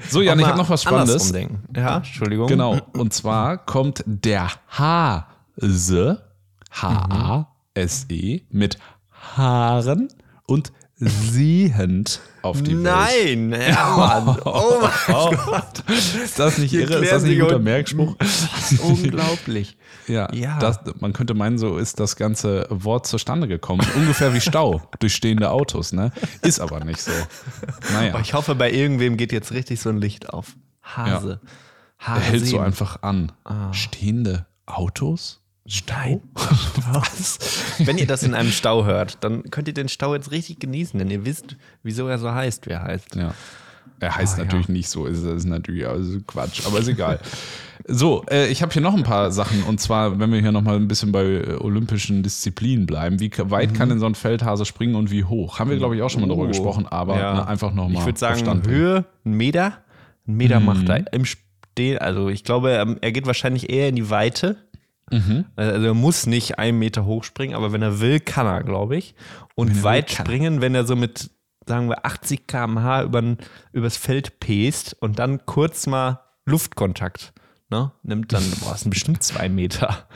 So, 0.09 0.21
Jan, 0.21 0.39
ich 0.39 0.47
habe 0.47 0.57
noch 0.57 0.69
was 0.69 0.81
Spannendes. 0.81 1.27
Umdenken. 1.27 1.63
Ja, 1.75 1.97
Entschuldigung. 1.97 2.47
Genau. 2.47 2.79
Und 2.93 3.13
zwar 3.13 3.57
kommt 3.57 4.03
der 4.07 4.49
Hase, 4.69 6.23
H-A-S-E, 6.71 8.15
E, 8.35 8.41
mit 8.49 8.79
Haaren 9.11 10.07
und 10.47 10.71
sehend 10.95 12.21
auf 12.47 12.61
die 12.63 12.71
Welt. 12.75 12.83
Nein, 12.83 13.51
ja, 13.69 13.95
Mann. 13.95 14.37
Oh 14.45 14.81
mein 14.81 15.37
Gott. 15.45 15.83
Ist 16.23 16.39
das 16.39 16.57
nicht 16.57 16.73
irre? 16.73 16.95
Ist 17.03 17.11
das 17.11 17.23
nicht 17.23 17.37
ein 17.39 17.43
guter 17.43 17.59
Merkspruch? 17.59 18.15
Unglaublich. 18.83 19.77
Ja, 20.07 20.33
Ja. 20.33 20.57
Das, 20.59 20.79
man 20.99 21.13
könnte 21.13 21.33
meinen, 21.33 21.57
so 21.57 21.77
ist 21.77 21.99
das 21.99 22.15
ganze 22.15 22.65
Wort 22.69 23.05
zustande 23.07 23.47
gekommen. 23.47 23.85
Ungefähr 23.95 24.33
wie 24.33 24.41
Stau 24.41 24.81
durch 24.99 25.13
stehende 25.15 25.51
Autos, 25.51 25.91
ne? 25.93 26.11
Ist 26.41 26.59
aber 26.59 26.83
nicht 26.83 27.01
so. 27.01 27.11
Naja, 27.93 28.13
Aber 28.13 28.21
ich 28.21 28.33
hoffe, 28.33 28.55
bei 28.55 28.71
irgendwem 28.71 29.17
geht 29.17 29.31
jetzt 29.31 29.51
richtig 29.51 29.79
so 29.81 29.89
ein 29.89 29.97
Licht 29.97 30.29
auf. 30.29 30.55
Hase. 30.81 31.41
er 31.99 32.07
Hase. 32.15 32.21
hält 32.21 32.45
so 32.47 32.59
einfach 32.59 33.01
an. 33.03 33.31
Stehende 33.71 34.45
Autos? 34.65 35.41
Stein. 35.67 36.21
Was? 36.91 37.39
Wenn 37.79 37.97
ihr 37.97 38.07
das 38.07 38.23
in 38.23 38.33
einem 38.33 38.51
Stau 38.51 38.85
hört, 38.85 39.17
dann 39.21 39.43
könnt 39.51 39.67
ihr 39.67 39.73
den 39.73 39.89
Stau 39.89 40.15
jetzt 40.15 40.31
richtig 40.31 40.59
genießen, 40.59 40.97
denn 40.97 41.09
ihr 41.11 41.25
wisst, 41.25 41.55
wieso 41.83 42.07
er 42.07 42.17
so 42.19 42.31
heißt, 42.31 42.65
wie 42.67 42.71
er 42.71 42.83
heißt. 42.83 43.15
Ja. 43.15 43.33
Er 43.99 44.15
heißt 44.15 44.37
ja. 44.37 44.43
natürlich 44.45 44.69
nicht 44.69 44.89
so, 44.89 45.05
ist, 45.07 45.23
ist 45.23 45.45
natürlich 45.45 45.87
also 45.87 46.19
Quatsch, 46.25 46.65
aber 46.65 46.79
ist 46.79 46.87
egal. 46.87 47.19
So, 47.89 48.25
äh, 48.29 48.47
ich 48.47 48.61
habe 48.61 48.73
hier 48.73 48.81
noch 48.81 48.93
ein 48.93 49.03
paar 49.03 49.31
Sachen 49.31 49.63
und 49.63 49.79
zwar, 49.79 50.19
wenn 50.19 50.29
wir 50.33 50.41
hier 50.41 50.51
nochmal 50.51 50.75
ein 50.75 50.89
bisschen 50.89 51.13
bei 51.13 51.23
äh, 51.23 51.53
olympischen 51.61 52.21
Disziplinen 52.21 52.85
bleiben. 52.85 53.21
Wie 53.21 53.31
weit 53.37 53.73
kann 53.75 53.87
denn 53.87 53.99
so 53.99 54.05
ein 54.05 54.15
Feldhase 54.15 54.65
springen 54.65 54.95
und 54.95 55.09
wie 55.09 55.23
hoch? 55.23 55.59
Haben 55.59 55.69
wir, 55.69 55.77
glaube 55.77 55.95
ich, 55.95 56.01
auch 56.01 56.09
schon 56.09 56.19
mal 56.19 56.27
darüber 56.27 56.43
Oh. 56.45 56.47
gesprochen, 56.49 56.85
aber 56.85 57.17
Ja. 57.17 57.33
ne, 57.35 57.47
einfach 57.47 57.71
nochmal. 57.73 58.01
Ich 58.01 58.05
würde 58.05 58.19
sagen, 58.19 58.61
Höhe, 58.67 59.05
ein 59.23 59.31
Meter. 59.37 59.77
Ein 60.27 60.35
Meter 60.35 60.59
macht 60.59 60.89
er 60.89 61.13
im 61.13 61.23
Stehen. 61.23 61.97
Also 61.99 62.27
ich 62.27 62.43
glaube, 62.43 62.71
er, 62.71 62.97
er 62.99 63.11
geht 63.13 63.25
wahrscheinlich 63.25 63.69
eher 63.69 63.87
in 63.87 63.95
die 63.95 64.09
Weite. 64.09 64.57
Also 65.55 65.85
er 65.85 65.93
muss 65.93 66.25
nicht 66.25 66.59
einen 66.59 66.79
Meter 66.79 67.05
hoch 67.05 67.23
springen, 67.23 67.55
aber 67.55 67.71
wenn 67.71 67.81
er 67.81 67.99
will, 67.99 68.19
kann 68.19 68.45
er, 68.45 68.63
glaube 68.63 68.97
ich. 68.97 69.15
Und 69.55 69.75
will, 69.77 69.83
weit 69.83 70.11
er. 70.17 70.25
springen, 70.25 70.61
wenn 70.61 70.75
er 70.75 70.85
so 70.85 70.95
mit, 70.95 71.29
sagen 71.65 71.87
wir, 71.89 72.05
80 72.05 72.45
km/h 72.47 73.03
übern, 73.03 73.37
übers 73.71 73.95
Feld 73.97 74.39
pest 74.39 74.95
und 74.99 75.17
dann 75.19 75.45
kurz 75.45 75.87
mal 75.87 76.19
Luftkontakt 76.45 77.33
ne, 77.69 77.91
nimmt, 78.03 78.31
dann 78.33 78.43
boah, 78.61 78.71
das 78.71 78.81
sind 78.81 78.89
bestimmt 78.91 79.21
zwei 79.23 79.49
Meter. 79.49 80.07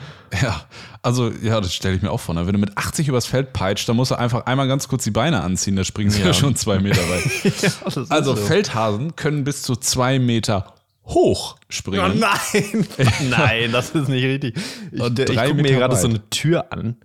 Ja, 0.42 0.62
also 1.02 1.30
ja, 1.42 1.60
das 1.60 1.74
stelle 1.74 1.94
ich 1.96 2.02
mir 2.02 2.10
auch 2.10 2.20
vor. 2.20 2.34
Ne? 2.34 2.46
Wenn 2.46 2.54
du 2.54 2.58
mit 2.58 2.76
80 2.78 3.08
übers 3.08 3.26
Feld 3.26 3.52
peitscht, 3.52 3.86
dann 3.88 3.96
musst 3.96 4.10
du 4.10 4.14
einfach 4.14 4.46
einmal 4.46 4.66
ganz 4.68 4.88
kurz 4.88 5.04
die 5.04 5.10
Beine 5.10 5.42
anziehen, 5.42 5.76
da 5.76 5.84
springen 5.84 6.10
sie 6.10 6.20
ja, 6.20 6.28
Ja. 6.28 6.34
schon 6.34 6.56
zwei 6.56 6.78
Meter 6.78 7.02
weit. 7.02 7.44
ja, 7.62 7.70
Also 7.84 8.34
so. 8.34 8.36
Feldhasen 8.36 9.14
können 9.16 9.44
bis 9.44 9.62
zu 9.62 9.76
zwei 9.76 10.18
Meter 10.18 10.74
hoch 11.14 11.56
Oh 11.56 11.60
springen. 11.68 12.18
nein, 12.18 12.86
nein, 13.30 13.72
das 13.72 13.90
ist 13.90 14.08
nicht 14.08 14.24
richtig. 14.24 14.56
Ich, 14.90 15.00
Und 15.00 15.18
ich 15.18 15.26
gucke 15.36 15.54
mir 15.54 15.72
gerade 15.72 15.96
so 15.96 16.08
eine 16.08 16.28
Tür 16.30 16.72
an, 16.72 16.96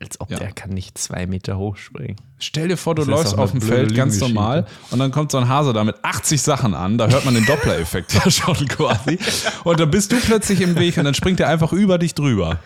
als 0.00 0.20
ob 0.20 0.30
Ja. 0.30 0.38
der 0.38 0.52
kann 0.52 0.70
nicht 0.70 0.96
zwei 0.98 1.26
Meter 1.26 1.58
hochspringen. 1.58 2.16
Stell 2.38 2.68
dir 2.68 2.76
vor, 2.76 2.94
du 2.94 3.02
Das 3.04 3.08
ist 3.08 3.14
läufst 3.32 3.38
auf 3.38 3.50
dem 3.52 3.60
Feld 3.60 3.94
ganz 3.94 4.20
normal 4.20 4.66
und 4.90 4.98
dann 4.98 5.10
kommt 5.10 5.32
so 5.32 5.38
ein 5.38 5.48
Hase 5.48 5.72
da 5.72 5.82
mit 5.84 5.96
80 6.02 6.40
Sachen 6.42 6.74
an, 6.74 6.96
da 6.98 7.08
hört 7.08 7.24
man 7.24 7.34
den 7.34 7.44
Doppler-Effekt 7.46 8.12
ja 8.14 8.30
schon 8.30 8.68
quasi. 8.68 9.18
Und 9.64 9.80
dann 9.80 9.90
bist 9.90 10.12
du 10.12 10.16
plötzlich 10.16 10.60
im 10.60 10.76
Weg 10.78 10.96
und 10.98 11.04
dann 11.04 11.14
springt 11.14 11.40
er 11.40 11.48
einfach 11.48 11.72
über 11.72 11.98
dich 11.98 12.14
drüber. 12.14 12.58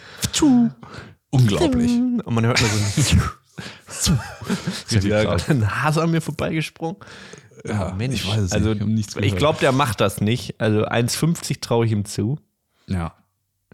Unglaublich. 1.30 1.90
Und 1.92 2.30
man 2.30 2.46
hört 2.46 2.60
nur 2.60 2.70
so 3.88 4.12
ein 4.12 4.20
Richtig 4.84 5.02
wieder 5.04 5.24
krass. 5.24 5.46
gerade 5.46 5.60
ein 5.60 5.82
Hase 5.82 6.02
an 6.02 6.10
mir 6.10 6.20
vorbeigesprungen. 6.20 6.96
Ja, 7.66 7.94
Mensch. 7.96 8.16
ich 8.16 8.28
weiß 8.28 8.40
es 8.40 8.52
also, 8.52 8.74
nicht, 8.74 9.16
ich 9.16 9.24
Ich 9.24 9.36
glaube, 9.36 9.58
der 9.60 9.72
macht 9.72 10.00
das 10.00 10.20
nicht. 10.20 10.60
Also 10.60 10.84
1,50 10.86 11.60
traue 11.60 11.86
ich 11.86 11.92
ihm 11.92 12.04
zu. 12.04 12.38
Ja. 12.86 13.14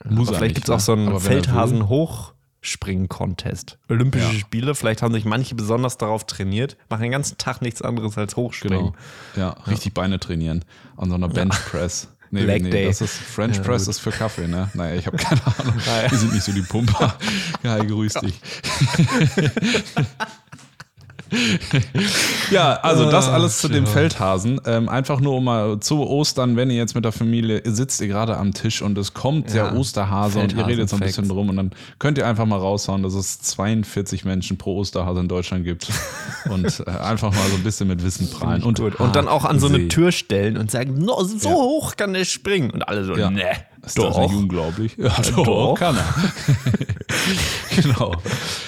Muss 0.09 0.29
Aber 0.29 0.39
vielleicht 0.39 0.55
gibt 0.57 0.69
es 0.69 0.71
auch 0.71 0.77
ne? 0.79 0.83
so 0.83 0.93
einen 0.93 1.21
Feldhasen-Hochspringen-Contest. 1.21 3.79
Olympische 3.89 4.33
Ja. 4.33 4.39
Spiele, 4.39 4.75
vielleicht 4.75 5.03
haben 5.03 5.15
sich 5.15 5.25
manche 5.25 5.55
besonders 5.55 5.99
darauf 5.99 6.27
trainiert, 6.27 6.77
machen 6.89 7.03
den 7.03 7.13
ganzen 7.13 7.39
Tag 7.39 7.63
nichts 7.63 7.81
anderes 7.83 8.19
als 8.19 8.35
Hochspringen. 8.37 8.95
Genau. 9.35 9.37
Ja, 9.37 9.51
richtig 9.69 9.95
Beine 9.95 10.19
trainieren. 10.19 10.65
An 10.97 11.11
so 11.11 11.15
einer 11.15 11.29
Benchpress. 11.29 12.09
Nee, 12.31 12.43
Leg 12.43 12.63
nee, 12.65 12.71
Day. 12.71 12.87
das 12.87 13.01
ist 13.01 13.15
French 13.15 13.59
Ja, 13.59 13.63
Press 13.63 13.83
gut. 13.85 13.91
ist 13.91 14.01
für 14.01 14.11
Kaffee, 14.11 14.49
ne? 14.49 14.69
Naja, 14.75 14.97
ich 14.97 15.07
habe 15.07 15.17
keine 15.19 15.41
Ahnung. 15.59 15.75
Wir 16.09 16.19
sind 16.19 16.33
nicht 16.33 16.43
so 16.43 16.51
die 16.51 16.63
Pumper. 16.63 17.15
Ja, 17.63 17.79
grüß 17.79 18.15
dich. 18.15 18.41
ja, 22.51 22.75
also 22.83 23.11
das 23.11 23.29
alles 23.29 23.59
zu 23.59 23.69
dem 23.69 23.87
Feldhasen. 23.87 24.61
Ähm, 24.67 24.89
einfach 24.89 25.21
nur 25.21 25.35
um 25.37 25.45
mal 25.45 25.81
zu 25.81 26.01
Ostern, 26.07 26.57
wenn 26.57 26.71
ihr 26.71 26.77
jetzt 26.77 26.95
mit 26.95 27.05
der 27.05 27.13
Familie 27.13 27.63
sitzt, 27.65 28.01
ihr 28.01 28.09
gerade 28.09 28.37
am 28.37 28.53
Tisch 28.55 28.83
und 28.83 28.97
es 28.99 29.15
kommt 29.15 29.53
Ja. 29.55 29.71
der 29.71 29.77
Osterhase 29.79 30.41
und 30.41 30.53
ihr 30.53 30.67
redet 30.67 30.89
so 30.89 30.97
ein 30.97 31.01
bisschen 31.01 31.29
drum 31.29 31.49
und 31.49 31.57
dann 31.57 31.71
könnt 31.99 32.19
ihr 32.19 32.27
einfach 32.27 32.47
mal 32.47 32.59
raushauen, 32.59 33.03
dass 33.03 33.15
es 33.15 33.41
42 33.41 34.25
Menschen 34.25 34.59
pro 34.59 34.77
Osterhase 34.79 35.21
in 35.21 35.29
Deutschland 35.29 35.65
gibt 35.65 35.89
und 36.51 36.83
äh, 36.87 36.91
einfach 36.91 37.33
mal 37.33 37.49
so 37.51 37.57
ein 37.57 37.63
bisschen 37.63 37.89
mit 37.89 38.03
Wissen 38.03 38.29
prallen. 38.31 38.63
Und, 38.63 38.81
Und, 38.81 39.01
und 39.01 39.17
dann 39.17 39.29
auch 39.29 39.45
an 39.45 39.59
so 39.59 39.67
eine 39.69 39.79
See. 39.79 39.89
Tür 39.89 40.13
stellen 40.13 40.57
und 40.57 40.71
sagen, 40.71 40.99
no, 40.99 41.23
so 41.25 41.49
Ja. 41.49 41.55
hoch 41.55 41.97
kann 41.97 42.13
der 42.15 42.25
springen. 42.25 42.71
Und 42.71 42.87
alle 42.89 43.05
so, 43.05 43.17
Ja. 43.17 43.31
ne, 43.31 43.43
Ist 43.87 43.99
das 43.99 44.17
nicht 44.17 44.31
doch. 44.31 44.37
unglaublich? 44.39 44.97
Ja, 44.97 45.15
doch. 45.37 45.75
kann 45.75 45.97
er. 45.97 46.15
genau. 47.83 48.13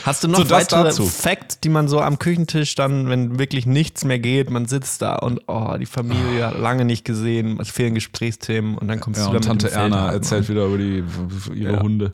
Hast 0.04 0.24
du 0.24 0.28
noch 0.28 0.38
So, 0.38 0.44
das 0.44 0.50
weitere 0.52 0.84
dazu. 0.84 1.06
Facts, 1.06 1.60
die 1.60 1.68
man 1.68 1.88
so 1.88 2.00
am 2.00 2.18
Küchentisch 2.18 2.74
dann, 2.74 3.08
wenn 3.08 3.38
wirklich 3.38 3.66
nichts 3.66 4.04
mehr 4.04 4.18
geht, 4.18 4.50
man 4.50 4.66
sitzt 4.66 5.02
da 5.02 5.16
und 5.16 5.40
oh, 5.46 5.74
die 5.78 5.86
Familie 5.86 6.46
hat 6.46 6.58
lange 6.58 6.84
nicht 6.84 7.04
gesehen, 7.04 7.58
es 7.60 7.70
fehlen 7.70 7.94
Gesprächsthemen 7.94 8.76
und 8.78 8.88
dann 8.88 9.00
kommst 9.00 9.18
Ja, 9.20 9.26
du 9.26 9.30
da 9.30 9.36
und 9.36 9.40
mit 9.40 9.44
Tante 9.46 9.70
Erna 9.70 9.82
Feldhasen. 10.10 10.14
erzählt 10.14 10.48
wieder 10.48 10.66
über 10.66 10.78
die, 10.78 11.04
ihre 11.54 11.72
Ja. 11.74 11.80
Hunde. 11.82 12.12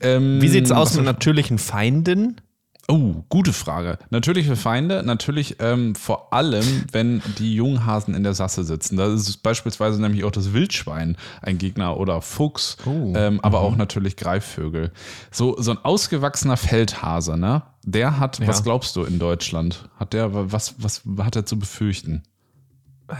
Ähm, 0.00 0.40
Wie 0.40 0.48
sieht's 0.48 0.72
aus 0.72 0.94
mit 0.94 1.04
natürlichen 1.04 1.58
Feinden? 1.58 2.40
Oh, 2.88 3.24
gute 3.28 3.52
Frage. 3.52 3.96
Natürliche 4.10 4.56
Feinde, 4.56 5.02
natürlich 5.04 5.56
ähm, 5.60 5.94
vor 5.94 6.32
allem, 6.32 6.84
wenn 6.90 7.22
die 7.38 7.54
Junghasen 7.54 8.12
in 8.14 8.24
der 8.24 8.34
Sasse 8.34 8.64
sitzen. 8.64 8.96
Da 8.96 9.06
ist 9.12 9.42
beispielsweise 9.44 10.00
nämlich 10.02 10.24
auch 10.24 10.32
das 10.32 10.52
Wildschwein 10.52 11.16
ein 11.42 11.58
Gegner 11.58 11.96
oder 11.96 12.20
Fuchs, 12.20 12.76
Oh, 12.84 13.12
ähm, 13.16 13.38
aber 13.40 13.60
auch 13.60 13.76
natürlich 13.76 14.16
Greifvögel. 14.16 14.90
So, 15.30 15.56
so 15.60 15.70
ein 15.70 15.78
ausgewachsener 15.78 16.56
Feldhase, 16.56 17.36
ne? 17.36 17.62
Der 17.84 18.18
hat, 18.18 18.44
was 18.46 18.58
Ja. 18.58 18.64
glaubst 18.64 18.96
du 18.96 19.04
in 19.04 19.18
Deutschland? 19.20 19.88
Hat 19.96 20.12
der, 20.12 20.52
was, 20.52 20.74
was 20.78 21.02
hat 21.18 21.36
er 21.36 21.46
zu 21.46 21.58
befürchten? 21.58 22.24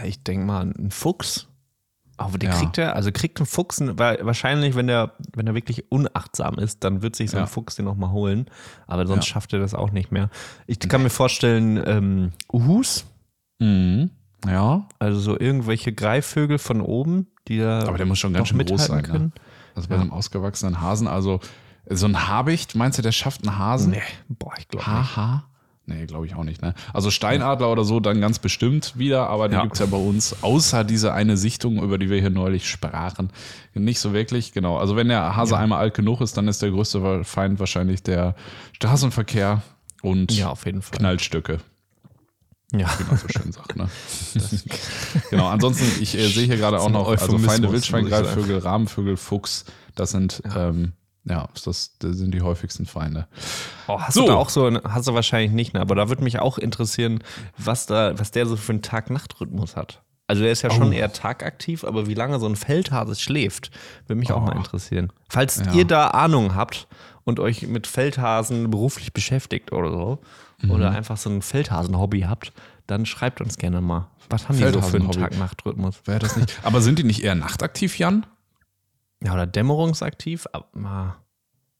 Ich 0.05 0.23
denke 0.23 0.45
mal, 0.45 0.61
ein 0.77 0.91
Fuchs. 0.91 1.47
Aber 2.17 2.37
den 2.37 2.51
Ja. 2.51 2.57
kriegt 2.59 2.77
er, 2.77 2.95
also 2.95 3.11
kriegt 3.11 3.39
ein 3.39 3.45
Fuchs, 3.45 3.81
weil 3.83 4.19
wahrscheinlich, 4.21 4.75
wenn 4.75 4.87
der, 4.87 5.13
wenn 5.35 5.47
er 5.47 5.55
wirklich 5.55 5.91
unachtsam 5.91 6.55
ist, 6.59 6.83
dann 6.83 7.01
wird 7.01 7.15
sich 7.15 7.31
so 7.31 7.37
ein 7.37 7.43
Ja. 7.43 7.47
Fuchs 7.47 7.75
den 7.75 7.85
nochmal 7.85 8.11
holen. 8.11 8.45
Aber 8.87 9.07
sonst 9.07 9.27
Ja. 9.27 9.33
schafft 9.33 9.51
er 9.53 9.59
das 9.59 9.73
auch 9.73 9.91
nicht 9.91 10.11
mehr. 10.11 10.29
Ich 10.67 10.79
kann 10.79 11.01
mir 11.03 11.09
vorstellen, 11.09 11.81
ähm, 11.85 12.31
Uhus, 12.51 13.05
Mhm. 13.59 14.09
Ja, 14.45 14.87
also 14.99 15.19
so 15.19 15.39
irgendwelche 15.39 15.93
Greifvögel 15.93 16.57
von 16.57 16.81
oben, 16.81 17.27
die 17.47 17.59
da 17.59 17.87
aber 17.87 17.97
der 17.97 18.05
muss 18.05 18.19
schon 18.19 18.33
ganz 18.33 18.49
schön 18.49 18.57
groß 18.65 18.87
sein. 18.87 18.97
Ne? 18.97 19.07
können. 19.07 19.33
Also 19.73 19.87
bei 19.87 19.95
einem 19.95 20.11
ausgewachsenen 20.11 20.81
Hasen, 20.81 21.07
also 21.07 21.39
So 21.89 22.05
ein 22.07 22.27
Habicht, 22.27 22.75
meinst 22.75 22.97
du, 22.97 23.01
der 23.01 23.11
schafft 23.11 23.45
einen 23.47 23.57
Hasen? 23.57 23.91
Nee, 23.91 24.01
boah, 24.29 24.53
ich 24.57 24.67
glaube 24.69 24.89
nicht. 24.89 25.15
Haha. 25.17 25.43
Nee, 25.85 26.05
glaube 26.05 26.25
ich 26.25 26.35
auch 26.35 26.45
nicht. 26.45 26.61
Ne? 26.61 26.73
Also 26.93 27.11
Steinadler 27.11 27.69
oder 27.69 27.83
so 27.83 27.99
dann 27.99 28.21
ganz 28.21 28.39
bestimmt 28.39 28.97
wieder, 28.97 29.29
aber 29.29 29.49
die 29.49 29.55
ja. 29.55 29.63
gibt 29.63 29.73
es 29.73 29.79
ja 29.79 29.85
bei 29.85 29.97
uns, 29.97 30.41
außer 30.41 30.85
diese 30.85 31.13
eine 31.13 31.35
Sichtung, 31.35 31.83
über 31.83 31.97
die 31.97 32.09
wir 32.09 32.21
hier 32.21 32.29
neulich 32.29 32.69
sprachen, 32.69 33.31
nicht 33.73 33.99
so 33.99 34.13
wirklich. 34.13 34.53
Genau. 34.53 34.77
Also 34.77 34.95
wenn 34.95 35.09
der 35.09 35.35
Hase 35.35 35.55
ja. 35.55 35.59
einmal 35.59 35.79
alt 35.79 35.93
genug 35.93 36.21
ist, 36.21 36.37
dann 36.37 36.47
ist 36.47 36.61
der 36.61 36.71
größte 36.71 37.25
Feind 37.25 37.59
wahrscheinlich 37.59 38.01
der 38.01 38.35
Straßenverkehr 38.71 39.61
und 40.01 40.31
ja, 40.31 40.49
auf 40.49 40.65
jeden 40.65 40.81
Fall. 40.81 40.99
Knallstücke. 40.99 41.59
Ja. 42.71 42.89
Wie 42.97 43.03
man 43.03 43.17
so 43.17 43.27
schön 43.27 43.51
sagt, 43.51 43.75
ne? 43.75 43.89
genau, 45.29 45.47
ansonsten, 45.47 46.01
ich 46.01 46.17
äh, 46.17 46.27
sehe 46.27 46.45
hier 46.45 46.57
gerade 46.57 46.79
auch 46.79 46.89
noch, 46.89 47.09
also 47.09 47.37
Feinde, 47.37 47.71
Wildschwein, 47.71 48.05
Greifvögel, 48.05 48.59
Rahmenvögel, 48.59 49.17
Fuchs, 49.17 49.65
das 49.95 50.11
sind 50.11 50.41
ja. 50.45 50.69
ähm, 50.69 50.93
ja, 51.25 51.47
das, 51.53 51.97
das, 51.99 52.17
sind 52.17 52.33
die 52.33 52.41
häufigsten 52.41 52.85
Feinde. 52.85 53.27
Oh, 53.87 53.99
hast 53.99 54.15
so. 54.15 54.21
du 54.21 54.27
da 54.27 54.35
auch 54.35 54.49
so, 54.49 54.69
hast 54.83 55.07
du 55.07 55.13
wahrscheinlich 55.13 55.51
nicht, 55.51 55.73
ne? 55.73 55.79
aber 55.79 55.95
da 55.95 56.09
würde 56.09 56.23
mich 56.23 56.39
auch 56.39 56.57
interessieren, 56.57 57.23
was 57.57 57.85
da, 57.85 58.17
was 58.19 58.31
der 58.31 58.45
so 58.45 58.57
für 58.57 58.73
einen 58.73 58.81
Tag-Nacht-Rhythmus 58.81 59.75
hat. 59.75 60.01
Also 60.27 60.41
der 60.43 60.51
ist 60.51 60.61
ja 60.61 60.71
schon 60.71 60.89
oh. 60.89 60.91
eher 60.93 61.11
tagaktiv, 61.11 61.83
aber 61.83 62.07
wie 62.07 62.13
lange 62.13 62.39
so 62.39 62.47
ein 62.47 62.55
Feldhase 62.55 63.15
schläft, 63.15 63.71
würde 64.07 64.19
mich 64.19 64.31
oh. 64.31 64.35
auch 64.35 64.41
mal 64.41 64.55
interessieren. 64.55 65.11
Falls 65.29 65.57
ja. 65.65 65.73
ihr 65.73 65.85
da 65.85 66.07
Ahnung 66.07 66.55
habt 66.55 66.87
und 67.23 67.39
euch 67.39 67.67
mit 67.67 67.87
Feldhasen 67.87 68.69
beruflich 68.69 69.13
beschäftigt 69.13 69.71
oder 69.71 69.91
so, 69.91 70.19
mhm. 70.61 70.71
oder 70.71 70.91
einfach 70.91 71.17
so 71.17 71.29
ein 71.29 71.41
Feldhasen-Hobby 71.41 72.21
habt, 72.21 72.53
dann 72.87 73.05
schreibt 73.05 73.41
uns 73.41 73.57
gerne 73.57 73.81
mal. 73.81 74.09
Was 74.29 74.49
haben 74.49 74.57
die 74.57 74.67
so 74.67 74.81
für 74.81 74.97
einen 74.97 75.11
Tag-Nacht-Rhythmus? 75.11 76.01
Wäre 76.05 76.19
das 76.19 76.35
nicht. 76.35 76.59
Aber 76.63 76.81
sind 76.81 76.99
die 76.99 77.03
nicht 77.03 77.23
eher 77.23 77.35
nachtaktiv, 77.35 77.97
Jan? 77.97 78.25
Ja, 79.23 79.33
oder 79.33 79.47
dämmerungsaktiv. 79.47 80.47
Aber, 80.51 81.15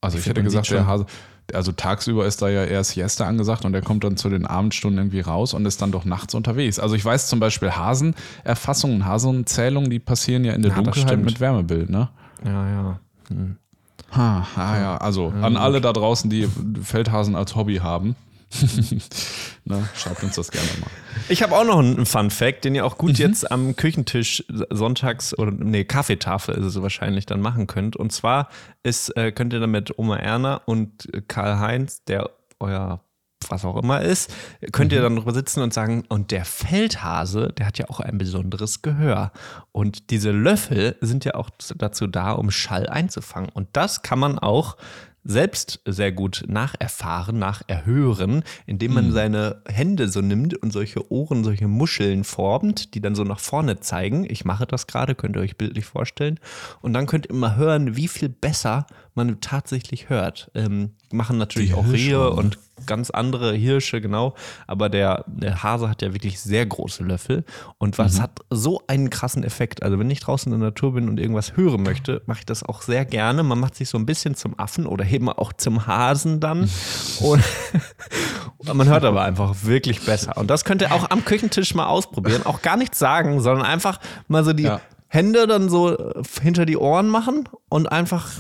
also 0.02 0.18
ich, 0.18 0.26
hätte 0.26 0.44
gesagt, 0.44 0.72
der 0.72 0.88
Hase, 0.88 1.06
also 1.54 1.72
tagsüber 1.72 2.26
ist 2.26 2.42
da 2.42 2.50
ja 2.50 2.64
eher 2.64 2.84
Siesta 2.84 3.26
angesagt 3.26 3.66
und 3.66 3.74
der 3.74 3.82
kommt 3.82 4.04
dann 4.04 4.16
zu 4.18 4.30
den 4.30 4.46
Abendstunden 4.46 5.00
irgendwie 5.00 5.20
raus 5.20 5.54
und 5.54 5.66
ist 5.66 5.82
dann 5.82 5.92
doch 5.92 6.06
nachts 6.06 6.34
unterwegs. 6.34 6.80
Also 6.80 6.96
ich 6.96 7.04
weiß 7.04 7.28
zum 7.28 7.40
Beispiel 7.40 7.72
Hasenerfassungen, 7.72 9.06
Hasenzählungen, 9.06 9.90
die 9.90 10.00
passieren 10.00 10.46
ja 10.46 10.54
in 10.54 10.62
der 10.62 10.72
ja, 10.72 10.82
Dunkelheit 10.82 11.20
mit 11.20 11.40
Wärmebild, 11.40 11.90
ne? 11.90 12.10
Ja, 12.46 12.70
ja. 12.70 13.00
Hm. 13.30 13.58
Ha, 14.12 14.48
ah, 14.56 14.80
ja, 14.80 14.98
also 14.98 15.34
ja, 15.36 15.42
an 15.42 15.58
alle 15.58 15.82
da 15.82 15.92
draußen, 15.92 16.30
die 16.30 16.48
Feldhasen 16.82 17.36
als 17.36 17.56
Hobby 17.56 17.78
haben. 17.78 18.16
ne, 19.66 19.88
schreibt 19.96 20.24
uns 20.24 20.36
das 20.36 20.52
gerne 20.52 20.68
mal. 20.80 20.90
Ich 21.30 21.44
habe 21.44 21.56
auch 21.56 21.64
noch 21.64 21.80
einen 21.80 22.06
Fun 22.06 22.30
Fact, 22.30 22.66
den 22.66 22.76
ihr 22.76 22.86
auch 22.86 22.98
gut 22.98 23.14
mhm. 23.14 23.16
jetzt 23.18 23.52
am 23.52 23.76
Küchentisch 23.76 24.44
sonntags 24.70 25.38
oder 25.38 25.52
nee, 25.52 25.84
Kaffeetafel 25.84 26.56
ist 26.56 26.66
es 26.66 26.82
wahrscheinlich 26.82 27.26
dann 27.26 27.42
machen 27.42 27.68
könnt. 27.68 27.96
Und 27.96 28.12
zwar 28.12 28.50
ist, 28.84 29.16
äh, 29.18 29.32
könnt 29.32 29.54
ihr 29.54 29.60
dann 29.60 29.72
mit 29.72 29.98
Oma 29.98 30.18
Erna 30.18 30.58
und 30.66 31.10
Karl-Heinz, 31.28 32.04
der 32.06 32.30
euer 32.60 33.02
was 33.50 33.66
auch 33.66 33.78
immer 33.78 34.02
ist, 34.02 34.34
könnt 34.72 34.92
ihr 34.94 35.00
mhm. 35.00 35.04
dann 35.04 35.16
drüber 35.18 35.34
sitzen 35.34 35.62
und 35.62 35.74
sagen, 35.74 36.06
und 36.08 36.32
der 36.32 36.46
Feldhase, 36.46 37.54
der 37.58 37.68
hat 37.68 37.78
ja 37.78 37.90
auch 37.90 38.00
ein 38.00 38.18
besonderes 38.18 38.82
Gehör. 38.82 39.32
Und 39.72 40.10
diese 40.10 40.32
Löffel 40.32 40.96
sind 41.02 41.26
ja 41.26 41.36
auch 41.36 41.50
dazu 41.76 42.08
da, 42.08 42.32
um 42.32 42.52
Schall 42.52 42.88
einzufangen. 42.88 43.50
Und 43.50 43.70
das 43.74 44.02
kann 44.02 44.20
man 44.20 44.40
auch 44.40 44.78
selbst 45.24 45.80
sehr 45.86 46.12
gut 46.12 46.44
nacherfahren, 46.48 47.40
nacherhören, 47.40 48.44
indem 48.66 48.94
man 48.94 49.08
mhm. 49.08 49.12
seine 49.12 49.62
Hände 49.68 50.08
so 50.08 50.22
nimmt 50.22 50.56
und 50.62 50.72
solche 50.72 51.12
Ohren, 51.12 51.44
solche 51.44 51.68
Muscheln 51.68 52.24
formt, 52.24 52.94
die 52.94 53.02
dann 53.02 53.16
so 53.16 53.24
nach 53.24 53.40
vorne 53.40 53.80
zeigen. 53.80 54.26
Ich 54.30 54.46
mache 54.46 54.66
das 54.66 54.88
gerade, 54.88 55.16
könnt 55.16 55.36
ihr 55.36 55.42
euch 55.42 55.58
bildlich 55.58 55.86
vorstellen. 55.86 56.40
Und 56.82 56.94
dann 56.94 57.06
könnt 57.06 57.28
ihr 57.28 57.36
mal 57.36 57.56
hören, 57.56 57.96
wie 57.96 58.08
viel 58.08 58.30
besser 58.30 58.86
man 59.16 59.42
tatsächlich 59.42 60.10
hört. 60.10 60.52
Ähm, 60.56 60.92
machen 61.12 61.38
natürlich 61.38 61.74
auch 61.74 61.88
Rehe 61.88 62.30
und 62.32 62.58
ganz 62.86 63.10
andere 63.10 63.54
Hirsche, 63.54 64.02
genau. 64.02 64.34
Aber 64.68 64.90
der, 64.90 65.26
der, 65.28 65.64
Hase 65.64 65.90
hat 65.90 66.02
ja 66.02 66.14
wirklich 66.14 66.40
sehr 66.40 66.66
große 66.66 67.04
Löffel. 67.04 67.46
Und 67.78 67.98
was 67.98 68.18
mhm. 68.18 68.22
hat 68.24 68.40
so 68.50 68.82
einen 68.88 69.10
krassen 69.10 69.44
Effekt? 69.44 69.84
Also, 69.84 70.00
wenn 70.00 70.10
ich 70.10 70.20
draußen 70.20 70.52
in 70.52 70.60
der 70.60 70.70
Natur 70.70 70.94
bin 70.94 71.08
und 71.10 71.20
irgendwas 71.20 71.56
hören 71.56 71.84
möchte, 71.84 72.22
mache 72.26 72.40
ich 72.40 72.46
das 72.46 72.64
auch 72.64 72.82
sehr 72.82 73.06
gerne. 73.06 73.44
Man 73.44 73.60
macht 73.60 73.76
sich 73.76 73.90
so 73.90 73.98
ein 73.98 74.06
bisschen 74.06 74.36
zum 74.36 74.58
Affen 74.60 74.86
oder 74.88 75.06
eben 75.06 75.30
auch 75.30 75.54
zum 75.54 75.86
Hasen 75.86 76.40
dann. 76.40 76.70
und 77.20 77.44
man 78.74 78.88
hört 78.88 79.06
aber 79.06 79.24
einfach 79.24 79.56
wirklich 79.64 80.04
besser. 80.06 80.38
Und 80.38 80.50
das 80.50 80.66
könnt 80.66 80.82
ihr 80.82 80.92
auch 80.94 81.10
am 81.10 81.24
Küchentisch 81.26 81.76
mal 81.76 81.86
ausprobieren. 81.86 82.46
Auch 82.46 82.62
gar 82.62 82.78
nichts 82.78 83.00
sagen, 83.00 83.40
sondern 83.42 83.66
einfach 83.66 84.00
mal 84.28 84.44
so 84.44 84.54
die 84.54 84.64
ja. 84.64 84.82
Hände 85.08 85.46
dann 85.46 85.70
so 85.70 86.12
hinter 86.42 86.66
die 86.66 86.78
Ohren 86.78 87.08
machen 87.08 87.48
und 87.70 87.92
einfach 87.92 88.32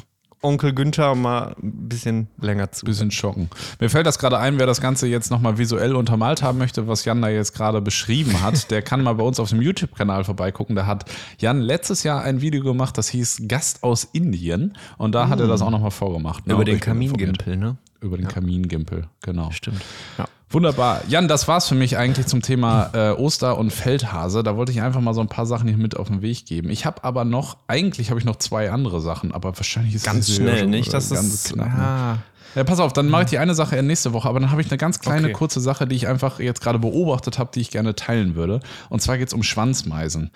Onkel 0.43 0.73
Günther 0.73 1.15
mal 1.15 1.56
ein 1.62 1.89
bisschen 1.89 2.27
länger 2.39 2.71
zu. 2.71 2.86
Bisschen 2.86 3.12
schocken. 3.12 3.49
Mir 3.79 3.89
fällt 3.89 4.06
das 4.06 4.19
gerade 4.19 4.38
ein, 4.38 4.60
wer 4.60 4.67
das 4.67 4.82
Ganze 4.82 5.08
jetzt 5.08 5.32
nochmal 5.32 5.58
visuell 5.58 5.95
untermalt 5.95 6.43
haben 6.43 6.58
möchte, 6.58 6.88
was 6.88 7.06
Jan 7.06 7.21
da 7.21 7.29
jetzt 7.29 7.53
gerade 7.53 7.82
beschrieben 7.82 8.41
hat, 8.41 8.69
der 8.69 8.82
kann 8.82 9.01
mal 9.01 9.13
bei 9.13 9.23
uns 9.23 9.39
auf 9.39 9.49
dem 9.49 9.62
YouTube-Kanal 9.62 10.23
vorbeigucken. 10.25 10.75
Da 10.75 10.86
hat 10.86 11.06
Jan 11.39 11.62
letztes 11.62 12.03
Jahr 12.03 12.21
ein 12.23 12.41
Video 12.41 12.63
gemacht, 12.63 12.97
das 12.97 13.08
hieß 13.10 13.43
Gast 13.47 13.84
aus 13.84 14.03
Indien. 14.12 14.77
Und 14.97 15.15
da 15.15 15.25
mm. 15.25 15.29
hat 15.29 15.39
er 15.39 15.47
das 15.47 15.62
mm. 15.62 15.63
auch 15.63 15.71
nochmal 15.71 15.91
vorgemacht. 15.91 16.45
Ne? 16.45 16.53
Über 16.53 16.65
den 16.65 16.79
Kamingimpel, 16.79 17.58
ne? 17.58 17.77
Über 18.01 18.17
den 18.17 18.25
ja. 18.25 18.32
Kamingimpel, 18.32 19.08
genau. 19.21 19.49
Stimmt. 19.51 19.82
Ja. 20.17 20.27
Wunderbar. 20.53 21.01
Jan, 21.07 21.27
das 21.27 21.47
war's 21.47 21.67
für 21.67 21.73
mich 21.73 21.97
eigentlich 21.97 22.27
zum 22.27 22.43
Thema 22.43 22.91
äh, 22.93 23.09
Oster 23.09 23.57
und 23.57 23.71
Feldhase. 23.71 24.43
Da 24.43 24.55
wollte 24.55 24.71
ich 24.71 24.81
einfach 24.81 25.01
mal 25.01 25.15
so 25.15 25.21
ein 25.21 25.27
paar 25.27 25.47
Sachen 25.47 25.67
hier 25.67 25.77
mit 25.77 25.97
auf 25.97 26.09
den 26.09 26.21
Weg 26.21 26.45
geben. 26.45 26.69
Ich 26.69 26.85
habe 26.85 27.03
aber 27.03 27.25
noch, 27.25 27.57
eigentlich 27.67 28.11
habe 28.11 28.19
ich 28.19 28.25
noch 28.25 28.35
zwei 28.35 28.69
andere 28.69 29.01
Sachen, 29.01 29.31
aber 29.31 29.57
wahrscheinlich 29.57 29.95
ist 29.95 30.05
ganz 30.05 30.27
das 30.27 30.35
schnell, 30.35 30.59
schon, 30.59 30.69
nicht? 30.69 30.93
Das 30.93 31.09
ganz 31.09 31.33
ist 31.33 31.53
knapp. 31.53 31.67
Ja. 31.75 32.17
ja, 32.53 32.63
pass 32.63 32.79
auf, 32.79 32.93
dann 32.93 33.09
mache 33.09 33.23
ich 33.23 33.29
die 33.31 33.39
eine 33.39 33.55
Sache 33.55 33.81
nächste 33.81 34.13
Woche, 34.13 34.29
aber 34.29 34.39
dann 34.39 34.51
habe 34.51 34.61
ich 34.61 34.69
eine 34.69 34.77
ganz 34.77 34.99
kleine 34.99 35.27
okay. 35.27 35.33
kurze 35.33 35.59
Sache, 35.59 35.87
die 35.87 35.95
ich 35.95 36.07
einfach 36.07 36.39
jetzt 36.39 36.61
gerade 36.61 36.77
beobachtet 36.77 37.39
habe, 37.39 37.49
die 37.55 37.61
ich 37.61 37.71
gerne 37.71 37.95
teilen 37.95 38.35
würde. 38.35 38.59
Und 38.89 39.01
zwar 39.01 39.17
geht 39.17 39.29
es 39.29 39.33
um 39.33 39.41
Schwanzmeisen. 39.41 40.29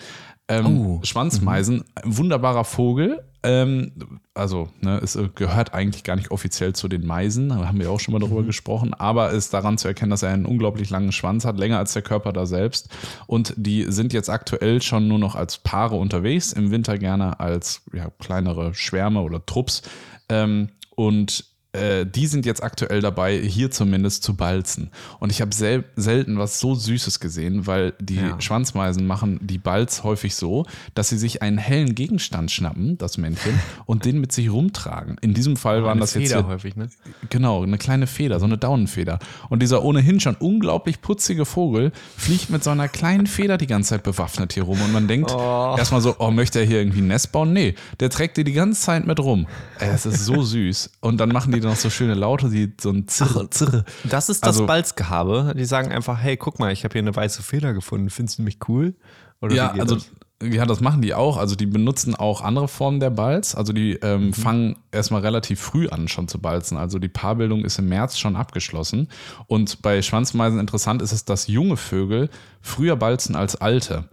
Ähm, 0.47 0.65
oh. 0.65 0.99
Schwanzmeisen, 1.03 1.83
ein 1.93 2.17
wunderbarer 2.17 2.63
Vogel. 2.63 3.23
Ähm, 3.43 3.91
also, 4.33 4.69
ne, 4.81 4.99
es 5.03 5.17
gehört 5.35 5.73
eigentlich 5.73 6.03
gar 6.03 6.15
nicht 6.15 6.31
offiziell 6.31 6.73
zu 6.73 6.87
den 6.87 7.05
Meisen, 7.05 7.49
da 7.49 7.67
haben 7.67 7.79
wir 7.79 7.91
auch 7.91 7.99
schon 7.99 8.13
mal 8.13 8.19
darüber 8.19 8.41
mhm. 8.41 8.47
gesprochen, 8.47 8.93
aber 8.93 9.31
ist 9.31 9.53
daran 9.53 9.77
zu 9.77 9.87
erkennen, 9.87 10.09
dass 10.09 10.23
er 10.23 10.29
einen 10.29 10.45
unglaublich 10.45 10.89
langen 10.89 11.11
Schwanz 11.11 11.45
hat, 11.45 11.57
länger 11.57 11.77
als 11.77 11.93
der 11.93 12.01
Körper 12.01 12.33
da 12.33 12.45
selbst. 12.45 12.89
Und 13.27 13.53
die 13.55 13.85
sind 13.91 14.13
jetzt 14.13 14.29
aktuell 14.29 14.81
schon 14.81 15.07
nur 15.07 15.19
noch 15.19 15.35
als 15.35 15.59
Paare 15.59 15.95
unterwegs, 15.95 16.51
im 16.51 16.71
Winter 16.71 16.97
gerne 16.97 17.39
als 17.39 17.83
ja, 17.93 18.09
kleinere 18.19 18.73
Schwärme 18.73 19.21
oder 19.21 19.45
Trupps. 19.45 19.83
Ähm, 20.29 20.69
und 20.95 21.45
äh, 21.73 22.05
die 22.05 22.27
sind 22.27 22.45
jetzt 22.45 22.63
aktuell 22.63 23.01
dabei, 23.01 23.37
hier 23.37 23.71
zumindest 23.71 24.23
zu 24.23 24.35
balzen. 24.35 24.89
Und 25.19 25.31
ich 25.31 25.41
habe 25.41 25.53
sel 25.53 25.83
selten 25.95 26.37
was 26.37 26.59
so 26.59 26.75
Süßes 26.75 27.19
gesehen, 27.19 27.67
weil 27.67 27.93
die 27.99 28.15
ja. 28.15 28.39
Schwanzmeisen 28.39 29.05
machen 29.05 29.39
die 29.41 29.57
Balz 29.57 30.03
häufig 30.03 30.35
so, 30.35 30.65
dass 30.95 31.09
sie 31.09 31.17
sich 31.17 31.41
einen 31.41 31.57
hellen 31.57 31.93
Gegenstand 31.93 32.51
schnappen, 32.51 32.97
das 32.97 33.17
Männchen, 33.17 33.59
und 33.85 34.05
den 34.05 34.19
mit 34.19 34.31
sich 34.31 34.49
rumtragen. 34.49 35.17
In 35.21 35.33
diesem 35.33 35.57
Fall 35.57 35.83
waren 35.83 35.99
das 35.99 36.13
Feder 36.13 36.23
jetzt. 36.23 36.33
Feder 36.33 36.47
häufig, 36.47 36.75
ne? 36.75 36.89
Genau, 37.29 37.63
eine 37.63 37.77
kleine 37.77 38.07
Feder, 38.07 38.39
so 38.39 38.45
eine 38.45 38.57
Daunenfeder. 38.57 39.19
Und 39.49 39.61
dieser 39.61 39.83
ohnehin 39.83 40.19
schon 40.19 40.35
unglaublich 40.35 41.01
putzige 41.01 41.45
Vogel 41.45 41.91
fliegt 42.15 42.49
mit 42.49 42.63
so 42.63 42.69
einer 42.69 42.87
kleinen 42.87 43.27
Feder 43.27 43.57
die 43.57 43.67
ganze 43.67 43.89
Zeit 43.89 44.03
bewaffnet 44.03 44.53
hier 44.53 44.63
rum. 44.63 44.81
Und 44.81 44.93
man 44.93 45.07
denkt 45.07 45.31
oh. 45.31 45.75
erstmal 45.77 46.01
so, 46.01 46.15
oh, 46.19 46.31
möchte 46.31 46.59
er 46.59 46.65
hier 46.65 46.79
irgendwie 46.79 47.01
ein 47.01 47.07
Nest 47.07 47.31
bauen? 47.31 47.53
Nee, 47.53 47.75
der 47.99 48.09
trägt 48.09 48.37
die 48.37 48.43
die 48.43 48.53
ganze 48.53 48.81
Zeit 48.81 49.05
mit 49.05 49.19
rum. 49.19 49.47
Das 49.79 50.05
ist 50.05 50.25
so 50.25 50.41
süß. 50.43 50.91
Und 51.01 51.17
dann 51.17 51.29
machen 51.29 51.51
die 51.51 51.56
noch 51.59 51.75
so 51.75 51.89
schöne 51.89 52.13
Laute, 52.13 52.49
die 52.49 52.73
so 52.79 52.91
ein 52.91 53.07
Zirre, 53.07 53.49
Zirre. 53.49 53.85
Das 54.03 54.29
ist 54.29 54.43
das 54.43 54.55
also, 54.55 54.65
Balzgehabe. 54.65 55.53
Die 55.57 55.65
sagen 55.65 55.91
einfach, 55.91 56.17
hey, 56.19 56.37
guck 56.37 56.59
mal, 56.59 56.71
ich 56.71 56.83
habe 56.83 56.93
hier 56.93 57.01
eine 57.01 57.15
weiße 57.15 57.43
Feder 57.43 57.73
gefunden. 57.73 58.09
Findest 58.09 58.39
du 58.39 58.43
mich 58.43 58.59
cool? 58.67 58.95
Oder 59.41 59.55
ja, 59.55 59.71
also 59.71 59.95
das? 59.95 60.11
ja, 60.41 60.65
das 60.65 60.81
machen 60.81 61.01
die 61.01 61.13
auch. 61.13 61.37
Also 61.37 61.55
die 61.55 61.65
benutzen 61.65 62.15
auch 62.15 62.41
andere 62.41 62.67
Formen 62.67 62.99
der 62.99 63.09
Balz. 63.09 63.55
Also 63.55 63.73
die 63.73 63.93
ähm, 63.93 64.27
mhm. 64.27 64.33
fangen 64.33 64.75
erstmal 64.91 65.21
relativ 65.21 65.59
früh 65.59 65.87
an 65.87 66.07
schon 66.07 66.27
zu 66.27 66.39
balzen. 66.39 66.77
Also 66.77 66.99
die 66.99 67.09
Paarbildung 67.09 67.65
ist 67.65 67.79
im 67.79 67.89
März 67.89 68.17
schon 68.17 68.35
abgeschlossen. 68.35 69.09
Und 69.47 69.81
bei 69.81 70.01
Schwanzmeisen 70.01 70.59
interessant 70.59 71.01
ist 71.01 71.11
es, 71.11 71.25
dass 71.25 71.47
junge 71.47 71.77
Vögel 71.77 72.29
früher 72.61 72.95
balzen 72.95 73.35
als 73.35 73.55
alte. 73.55 74.09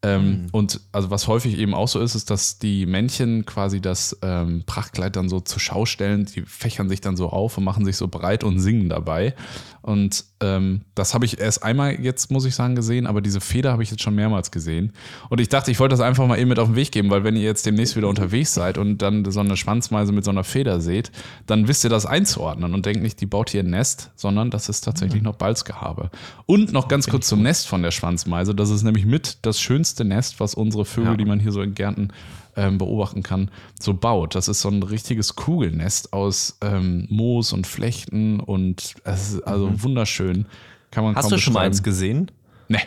Ähm, 0.00 0.42
mhm. 0.42 0.46
Und 0.52 0.80
also 0.92 1.10
was 1.10 1.26
häufig 1.26 1.58
eben 1.58 1.74
auch 1.74 1.88
so 1.88 2.00
ist, 2.00 2.14
ist, 2.14 2.30
dass 2.30 2.60
die 2.60 2.86
Männchen 2.86 3.44
quasi 3.46 3.80
das 3.80 4.16
ähm, 4.22 4.62
Prachtkleid 4.64 5.16
dann 5.16 5.28
so 5.28 5.40
zur 5.40 5.58
Schau 5.58 5.86
stellen, 5.86 6.26
die 6.26 6.42
fächern 6.42 6.88
sich 6.88 7.00
dann 7.00 7.16
so 7.16 7.30
auf 7.30 7.58
und 7.58 7.64
machen 7.64 7.84
sich 7.84 7.96
so 7.96 8.06
breit 8.06 8.44
und 8.44 8.60
singen 8.60 8.88
dabei. 8.88 9.34
Und 9.82 10.24
ähm, 10.40 10.82
das 10.94 11.14
habe 11.14 11.24
ich 11.24 11.40
erst 11.40 11.62
einmal 11.62 11.98
jetzt, 12.00 12.30
muss 12.30 12.44
ich 12.44 12.54
sagen, 12.54 12.74
gesehen, 12.74 13.06
aber 13.06 13.22
diese 13.22 13.40
Feder 13.40 13.72
habe 13.72 13.82
ich 13.82 13.90
jetzt 13.90 14.02
schon 14.02 14.14
mehrmals 14.14 14.50
gesehen. 14.50 14.92
Und 15.30 15.40
ich 15.40 15.48
dachte, 15.48 15.70
ich 15.70 15.80
wollte 15.80 15.94
das 15.94 16.00
einfach 16.00 16.26
mal 16.26 16.38
eben 16.38 16.50
mit 16.50 16.58
auf 16.58 16.68
den 16.68 16.76
Weg 16.76 16.92
geben, 16.92 17.08
weil 17.10 17.24
wenn 17.24 17.36
ihr 17.36 17.42
jetzt 17.42 17.64
demnächst 17.64 17.96
wieder 17.96 18.06
unterwegs 18.08 18.52
seid 18.52 18.76
und 18.76 18.98
dann 18.98 19.24
so 19.30 19.40
eine 19.40 19.56
Schwanzmeise 19.56 20.12
mit 20.12 20.24
so 20.24 20.30
einer 20.30 20.44
Feder 20.44 20.80
seht, 20.80 21.10
dann 21.46 21.68
wisst 21.68 21.84
ihr 21.84 21.90
das 21.90 22.04
einzuordnen 22.04 22.74
und 22.74 22.84
denkt 22.84 23.02
nicht, 23.02 23.20
die 23.20 23.26
baut 23.26 23.50
hier 23.50 23.62
ein 23.62 23.70
Nest, 23.70 24.10
sondern 24.14 24.50
das 24.50 24.68
ist 24.68 24.82
tatsächlich 24.82 25.22
mhm. 25.22 25.28
noch 25.28 25.36
Balzgehabe. 25.36 26.10
Und 26.44 26.72
noch 26.72 26.88
ganz 26.88 27.08
kurz 27.08 27.26
zum 27.26 27.42
Nest 27.42 27.66
von 27.66 27.82
der 27.82 27.90
Schwanzmeise. 27.90 28.54
Das 28.54 28.68
ist 28.68 28.82
nämlich 28.82 29.06
mit 29.06 29.38
das 29.42 29.58
schönste 29.58 29.87
Nest, 29.96 30.40
was 30.40 30.54
unsere 30.54 30.84
Vögel, 30.84 31.12
ja. 31.12 31.16
die 31.16 31.24
man 31.24 31.40
hier 31.40 31.52
so 31.52 31.62
in 31.62 31.74
Gärten 31.74 32.08
ähm, 32.56 32.78
beobachten 32.78 33.22
kann, 33.22 33.50
so 33.80 33.94
baut. 33.94 34.34
Das 34.34 34.48
ist 34.48 34.60
so 34.60 34.68
ein 34.68 34.82
richtiges 34.82 35.36
Kugelnest 35.36 36.12
aus 36.12 36.58
ähm, 36.60 37.06
Moos 37.08 37.52
und 37.52 37.66
Flechten 37.66 38.40
und 38.40 38.96
es 39.04 39.34
ist 39.34 39.42
also 39.42 39.68
mhm. 39.68 39.82
wunderschön. 39.82 40.46
Kann 40.90 41.04
man 41.04 41.14
Hast 41.16 41.30
du 41.30 41.38
schon 41.38 41.54
mal 41.54 41.66
eins 41.66 41.82
gesehen? 41.82 42.30
Nee, 42.68 42.78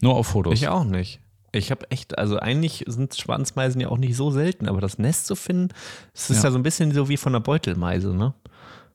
nur 0.00 0.16
auf 0.16 0.28
Fotos. 0.28 0.54
Ich 0.54 0.68
auch 0.68 0.84
nicht. 0.84 1.20
Ich 1.52 1.70
habe 1.70 1.90
echt, 1.90 2.16
also 2.16 2.38
eigentlich 2.38 2.84
sind 2.86 3.14
Schwanzmeisen 3.14 3.80
ja 3.80 3.88
auch 3.88 3.98
nicht 3.98 4.16
so 4.16 4.30
selten, 4.30 4.68
aber 4.68 4.80
das 4.80 4.98
Nest 4.98 5.26
zu 5.26 5.34
finden, 5.34 5.68
das 6.12 6.30
ist 6.30 6.38
ja, 6.38 6.44
ja 6.44 6.50
so 6.52 6.58
ein 6.58 6.62
bisschen 6.62 6.92
so 6.92 7.08
wie 7.08 7.16
von 7.16 7.34
einer 7.34 7.40
Beutelmeise, 7.40 8.14
ne? 8.14 8.34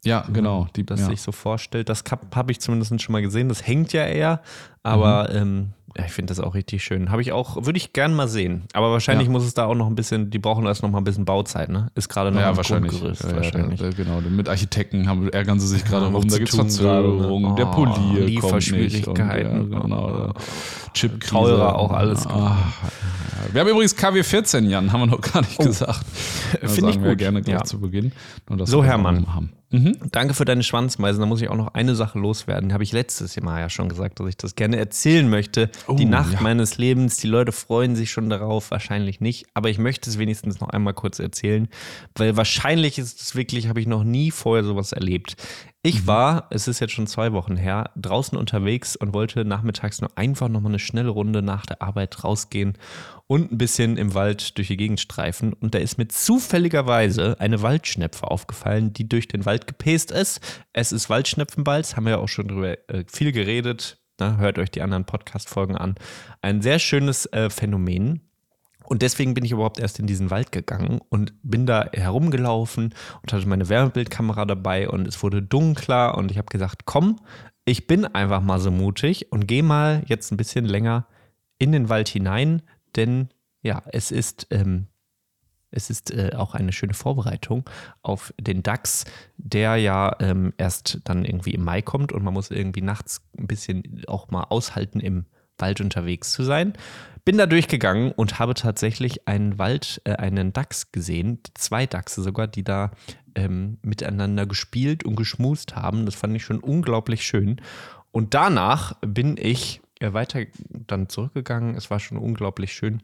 Ja, 0.06 0.22
genau. 0.32 0.68
Die, 0.76 0.86
das 0.86 1.02
ja. 1.02 1.08
sich 1.08 1.22
so 1.22 1.32
vorstellt. 1.32 1.90
Das 1.90 2.04
habe 2.12 2.28
hab 2.34 2.50
ich 2.52 2.62
zumindest 2.62 3.02
schon 3.02 3.12
mal 3.12 3.24
gesehen. 3.24 3.50
Das 3.50 3.66
hängt 3.66 3.92
ja 3.92 4.06
eher, 4.06 4.42
aber 4.84 5.30
mhm. 5.32 5.38
ähm, 5.38 5.70
ja, 5.98 6.06
ich 6.06 6.12
finde 6.12 6.32
das 6.32 6.42
auch 6.42 6.56
richtig 6.56 6.84
schön. 6.84 7.10
Habe 7.10 7.22
ich 7.22 7.32
auch, 7.32 7.56
würde 7.66 7.78
ich 7.78 7.94
gern 7.94 8.14
mal 8.14 8.28
sehen. 8.28 8.64
Aber 8.74 8.92
wahrscheinlich 8.92 9.28
ja. 9.28 9.32
muss 9.32 9.46
es 9.46 9.54
da 9.54 9.66
auch 9.66 9.76
noch 9.76 9.88
ein 9.88 9.96
bisschen, 9.96 10.30
die 10.30 10.40
brauchen 10.40 10.66
erst 10.66 10.84
noch 10.84 10.90
mal 10.90 10.98
ein 10.98 11.06
bisschen 11.06 11.24
Bauzeit, 11.24 11.70
ne? 11.70 11.88
Ist 11.96 12.10
gerade 12.10 12.32
noch 12.32 12.42
ja, 12.42 12.58
wahrscheinlich. 12.58 12.92
Grundgerüst. 12.92 13.24
Ja, 13.24 13.36
wahrscheinlich. 13.36 13.80
Ja, 13.80 13.90
genau. 13.92 14.20
Mit 14.22 14.50
Architekten 14.50 15.08
haben, 15.08 15.30
ärgern 15.30 15.60
sie 15.60 15.68
sich 15.68 15.86
gerade 15.86 16.08
rum. 16.08 16.28
Da 16.28 16.38
gibt 16.38 16.50
es 16.50 16.56
Verzögerungen. 16.56 17.54
Oh, 17.54 17.56
der 17.56 17.66
Polier 17.66 18.26
Lieferschwierigkeiten. 18.26 19.72
Ja, 19.72 19.80
genau. 19.80 20.32
Oh. 20.36 20.40
Chip 20.94 21.26
Teurer 21.26 21.76
auch 21.78 21.92
alles. 21.92 22.26
Oh, 22.28 22.52
wir 23.52 23.62
haben 23.62 23.70
übrigens 23.70 23.96
KW14, 23.96 24.68
Jan, 24.68 24.92
haben 24.92 25.02
wir 25.02 25.08
noch 25.08 25.22
gar 25.22 25.42
nicht 25.42 25.60
oh. 25.60 25.64
gesagt. 25.64 26.06
Finde 26.62 26.90
ich 26.90 27.02
gut. 27.02 27.18
gerne 27.18 27.42
gleich 27.42 27.64
zu 27.64 27.80
Beginn. 27.80 28.12
so, 28.64 28.84
Hermann. 28.84 29.34
Haben. 29.34 29.54
Mhm. 29.76 29.98
Danke 30.12 30.34
für 30.34 30.46
deine 30.46 30.64
Schwanzmeisen. 30.64 31.20
Da 31.20 31.26
muss 31.26 31.42
ich 31.42 31.50
auch 31.50 31.58
noch 31.58 31.74
eine 31.74 31.96
Sache 31.96 32.18
loswerden. 32.18 32.72
Habe 32.72 32.84
ich 32.84 32.94
letztes 32.94 33.36
Jahr 33.36 33.60
ja 33.60 33.70
schon 33.70 33.90
gesagt, 33.90 34.20
dass 34.20 34.28
ich 34.28 34.38
das 34.38 34.56
gerne 34.56 34.78
erzählen 34.78 35.30
möchte. 35.30 35.70
Oh, 35.88 35.96
die 35.96 36.06
Nacht 36.06 36.34
ja. 36.34 36.42
meines 36.42 36.78
Lebens. 36.78 37.18
Die 37.18 37.28
Leute 37.28 37.52
freuen 37.52 37.96
sich 37.96 38.12
schon 38.12 38.30
darauf, 38.30 38.72
wahrscheinlich 38.72 39.20
nicht. 39.20 39.48
Aber 39.54 39.70
ich 39.70 39.78
möchte 39.78 40.10
es 40.10 40.18
wenigstens 40.18 40.60
noch 40.60 40.70
einmal 40.70 40.94
kurz 40.94 41.20
erzählen, 41.20 41.68
weil 42.16 42.38
wahrscheinlich 42.38 42.98
ist 42.98 43.22
es 43.22 43.36
wirklich, 43.36 43.68
habe 43.68 43.82
ich 43.82 43.88
noch 43.88 44.04
nie 44.04 44.32
vorher 44.32 44.64
sowas 44.64 44.94
erlebt. 44.94 45.36
Ich 45.86 46.02
mhm. 46.02 46.08
war, 46.08 46.48
es 46.50 46.68
ist 46.68 46.80
jetzt 46.80 46.94
schon 46.94 47.06
zwei 47.06 47.32
Wochen 47.32 47.58
her, 47.58 47.92
draußen 47.96 48.36
unterwegs 48.36 48.96
und 48.96 49.14
wollte 49.14 49.46
nachmittags 49.46 50.02
nur 50.02 50.10
einfach 50.18 50.50
nochmal 50.50 50.72
eine 50.72 50.80
schnelle 50.80 51.10
Runde 51.10 51.44
nach 51.44 51.68
der 51.68 51.84
Arbeit 51.84 52.24
rausgehen 52.24 52.76
und 53.28 53.52
ein 53.52 53.60
bisschen 53.60 53.96
im 53.98 54.16
Wald 54.16 54.58
durch 54.58 54.70
die 54.70 54.78
Gegend 54.78 55.00
streifen. 55.00 55.54
Und 55.54 55.76
da 55.76 55.78
ist 55.78 56.00
mir 56.00 56.08
zufälligerweise 56.08 57.40
eine 57.40 57.62
Waldschnepfe 57.62 58.32
aufgefallen, 58.32 58.94
die 58.94 59.08
durch 59.08 59.28
den 59.28 59.46
Wald 59.46 59.68
gepäst 59.68 60.10
ist. 60.10 60.42
Es 60.74 60.92
ist 60.92 61.12
Waldschnepfenbalz, 61.12 61.96
haben 61.96 62.06
wir 62.06 62.14
ja 62.14 62.18
auch 62.18 62.30
schon 62.30 62.48
drüber 62.48 62.78
äh, 62.90 63.04
viel 63.08 63.32
geredet. 63.32 64.00
Na, 64.20 64.38
hört 64.38 64.58
euch 64.58 64.72
die 64.72 64.82
anderen 64.82 65.06
Podcast-Folgen 65.06 65.78
an. 65.78 65.94
Ein 66.42 66.64
sehr 66.64 66.80
schönes 66.80 67.28
äh, 67.28 67.52
Phänomen. 67.52 68.22
Und 68.88 69.02
deswegen 69.02 69.34
bin 69.34 69.46
ich 69.46 69.52
überhaupt 69.52 69.80
erst 69.80 70.00
in 70.00 70.08
diesen 70.08 70.30
Wald 70.30 70.52
gegangen 70.52 71.00
und 71.10 71.34
bin 71.44 71.66
da 71.66 71.90
herumgelaufen 71.94 72.94
und 73.22 73.34
hatte 73.34 73.48
meine 73.48 73.70
Wärmebildkamera 73.70 74.46
dabei 74.46 74.90
und 74.90 75.08
es 75.08 75.22
wurde 75.24 75.42
dunkler 75.42 76.18
und 76.18 76.32
ich 76.32 76.38
habe 76.38 76.48
gesagt, 76.48 76.86
komm, 76.86 77.20
ich 77.66 77.88
bin 77.88 78.06
einfach 78.06 78.42
mal 78.42 78.60
so 78.60 78.72
mutig 78.72 79.32
und 79.32 79.48
gehe 79.48 79.64
mal 79.64 80.04
jetzt 80.06 80.32
ein 80.32 80.38
bisschen 80.38 80.66
länger 80.66 81.08
in 81.58 81.72
den 81.72 81.90
Wald 81.90 82.08
hinein, 82.10 82.62
denn 82.96 83.30
ja, 83.62 83.82
es 83.92 84.12
ist, 84.12 84.48
ähm, 84.52 84.88
es 85.72 85.90
ist 85.90 86.12
äh, 86.12 86.32
auch 86.36 86.54
eine 86.54 86.72
schöne 86.72 86.94
Vorbereitung 86.94 87.68
auf 88.04 88.34
den 88.40 88.62
DAX, 88.62 89.06
der 89.38 89.78
ja 89.78 90.16
ähm, 90.20 90.54
erst 90.58 91.00
dann 91.06 91.26
irgendwie 91.26 91.56
im 91.56 91.64
Mai 91.64 91.82
kommt 91.82 92.12
und 92.12 92.24
man 92.24 92.34
muss 92.34 92.52
irgendwie 92.52 92.82
nachts 92.82 93.22
ein 93.38 93.48
bisschen 93.48 94.04
auch 94.08 94.30
mal 94.30 94.44
aushalten, 94.44 95.00
im 95.00 95.26
Wald 95.58 95.82
unterwegs 95.82 96.32
zu 96.32 96.44
sein. 96.44 96.74
Bin 97.24 97.38
da 97.38 97.48
durchgegangen 97.48 98.12
und 98.12 98.38
habe 98.38 98.54
tatsächlich 98.54 99.28
einen 99.28 99.58
Wald, 99.58 100.02
äh, 100.04 100.14
einen 100.14 100.54
Dachs 100.54 100.92
gesehen, 100.92 101.40
zwei 101.56 101.88
Dachse 101.88 102.22
sogar, 102.22 102.48
die 102.48 102.64
da 102.64 102.92
ähm, 103.34 103.80
miteinander 103.82 104.46
gespielt 104.46 105.04
und 105.04 105.16
geschmust 105.16 105.76
haben. 105.76 106.06
Das 106.06 106.16
fand 106.16 106.36
ich 106.36 106.44
schon 106.44 106.60
unglaublich 106.60 107.24
schön. 107.24 107.62
Und 108.12 108.34
danach 108.34 108.94
bin 109.02 109.38
ich 109.38 109.82
äh, 110.00 110.14
weiter 110.14 110.42
dann 110.70 111.10
zurückgegangen. 111.10 111.76
Es 111.76 111.90
war 111.90 112.00
schon 112.00 112.18
unglaublich 112.18 112.74
schön 112.74 113.02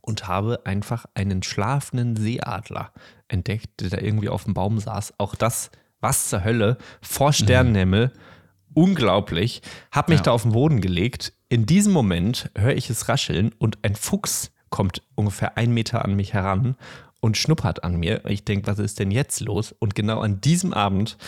und 0.00 0.26
habe 0.26 0.64
einfach 0.64 1.04
einen 1.14 1.42
schlafenden 1.42 2.16
Seeadler 2.16 2.92
entdeckt, 3.28 3.80
der 3.80 3.90
da 3.90 3.98
irgendwie 3.98 4.30
auf 4.30 4.44
dem 4.44 4.54
Baum 4.54 4.78
saß. 4.78 5.14
Auch 5.18 5.34
das, 5.34 5.70
was 6.00 6.30
zur 6.30 6.42
Hölle, 6.42 6.78
vor 7.02 7.32
Sternenhimmel. 7.32 8.08
Mhm 8.08 8.32
unglaublich. 8.74 9.62
Hab 9.90 10.08
mich 10.08 10.18
ja. 10.18 10.24
da 10.24 10.30
auf 10.32 10.42
den 10.42 10.52
Boden 10.52 10.80
gelegt. 10.80 11.32
In 11.52 11.66
diesem 11.66 11.92
Moment 11.92 12.50
höre 12.56 12.74
ich 12.74 12.88
es 12.88 13.10
rascheln 13.10 13.52
und 13.58 13.76
ein 13.82 13.94
Fuchs 13.94 14.52
kommt 14.70 15.02
ungefähr 15.16 15.58
einen 15.58 15.74
Meter 15.74 16.02
an 16.02 16.14
mich 16.14 16.32
heran 16.32 16.76
und 17.20 17.36
schnuppert 17.36 17.84
an 17.84 17.96
mir. 17.96 18.24
Ich 18.24 18.46
denke, 18.46 18.68
was 18.68 18.78
ist 18.78 18.98
denn 18.98 19.10
jetzt 19.10 19.38
los? 19.40 19.74
Und 19.78 19.94
genau 19.94 20.20
an 20.20 20.40
diesem 20.40 20.72
Abend 20.72 21.18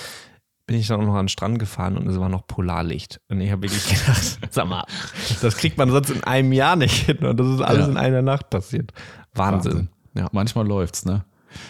bin 0.67 0.79
ich 0.79 0.87
dann 0.87 1.03
auch 1.03 1.05
noch 1.05 1.17
an 1.17 1.27
den 1.27 1.29
Strand 1.29 1.59
gefahren 1.59 1.99
und 1.99 2.09
es 2.09 2.19
war 2.19 2.31
noch 2.31 2.47
Polarlicht. 2.47 3.21
Und 3.29 3.43
ich 3.43 3.53
habe 3.53 3.65
wirklich 3.65 3.87
gedacht, 4.01 4.39
sag 4.51 4.67
mal, 4.67 4.87
das 5.43 5.59
kriegt 5.59 5.77
man 5.77 5.91
sonst 5.91 6.09
in 6.09 6.25
einem 6.25 6.55
Jahr 6.55 6.77
nicht 6.77 7.05
hin. 7.05 7.19
Und 7.19 7.39
das 7.39 7.47
ist 7.47 7.61
alles 7.61 7.85
ja. 7.85 7.93
in 7.93 7.99
einer 7.99 8.23
Nacht 8.23 8.49
passiert. 8.49 8.95
Wahnsinn. 9.35 9.73
Wahnsinn. 9.73 9.89
Ja. 10.15 10.29
Manchmal 10.33 10.67
läuft's, 10.67 11.05
ne? 11.05 11.27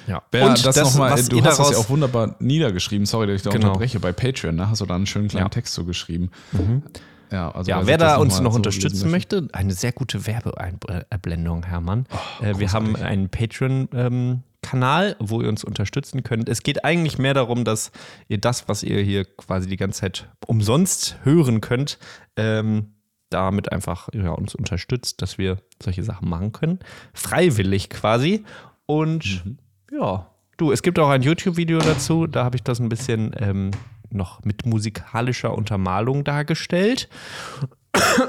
Ja. 0.06 0.22
Wer 0.30 0.46
und 0.46 0.64
das, 0.64 0.76
das 0.76 0.94
noch 0.94 0.98
mal, 1.00 1.20
du 1.24 1.44
hast 1.44 1.58
das 1.58 1.72
ja 1.72 1.78
auch 1.78 1.88
wunderbar 1.88 2.36
niedergeschrieben. 2.38 3.04
Sorry, 3.04 3.26
dass 3.26 3.34
ich 3.34 3.42
da 3.42 3.50
genau. 3.50 3.70
unterbreche. 3.70 3.98
Bei 3.98 4.12
Patreon 4.12 4.54
ne, 4.54 4.70
hast 4.70 4.80
du 4.80 4.86
da 4.86 4.94
einen 4.94 5.06
schönen 5.06 5.26
kleinen 5.26 5.46
ja. 5.46 5.48
Text 5.48 5.74
so 5.74 5.84
geschrieben. 5.84 6.30
Mhm. 6.52 6.84
Ja, 7.30 7.50
also 7.50 7.70
ja 7.70 7.86
wer 7.86 7.98
da 7.98 8.16
uns 8.16 8.40
noch, 8.40 8.52
so 8.52 8.56
unterstützen 8.56 9.10
möchte, 9.10 9.48
eine 9.52 9.72
sehr 9.72 9.92
gute 9.92 10.26
Werbeerblendung, 10.26 11.64
Hermann. 11.64 12.06
Oh, 12.10 12.44
äh, 12.44 12.58
wir 12.58 12.72
haben 12.72 12.96
einen 12.96 13.28
Patreon- 13.28 13.88
ähm, 13.94 14.42
Kanal, 14.64 15.14
wo 15.18 15.42
ihr 15.42 15.48
uns 15.50 15.62
unterstützen 15.62 16.22
könnt. 16.22 16.48
Es 16.48 16.62
geht 16.62 16.86
eigentlich 16.86 17.18
mehr 17.18 17.34
darum, 17.34 17.64
dass 17.64 17.92
ihr 18.28 18.38
das, 18.38 18.66
was 18.66 18.82
ihr 18.82 18.98
hier 19.02 19.26
quasi 19.26 19.68
die 19.68 19.76
ganze 19.76 20.00
Zeit 20.00 20.28
umsonst 20.46 21.18
hören 21.22 21.60
könnt, 21.60 21.98
ähm, 22.36 22.94
damit 23.28 23.72
einfach 23.72 24.08
ja, 24.14 24.30
uns 24.30 24.54
unterstützt, 24.54 25.20
dass 25.20 25.36
wir 25.36 25.58
solche 25.82 26.02
Sachen 26.02 26.30
machen 26.30 26.52
können. 26.52 26.78
Freiwillig 27.12 27.90
quasi. 27.90 28.44
Und 28.86 29.44
mhm. 29.44 29.58
Ja, 29.92 30.30
du, 30.56 30.72
es 30.72 30.82
gibt 30.82 30.98
auch 30.98 31.10
ein 31.10 31.22
YouTube-Video 31.22 31.78
dazu, 31.78 32.26
da 32.26 32.44
habe 32.44 32.56
ich 32.56 32.62
das 32.62 32.80
ein 32.80 32.88
bisschen 32.88 33.34
ähm, 33.38 33.70
noch 34.14 34.42
mit 34.44 34.66
musikalischer 34.66 35.54
Untermalung 35.54 36.24
dargestellt. 36.24 37.08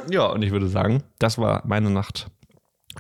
ja, 0.10 0.26
und 0.26 0.42
ich 0.42 0.52
würde 0.52 0.68
sagen, 0.68 1.04
das 1.20 1.38
war 1.38 1.64
meine 1.66 1.90
Nacht 1.90 2.28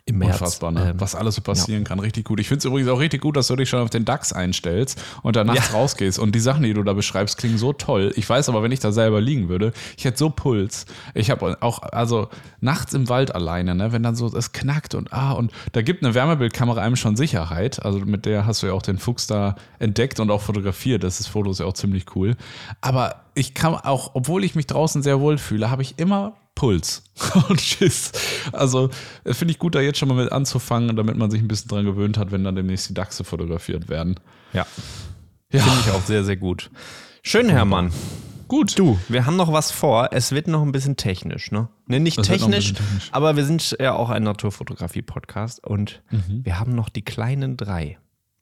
im 0.05 0.17
März. 0.17 0.33
Unfassbar, 0.33 0.71
ne? 0.71 0.91
Ähm, 0.91 0.99
was 0.99 1.15
alles 1.15 1.35
so 1.35 1.41
passieren 1.41 1.83
ja. 1.83 1.87
kann. 1.87 1.99
Richtig 1.99 2.25
gut. 2.25 2.39
Ich 2.39 2.47
finde 2.47 2.59
es 2.59 2.65
übrigens 2.65 2.89
auch 2.89 2.99
richtig 2.99 3.21
gut, 3.21 3.37
dass 3.37 3.47
du 3.47 3.55
dich 3.55 3.69
schon 3.69 3.79
auf 3.79 3.89
den 3.89 4.05
DAX 4.05 4.33
einstellst 4.33 5.01
und 5.23 5.35
dann 5.35 5.47
nachts 5.47 5.69
ja. 5.71 5.75
rausgehst. 5.75 6.19
Und 6.19 6.35
die 6.35 6.39
Sachen, 6.39 6.63
die 6.63 6.73
du 6.73 6.83
da 6.83 6.93
beschreibst, 6.93 7.37
klingen 7.37 7.57
so 7.57 7.73
toll. 7.73 8.11
Ich 8.15 8.29
weiß 8.29 8.49
aber, 8.49 8.63
wenn 8.63 8.71
ich 8.71 8.79
da 8.79 8.91
selber 8.91 9.21
liegen 9.21 9.49
würde, 9.49 9.73
ich 9.97 10.05
hätte 10.05 10.17
so 10.17 10.29
Puls. 10.29 10.85
Ich 11.13 11.29
habe 11.29 11.57
auch, 11.61 11.81
also 11.81 12.29
nachts 12.59 12.93
im 12.93 13.09
Wald 13.09 13.33
alleine, 13.33 13.75
ne, 13.75 13.91
wenn 13.91 14.03
dann 14.03 14.15
so 14.15 14.27
es 14.27 14.51
knackt 14.51 14.95
und 14.95 15.13
ah, 15.13 15.31
und 15.31 15.51
da 15.71 15.81
gibt 15.81 16.03
eine 16.03 16.13
Wärmebildkamera 16.13 16.81
einem 16.81 16.95
schon 16.95 17.15
Sicherheit. 17.15 17.83
Also 17.83 17.99
mit 17.99 18.25
der 18.25 18.45
hast 18.45 18.63
du 18.63 18.67
ja 18.67 18.73
auch 18.73 18.81
den 18.81 18.97
Fuchs 18.97 19.27
da 19.27 19.55
entdeckt 19.79 20.19
und 20.19 20.29
auch 20.31 20.41
fotografiert. 20.41 21.03
Das 21.03 21.19
ist 21.19 21.27
Fotos 21.27 21.59
ja 21.59 21.65
auch 21.65 21.73
ziemlich 21.73 22.15
cool. 22.15 22.35
Aber 22.81 23.23
ich 23.33 23.53
kann 23.53 23.75
auch, 23.75 24.11
obwohl 24.13 24.43
ich 24.43 24.55
mich 24.55 24.67
draußen 24.67 25.03
sehr 25.03 25.19
wohl 25.19 25.37
fühle, 25.37 25.69
habe 25.69 25.81
ich 25.81 25.99
immer 25.99 26.33
Puls 26.55 27.03
und 27.49 27.61
Schiss. 27.61 28.11
Also 28.51 28.89
äh, 29.23 29.33
finde 29.33 29.51
ich 29.51 29.59
gut, 29.59 29.75
da 29.75 29.81
jetzt 29.81 29.99
schon 29.99 30.07
mal 30.07 30.15
mit 30.15 30.31
anzufangen, 30.31 30.95
damit 30.95 31.17
man 31.17 31.29
sich 31.29 31.41
ein 31.41 31.47
bisschen 31.47 31.69
dran 31.69 31.85
gewöhnt 31.85 32.17
hat, 32.17 32.31
wenn 32.31 32.43
dann 32.43 32.55
demnächst 32.55 32.89
die 32.89 32.93
Dachse 32.93 33.23
fotografiert 33.23 33.89
werden. 33.89 34.15
Ja. 34.53 34.65
ja. 35.51 35.61
Finde 35.61 35.79
ich 35.81 35.91
auch 35.91 36.03
sehr, 36.03 36.23
sehr 36.23 36.37
gut. 36.37 36.71
Schön, 37.21 37.49
Hermann. 37.49 37.91
Gut. 38.47 38.77
Du, 38.77 38.99
wir 39.09 39.25
haben 39.25 39.35
noch 39.35 39.51
was 39.51 39.71
vor. 39.71 40.09
Es 40.11 40.31
wird 40.31 40.47
noch 40.47 40.61
ein 40.61 40.71
bisschen 40.71 40.97
technisch, 40.97 41.51
ne? 41.51 41.67
Ne, 41.87 41.99
nicht 41.99 42.21
technisch, 42.21 42.73
technisch, 42.73 43.09
aber 43.11 43.35
wir 43.35 43.43
sind 43.43 43.75
ja 43.79 43.93
auch 43.93 44.09
ein 44.09 44.23
Naturfotografie-Podcast 44.23 45.63
und 45.63 46.03
mhm. 46.11 46.45
wir 46.45 46.59
haben 46.59 46.75
noch 46.75 46.89
die 46.89 47.01
kleinen 47.01 47.57
drei. 47.57 47.97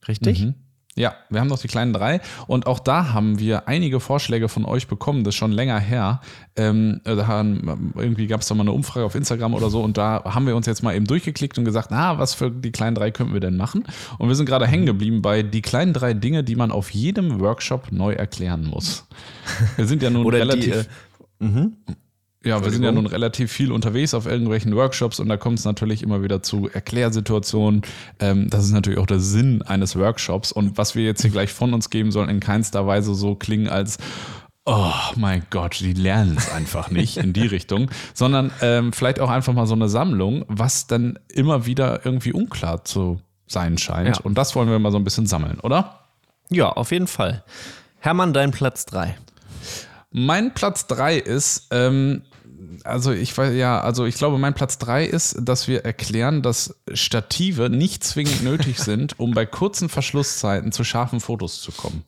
Richtig? 0.07 0.41
Mhm. 0.41 0.55
Ja, 0.96 1.16
wir 1.30 1.39
haben 1.39 1.48
noch 1.48 1.60
die 1.60 1.68
kleinen 1.68 1.91
drei 1.91 2.22
und 2.46 2.68
auch 2.68 2.78
da 2.78 3.14
haben 3.14 3.39
wir 3.39 3.68
einige 3.68 4.00
Vorschläge 4.00 4.48
von 4.48 4.64
euch 4.64 4.88
bekommen, 4.88 5.24
das 5.24 5.34
ist 5.34 5.39
schon 5.39 5.52
länger 5.52 5.80
her. 5.80 6.22
Ähm, 6.56 7.02
da 7.04 7.26
haben, 7.26 7.94
irgendwie 7.96 8.28
gab 8.28 8.41
es 8.41 8.48
da 8.48 8.54
mal 8.54 8.62
eine 8.62 8.74
Umfrage 8.74 9.04
auf 9.04 9.16
Instagram 9.16 9.56
oder 9.56 9.72
so 9.72 9.82
und 9.82 9.98
da 9.98 10.24
haben 10.24 10.46
wir 10.46 10.56
uns 10.56 10.68
jetzt 10.68 10.84
mal 10.84 10.96
eben 10.96 11.06
durchgeklickt 11.06 11.58
und 11.58 11.66
gesagt, 11.66 11.89
na, 11.89 12.20
was 12.20 12.36
für 12.36 12.52
die 12.52 12.72
kleinen 12.72 12.94
drei 12.96 13.10
könnten 13.10 13.34
wir 13.34 13.39
denn 13.39 13.58
machen? 13.58 13.86
Und 14.20 14.28
wir 14.28 14.36
sind 14.36 14.46
gerade 14.46 14.68
hängen 14.68 14.86
geblieben 14.86 15.24
bei 15.24 15.41
die 15.41 15.64
kleinen 15.64 15.94
drei 15.94 16.14
Dinge, 16.14 16.44
die 16.44 16.56
man 16.56 16.72
auf 16.72 16.91
jedem 16.91 17.39
Workshop 17.39 17.91
neu 17.91 18.14
erklären 18.14 18.68
muss. 18.68 19.08
Wir 19.76 19.88
sind 19.88 20.04
ja 20.04 20.12
nun 20.12 20.28
relativ. 20.28 20.88
Die, 21.39 21.46
äh, 21.46 21.50
mhm. 21.50 21.78
Ja, 22.46 22.64
wir 22.64 22.72
sind 22.72 22.84
ja 22.84 22.91
nun 22.91 23.06
relativ 23.06 23.52
viel 23.52 23.72
unterwegs 23.72 24.14
auf 24.14 24.26
irgendwelchen 24.26 24.76
Workshops 24.76 25.20
und 25.20 25.30
da 25.30 25.38
kommt 25.38 25.60
es 25.60 25.66
natürlich 25.66 26.04
immer 26.04 26.24
wieder 26.24 26.44
zu 26.44 26.70
Erklärsituationen. 26.72 27.84
Ähm, 28.20 28.50
das 28.50 28.66
ist 28.66 28.72
natürlich 28.72 29.00
auch 29.00 29.06
der 29.06 29.20
Sinn 29.20 29.62
eines 29.62 29.96
Workshops. 29.96 30.52
Und 30.52 30.78
was 30.78 30.94
wir 30.96 31.06
jetzt 31.06 31.22
hier 31.22 31.32
gleich 31.32 31.54
von 31.54 31.74
uns 31.74 31.89
geben 31.89 32.12
sollen, 32.12 32.30
in 32.30 32.41
keinster 32.41 32.86
Weise 32.86 33.16
so 33.16 33.36
klingen 33.36 33.70
als 33.70 33.98
Oh 34.66 34.94
mein 35.18 35.46
Gott, 35.50 35.82
die 35.82 35.94
lernen 35.94 36.36
es 36.38 36.50
einfach 36.50 36.89
nicht 36.89 37.18
in 37.18 37.34
die 37.34 37.48
Richtung, 37.48 37.89
sondern 38.14 38.52
ähm, 38.62 38.94
vielleicht 38.94 39.20
auch 39.20 39.30
einfach 39.30 39.54
mal 39.54 39.66
so 39.66 39.76
eine 39.76 39.89
Sammlung, 39.89 40.46
was 40.48 40.88
dann 40.88 41.20
immer 41.30 41.66
wieder 41.66 42.06
irgendwie 42.06 42.32
unklar 42.32 42.86
zu 42.86 43.20
sein 43.46 43.78
scheint. 43.78 44.18
Ja. 44.18 44.24
Und 44.24 44.36
das 44.38 44.56
wollen 44.56 44.70
wir 44.70 44.80
mal 44.80 44.91
so 44.91 44.98
ein 44.98 45.04
bisschen 45.04 45.28
sammeln, 45.28 45.60
oder? 45.60 46.00
Ja, 46.50 46.70
auf 46.70 46.91
jeden 46.91 47.08
Fall. 47.08 47.44
Hermann, 48.00 48.34
dein 48.34 48.52
Platz 48.52 48.86
3. 48.86 49.16
Mein 50.12 50.54
Platz 50.54 50.88
3 50.88 51.18
ist, 51.18 51.68
ähm, 51.72 52.22
also 52.84 53.11
ich 53.11 53.38
weiß 53.38 53.55
ja, 53.55 53.82
also 53.82 54.05
ich 54.05 54.16
glaube, 54.16 54.38
mein 54.38 54.53
Platz 54.53 54.78
3 54.78 55.05
ist, 55.05 55.38
dass 55.41 55.68
wir 55.68 55.86
erklären, 55.86 56.41
dass 56.41 56.76
Stative 56.93 57.70
nicht 57.70 58.03
zwingend 58.03 58.43
nötig 58.43 58.80
sind, 58.80 59.20
um 59.20 59.32
bei 59.32 59.45
kurzen 59.45 59.89
Verschlusszeiten 59.89 60.72
zu 60.72 60.84
scharfen 60.84 61.20
Fotos 61.20 61.61
zu 61.61 61.72
kommen. 61.72 62.03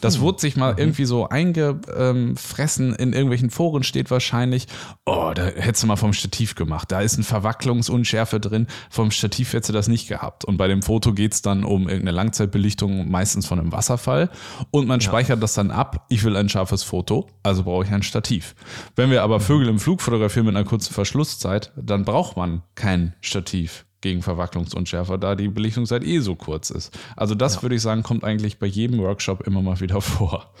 Das 0.00 0.16
hm. 0.16 0.22
wurde 0.22 0.40
sich 0.40 0.56
mal 0.56 0.72
mhm. 0.72 0.78
irgendwie 0.78 1.04
so 1.04 1.28
eingefressen 1.28 2.94
in 2.94 3.12
irgendwelchen 3.12 3.50
Foren 3.50 3.82
steht 3.82 4.10
wahrscheinlich, 4.10 4.66
oh, 5.04 5.32
da 5.34 5.46
hättest 5.46 5.82
du 5.82 5.86
mal 5.86 5.96
vom 5.96 6.12
Stativ 6.12 6.54
gemacht. 6.54 6.92
Da 6.92 7.00
ist 7.00 7.14
eine 7.14 7.24
Verwacklungsunschärfe 7.24 8.40
drin. 8.40 8.66
Vom 8.90 9.10
Stativ 9.10 9.52
hättest 9.52 9.70
du 9.70 9.72
das 9.72 9.88
nicht 9.88 10.08
gehabt. 10.08 10.44
Und 10.44 10.56
bei 10.56 10.68
dem 10.68 10.82
Foto 10.82 11.12
geht 11.12 11.32
es 11.32 11.42
dann 11.42 11.64
um 11.64 11.88
irgendeine 11.88 12.12
Langzeitbelichtung, 12.12 13.10
meistens 13.10 13.46
von 13.46 13.58
einem 13.58 13.72
Wasserfall. 13.72 14.30
Und 14.70 14.86
man 14.86 15.00
ja. 15.00 15.06
speichert 15.06 15.42
das 15.42 15.54
dann 15.54 15.70
ab. 15.70 16.06
Ich 16.08 16.24
will 16.24 16.36
ein 16.36 16.48
scharfes 16.48 16.82
Foto, 16.82 17.28
also 17.42 17.64
brauche 17.64 17.84
ich 17.84 17.90
ein 17.90 18.02
Stativ. 18.02 18.54
Wenn 18.94 19.10
wir 19.10 19.22
aber 19.22 19.38
mhm. 19.38 19.42
Vögel 19.42 19.68
im 19.68 19.78
Flug 19.78 19.95
fotografieren 20.02 20.46
mit 20.46 20.56
einer 20.56 20.66
kurzen 20.66 20.94
Verschlusszeit, 20.94 21.72
dann 21.76 22.04
braucht 22.04 22.36
man 22.36 22.62
kein 22.74 23.14
Stativ 23.20 23.86
gegen 24.00 24.22
Verwacklungsunschärfe, 24.22 25.18
da 25.18 25.34
die 25.34 25.48
Belichtungszeit 25.48 26.04
eh 26.04 26.20
so 26.20 26.36
kurz 26.36 26.70
ist. 26.70 26.96
Also 27.16 27.34
das 27.34 27.56
ja. 27.56 27.62
würde 27.62 27.74
ich 27.74 27.82
sagen, 27.82 28.02
kommt 28.02 28.24
eigentlich 28.24 28.58
bei 28.58 28.66
jedem 28.66 28.98
Workshop 28.98 29.46
immer 29.46 29.62
mal 29.62 29.80
wieder 29.80 30.00
vor. 30.00 30.52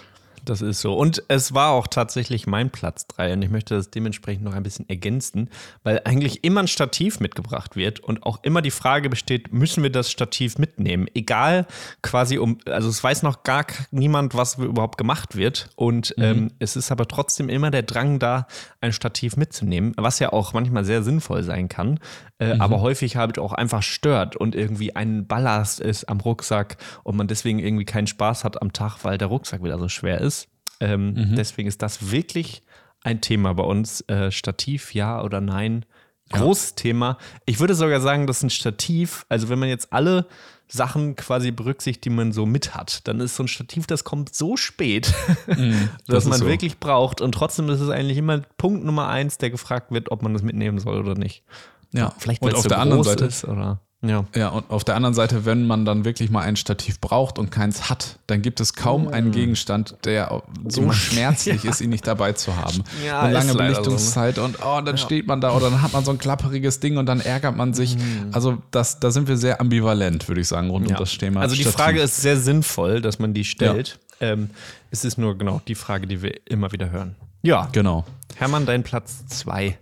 Das 0.46 0.62
ist 0.62 0.80
so. 0.80 0.94
Und 0.94 1.24
es 1.28 1.54
war 1.54 1.72
auch 1.72 1.88
tatsächlich 1.88 2.46
mein 2.46 2.70
Platz 2.70 3.06
3 3.08 3.34
und 3.34 3.42
ich 3.42 3.50
möchte 3.50 3.74
das 3.74 3.90
dementsprechend 3.90 4.44
noch 4.44 4.54
ein 4.54 4.62
bisschen 4.62 4.88
ergänzen, 4.88 5.50
weil 5.82 6.00
eigentlich 6.04 6.44
immer 6.44 6.60
ein 6.60 6.68
Stativ 6.68 7.18
mitgebracht 7.18 7.74
wird 7.74 8.00
und 8.00 8.22
auch 8.22 8.42
immer 8.44 8.62
die 8.62 8.70
Frage 8.70 9.10
besteht, 9.10 9.52
müssen 9.52 9.82
wir 9.82 9.90
das 9.90 10.10
Stativ 10.10 10.56
mitnehmen? 10.56 11.08
Egal 11.14 11.66
quasi 12.00 12.38
um, 12.38 12.58
also 12.66 12.88
es 12.88 13.02
weiß 13.02 13.24
noch 13.24 13.42
gar 13.42 13.66
niemand, 13.90 14.36
was 14.36 14.56
überhaupt 14.58 14.98
gemacht 14.98 15.36
wird 15.36 15.70
und 15.74 16.16
mhm. 16.16 16.24
ähm, 16.24 16.50
es 16.60 16.76
ist 16.76 16.92
aber 16.92 17.08
trotzdem 17.08 17.48
immer 17.48 17.72
der 17.72 17.82
Drang 17.82 18.20
da, 18.20 18.46
ein 18.80 18.92
Stativ 18.92 19.36
mitzunehmen, 19.36 19.94
was 19.96 20.20
ja 20.20 20.32
auch 20.32 20.52
manchmal 20.52 20.84
sehr 20.84 21.02
sinnvoll 21.02 21.42
sein 21.42 21.68
kann, 21.68 21.98
äh, 22.38 22.54
mhm. 22.54 22.60
aber 22.60 22.80
häufig 22.80 23.16
halt 23.16 23.38
auch 23.38 23.52
einfach 23.52 23.82
stört 23.82 24.36
und 24.36 24.54
irgendwie 24.54 24.94
ein 24.94 25.26
Ballast 25.26 25.80
ist 25.80 26.08
am 26.08 26.20
Rucksack 26.20 26.76
und 27.02 27.16
man 27.16 27.28
deswegen 27.28 27.58
irgendwie 27.58 27.84
keinen 27.84 28.06
Spaß 28.06 28.44
hat 28.44 28.60
am 28.60 28.72
Tag, 28.72 28.98
weil 29.04 29.18
der 29.18 29.28
Rucksack 29.28 29.62
wieder 29.62 29.78
so 29.78 29.88
schwer 29.88 30.20
ist. 30.20 30.48
Ähm, 30.80 31.14
mhm. 31.14 31.34
Deswegen 31.36 31.68
ist 31.68 31.80
das 31.82 32.10
wirklich 32.10 32.62
ein 33.02 33.20
Thema 33.20 33.54
bei 33.54 33.62
uns. 33.62 34.02
Äh, 34.02 34.30
Stativ, 34.30 34.94
ja 34.94 35.22
oder 35.22 35.40
nein? 35.40 35.86
Großes 36.30 36.70
ja. 36.70 36.76
Thema. 36.76 37.18
Ich 37.44 37.60
würde 37.60 37.74
sogar 37.74 38.00
sagen, 38.00 38.26
dass 38.26 38.42
ein 38.42 38.50
Stativ, 38.50 39.24
also 39.28 39.48
wenn 39.48 39.58
man 39.58 39.68
jetzt 39.68 39.92
alle 39.92 40.26
Sachen 40.68 41.14
quasi 41.14 41.52
berücksichtigt, 41.52 42.04
die 42.04 42.10
man 42.10 42.32
so 42.32 42.44
mit 42.44 42.74
hat, 42.74 43.06
dann 43.06 43.20
ist 43.20 43.36
so 43.36 43.44
ein 43.44 43.48
Stativ, 43.48 43.86
das 43.86 44.02
kommt 44.02 44.34
so 44.34 44.56
spät, 44.56 45.14
mm, 45.46 45.88
dass 46.08 46.24
man 46.24 46.40
so. 46.40 46.46
wirklich 46.46 46.78
braucht. 46.78 47.20
Und 47.20 47.32
trotzdem 47.32 47.68
ist 47.68 47.80
es 47.80 47.88
eigentlich 47.88 48.18
immer 48.18 48.42
Punkt 48.58 48.84
Nummer 48.84 49.08
eins, 49.08 49.38
der 49.38 49.50
gefragt 49.50 49.92
wird, 49.92 50.10
ob 50.10 50.22
man 50.22 50.32
das 50.32 50.42
mitnehmen 50.42 50.78
soll 50.80 50.98
oder 50.98 51.14
nicht. 51.14 51.44
Ja, 51.92 52.12
vielleicht 52.18 52.42
weil 52.42 52.54
es 52.54 52.62
so 52.62 52.68
der 52.68 52.78
anderen 52.78 53.04
Seite 53.04 53.24
ist 53.24 53.44
oder 53.44 53.80
ja. 54.02 54.24
ja, 54.34 54.48
und 54.48 54.70
auf 54.70 54.84
der 54.84 54.94
anderen 54.94 55.14
Seite, 55.14 55.44
wenn 55.46 55.66
man 55.66 55.84
dann 55.84 56.04
wirklich 56.04 56.30
mal 56.30 56.42
ein 56.42 56.56
Stativ 56.56 57.00
braucht 57.00 57.38
und 57.38 57.50
keins 57.50 57.88
hat, 57.88 58.18
dann 58.26 58.42
gibt 58.42 58.60
es 58.60 58.74
kaum 58.74 59.08
einen 59.08 59.32
Gegenstand, 59.32 59.96
der 60.04 60.42
so 60.68 60.92
schmerzlich 60.92 61.64
ja. 61.64 61.70
ist, 61.70 61.80
ihn 61.80 61.90
nicht 61.90 62.06
dabei 62.06 62.32
zu 62.32 62.56
haben. 62.56 62.84
Ja, 63.04 63.20
Eine 63.20 63.34
lange 63.34 63.54
Belichtungszeit 63.54 64.36
so, 64.36 64.42
ne? 64.42 64.48
und 64.48 64.58
oh, 64.60 64.80
dann 64.80 64.96
ja. 64.96 64.96
steht 64.96 65.26
man 65.26 65.40
da 65.40 65.54
oder 65.54 65.70
dann 65.70 65.82
hat 65.82 65.92
man 65.92 66.04
so 66.04 66.10
ein 66.10 66.18
klapperiges 66.18 66.80
Ding 66.80 66.96
und 66.96 67.06
dann 67.06 67.20
ärgert 67.20 67.56
man 67.56 67.72
sich. 67.72 67.96
Mhm. 67.96 68.30
Also 68.32 68.58
das, 68.70 69.00
da 69.00 69.10
sind 69.10 69.28
wir 69.28 69.36
sehr 69.36 69.60
ambivalent, 69.60 70.26
würde 70.28 70.40
ich 70.40 70.48
sagen, 70.48 70.70
rund 70.70 70.88
um 70.88 70.96
das 70.96 71.16
Thema. 71.16 71.40
Also 71.40 71.54
die 71.54 71.62
Stativ. 71.62 71.76
Frage 71.76 72.00
ist 72.00 72.20
sehr 72.20 72.36
sinnvoll, 72.36 73.00
dass 73.00 73.18
man 73.18 73.34
die 73.34 73.44
stellt. 73.44 73.98
Ähm, 74.20 74.50
es 74.90 75.04
ist 75.04 75.18
nur 75.18 75.36
genau 75.36 75.60
die 75.68 75.74
Frage, 75.74 76.06
die 76.06 76.22
wir 76.22 76.40
immer 76.46 76.72
wieder 76.72 76.90
hören. 76.90 77.16
Ja, 77.42 77.68
genau. 77.72 78.04
Hermann, 78.34 78.66
dein 78.66 78.82
Platz 78.82 79.26
zwei. 79.26 79.78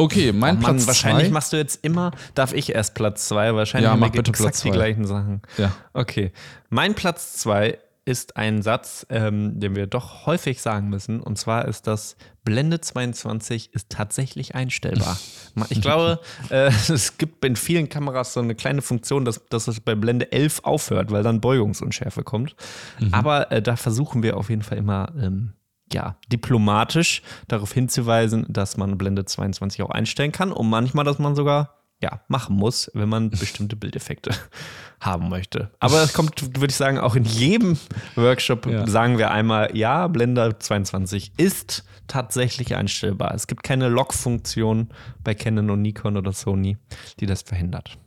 Okay, 0.00 0.32
mein 0.32 0.56
oh 0.56 0.60
Mann, 0.60 0.76
Platz 0.76 0.86
Wahrscheinlich 0.86 1.26
zwei. 1.26 1.32
machst 1.32 1.52
du 1.52 1.58
jetzt 1.58 1.84
immer, 1.84 2.12
darf 2.34 2.54
ich 2.54 2.74
erst 2.74 2.94
Platz 2.94 3.28
zwei? 3.28 3.54
Wahrscheinlich 3.54 3.90
ja, 3.90 3.96
mach 3.96 4.10
bitte 4.10 4.32
Platz 4.32 4.60
zwei. 4.60 4.70
die 4.70 4.72
gleichen 4.74 5.04
Sachen. 5.04 5.42
Ja. 5.58 5.72
Okay. 5.92 6.32
Mein 6.70 6.94
Platz 6.94 7.34
zwei 7.34 7.78
ist 8.06 8.36
ein 8.38 8.62
Satz, 8.62 9.06
ähm, 9.10 9.60
den 9.60 9.76
wir 9.76 9.86
doch 9.86 10.24
häufig 10.24 10.62
sagen 10.62 10.88
müssen. 10.88 11.20
Und 11.20 11.36
zwar 11.36 11.68
ist 11.68 11.86
das, 11.86 12.16
Blende 12.44 12.80
22 12.80 13.74
ist 13.74 13.90
tatsächlich 13.90 14.54
einstellbar. 14.54 15.18
Ich 15.68 15.82
glaube, 15.82 16.20
äh, 16.48 16.70
es 16.88 17.18
gibt 17.18 17.44
in 17.44 17.56
vielen 17.56 17.88
Kameras 17.88 18.32
so 18.32 18.40
eine 18.40 18.54
kleine 18.54 18.80
Funktion, 18.82 19.24
dass, 19.24 19.44
dass 19.50 19.68
es 19.68 19.80
bei 19.80 19.94
Blende 19.94 20.32
11 20.32 20.60
aufhört, 20.62 21.10
weil 21.10 21.22
dann 21.22 21.40
Beugungsunschärfe 21.40 22.22
kommt. 22.22 22.56
Mhm. 22.98 23.12
Aber 23.12 23.52
äh, 23.52 23.60
da 23.60 23.76
versuchen 23.76 24.22
wir 24.22 24.36
auf 24.36 24.48
jeden 24.48 24.62
Fall 24.62 24.78
immer 24.78 25.12
ähm, 25.20 25.52
ja, 25.92 26.16
diplomatisch 26.30 27.22
darauf 27.48 27.72
hinzuweisen, 27.72 28.46
dass 28.48 28.76
man 28.76 28.98
Blende 28.98 29.24
22 29.24 29.82
auch 29.82 29.90
einstellen 29.90 30.32
kann 30.32 30.52
und 30.52 30.68
manchmal, 30.68 31.04
dass 31.04 31.18
man 31.18 31.34
sogar 31.34 31.80
ja, 32.02 32.20
machen 32.28 32.56
muss, 32.56 32.90
wenn 32.94 33.08
man 33.08 33.30
bestimmte 33.30 33.76
Bildeffekte 33.76 34.30
haben 35.00 35.28
möchte. 35.28 35.70
Aber 35.80 36.02
es 36.02 36.12
kommt, 36.12 36.42
würde 36.42 36.70
ich 36.70 36.76
sagen, 36.76 36.98
auch 36.98 37.14
in 37.14 37.24
jedem 37.24 37.78
Workshop 38.16 38.66
ja. 38.66 38.86
sagen 38.86 39.18
wir 39.18 39.30
einmal, 39.30 39.76
ja, 39.76 40.08
Blender 40.08 40.58
22 40.58 41.32
ist 41.36 41.84
tatsächlich 42.06 42.74
einstellbar. 42.74 43.34
Es 43.34 43.46
gibt 43.46 43.62
keine 43.62 43.88
Lock-Funktion 43.88 44.88
bei 45.22 45.34
Canon 45.34 45.70
und 45.70 45.82
Nikon 45.82 46.16
oder 46.16 46.32
Sony, 46.32 46.76
die 47.20 47.26
das 47.26 47.42
verhindert. 47.42 47.98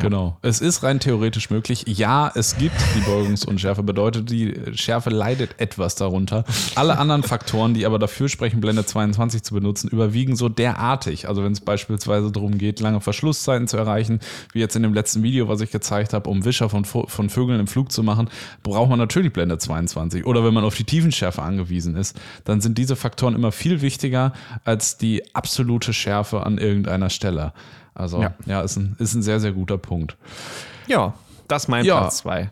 Genau. 0.00 0.38
Es 0.42 0.60
ist 0.60 0.82
rein 0.82 0.98
theoretisch 0.98 1.50
möglich. 1.50 1.84
Ja, 1.86 2.32
es 2.34 2.56
gibt 2.56 2.74
die 2.96 3.00
Beugungsunschärfe. 3.00 3.82
Bedeutet, 3.82 4.30
die 4.30 4.54
Schärfe 4.72 5.10
leidet 5.10 5.60
etwas 5.60 5.94
darunter. 5.94 6.44
Alle 6.74 6.98
anderen 6.98 7.22
Faktoren, 7.22 7.74
die 7.74 7.84
aber 7.84 7.98
dafür 7.98 8.28
sprechen, 8.28 8.60
Blende 8.60 8.84
22 8.84 9.42
zu 9.42 9.54
benutzen, 9.54 9.88
überwiegen 9.88 10.36
so 10.36 10.48
derartig. 10.48 11.28
Also 11.28 11.44
wenn 11.44 11.52
es 11.52 11.60
beispielsweise 11.60 12.32
darum 12.32 12.56
geht, 12.56 12.80
lange 12.80 13.00
Verschlusszeiten 13.00 13.68
zu 13.68 13.76
erreichen, 13.76 14.20
wie 14.52 14.60
jetzt 14.60 14.74
in 14.74 14.82
dem 14.82 14.94
letzten 14.94 15.22
Video, 15.22 15.48
was 15.48 15.60
ich 15.60 15.70
gezeigt 15.70 16.14
habe, 16.14 16.30
um 16.30 16.44
Wischer 16.44 16.70
von, 16.70 16.84
von 16.84 17.28
Vögeln 17.28 17.60
im 17.60 17.66
Flug 17.66 17.92
zu 17.92 18.02
machen, 18.02 18.30
braucht 18.62 18.88
man 18.88 18.98
natürlich 18.98 19.32
Blende 19.32 19.58
22. 19.58 20.24
Oder 20.24 20.44
wenn 20.44 20.54
man 20.54 20.64
auf 20.64 20.74
die 20.74 20.84
Tiefenschärfe 20.84 21.42
angewiesen 21.42 21.96
ist, 21.96 22.18
dann 22.44 22.60
sind 22.60 22.78
diese 22.78 22.96
Faktoren 22.96 23.34
immer 23.34 23.52
viel 23.52 23.82
wichtiger 23.82 24.32
als 24.64 24.96
die 24.96 25.34
absolute 25.34 25.92
Schärfe 25.92 26.46
an 26.46 26.58
irgendeiner 26.58 27.10
Stelle. 27.10 27.52
Also 27.94 28.22
ja, 28.22 28.34
ja 28.46 28.60
ist, 28.62 28.76
ein, 28.76 28.96
ist 28.98 29.14
ein 29.14 29.22
sehr, 29.22 29.40
sehr 29.40 29.52
guter 29.52 29.78
Punkt. 29.78 30.16
Ja, 30.86 31.14
das 31.48 31.64
ist 31.64 31.68
mein 31.68 31.84
ja. 31.84 31.98
Platz 31.98 32.18
2. 32.18 32.50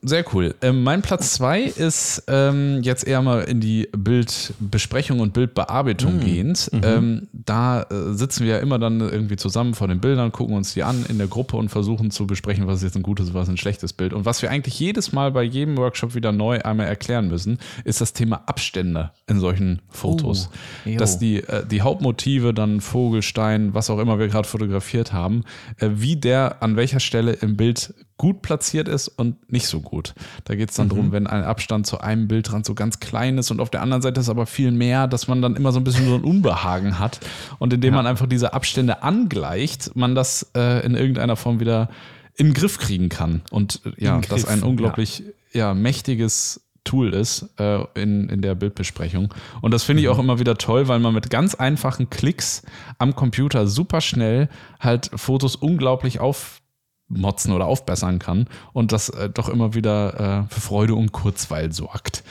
Sehr 0.00 0.24
cool. 0.32 0.54
Ähm, 0.62 0.84
mein 0.84 1.02
Platz 1.02 1.32
zwei 1.32 1.62
ist 1.62 2.22
ähm, 2.28 2.82
jetzt 2.82 3.04
eher 3.04 3.20
mal 3.20 3.40
in 3.40 3.60
die 3.60 3.88
Bildbesprechung 3.90 5.18
und 5.18 5.32
Bildbearbeitung 5.32 6.16
mhm. 6.16 6.20
gehend. 6.20 6.70
Ähm, 6.84 7.26
da 7.32 7.82
äh, 7.82 8.12
sitzen 8.12 8.44
wir 8.44 8.54
ja 8.54 8.58
immer 8.60 8.78
dann 8.78 9.00
irgendwie 9.00 9.34
zusammen 9.34 9.74
vor 9.74 9.88
den 9.88 10.00
Bildern, 10.00 10.30
gucken 10.30 10.54
uns 10.54 10.74
die 10.74 10.84
an 10.84 11.04
in 11.08 11.18
der 11.18 11.26
Gruppe 11.26 11.56
und 11.56 11.68
versuchen 11.68 12.12
zu 12.12 12.28
besprechen, 12.28 12.68
was 12.68 12.76
ist 12.76 12.84
jetzt 12.84 12.96
ein 12.96 13.02
gutes, 13.02 13.34
was 13.34 13.44
ist 13.44 13.54
ein 13.54 13.56
schlechtes 13.56 13.92
Bild. 13.92 14.12
Und 14.12 14.24
was 14.24 14.40
wir 14.40 14.52
eigentlich 14.52 14.78
jedes 14.78 15.12
Mal 15.12 15.32
bei 15.32 15.42
jedem 15.42 15.76
Workshop 15.76 16.14
wieder 16.14 16.30
neu 16.30 16.60
einmal 16.60 16.86
erklären 16.86 17.26
müssen, 17.26 17.58
ist 17.82 18.00
das 18.00 18.12
Thema 18.12 18.42
Abstände 18.46 19.10
in 19.26 19.40
solchen 19.40 19.82
Fotos. 19.88 20.48
Oh, 20.86 20.96
Dass 20.96 21.18
die, 21.18 21.38
äh, 21.38 21.66
die 21.66 21.82
Hauptmotive, 21.82 22.54
dann 22.54 22.80
Vogelstein, 22.80 23.74
was 23.74 23.90
auch 23.90 23.98
immer 23.98 24.20
wir 24.20 24.28
gerade 24.28 24.46
fotografiert 24.46 25.12
haben, 25.12 25.42
äh, 25.78 25.90
wie 25.94 26.14
der 26.14 26.62
an 26.62 26.76
welcher 26.76 27.00
Stelle 27.00 27.32
im 27.32 27.56
Bild 27.56 27.94
gut 28.18 28.42
platziert 28.42 28.88
ist 28.88 29.08
und 29.08 29.50
nicht 29.50 29.66
so 29.66 29.80
gut. 29.80 30.14
Da 30.44 30.56
geht 30.56 30.70
es 30.70 30.76
dann 30.76 30.86
mhm. 30.86 30.90
darum, 30.90 31.12
wenn 31.12 31.26
ein 31.26 31.44
Abstand 31.44 31.86
zu 31.86 32.00
einem 32.00 32.28
Bildrand 32.28 32.66
so 32.66 32.74
ganz 32.74 33.00
klein 33.00 33.38
ist 33.38 33.50
und 33.50 33.60
auf 33.60 33.70
der 33.70 33.80
anderen 33.80 34.02
Seite 34.02 34.20
ist 34.20 34.28
aber 34.28 34.44
viel 34.46 34.72
mehr, 34.72 35.06
dass 35.06 35.28
man 35.28 35.40
dann 35.40 35.56
immer 35.56 35.72
so 35.72 35.80
ein 35.80 35.84
bisschen 35.84 36.06
so 36.06 36.16
ein 36.16 36.24
Unbehagen 36.24 36.98
hat. 36.98 37.20
Und 37.58 37.72
indem 37.72 37.94
ja. 37.94 37.98
man 37.98 38.06
einfach 38.06 38.26
diese 38.26 38.52
Abstände 38.52 39.02
angleicht, 39.02 39.96
man 39.96 40.14
das 40.14 40.50
äh, 40.54 40.84
in 40.84 40.94
irgendeiner 40.94 41.36
Form 41.36 41.60
wieder 41.60 41.88
in 42.34 42.48
den 42.48 42.54
Griff 42.54 42.78
kriegen 42.78 43.08
kann. 43.08 43.42
Und 43.50 43.80
äh, 43.86 44.04
ja, 44.04 44.18
Griff, 44.18 44.28
das 44.28 44.44
ein 44.46 44.62
unglaublich 44.62 45.22
ja. 45.52 45.68
ja 45.68 45.74
mächtiges 45.74 46.60
Tool 46.82 47.14
ist 47.14 47.50
äh, 47.58 47.84
in, 47.94 48.28
in 48.28 48.42
der 48.42 48.54
Bildbesprechung. 48.56 49.32
Und 49.60 49.72
das 49.72 49.84
finde 49.84 50.02
ich 50.02 50.08
mhm. 50.08 50.14
auch 50.14 50.18
immer 50.18 50.38
wieder 50.40 50.56
toll, 50.56 50.88
weil 50.88 50.98
man 50.98 51.14
mit 51.14 51.30
ganz 51.30 51.54
einfachen 51.54 52.10
Klicks 52.10 52.62
am 52.98 53.14
Computer 53.14 53.68
super 53.68 54.00
schnell 54.00 54.48
halt 54.80 55.10
Fotos 55.14 55.54
unglaublich 55.54 56.18
auf 56.18 56.62
motzen 57.08 57.52
oder 57.52 57.66
aufbessern 57.66 58.18
kann 58.18 58.48
und 58.72 58.92
das 58.92 59.08
äh, 59.08 59.30
doch 59.30 59.48
immer 59.48 59.74
wieder 59.74 60.46
äh, 60.48 60.54
für 60.54 60.60
Freude 60.60 60.94
und 60.94 61.12
Kurzweil 61.12 61.72
sorgt. 61.72 62.22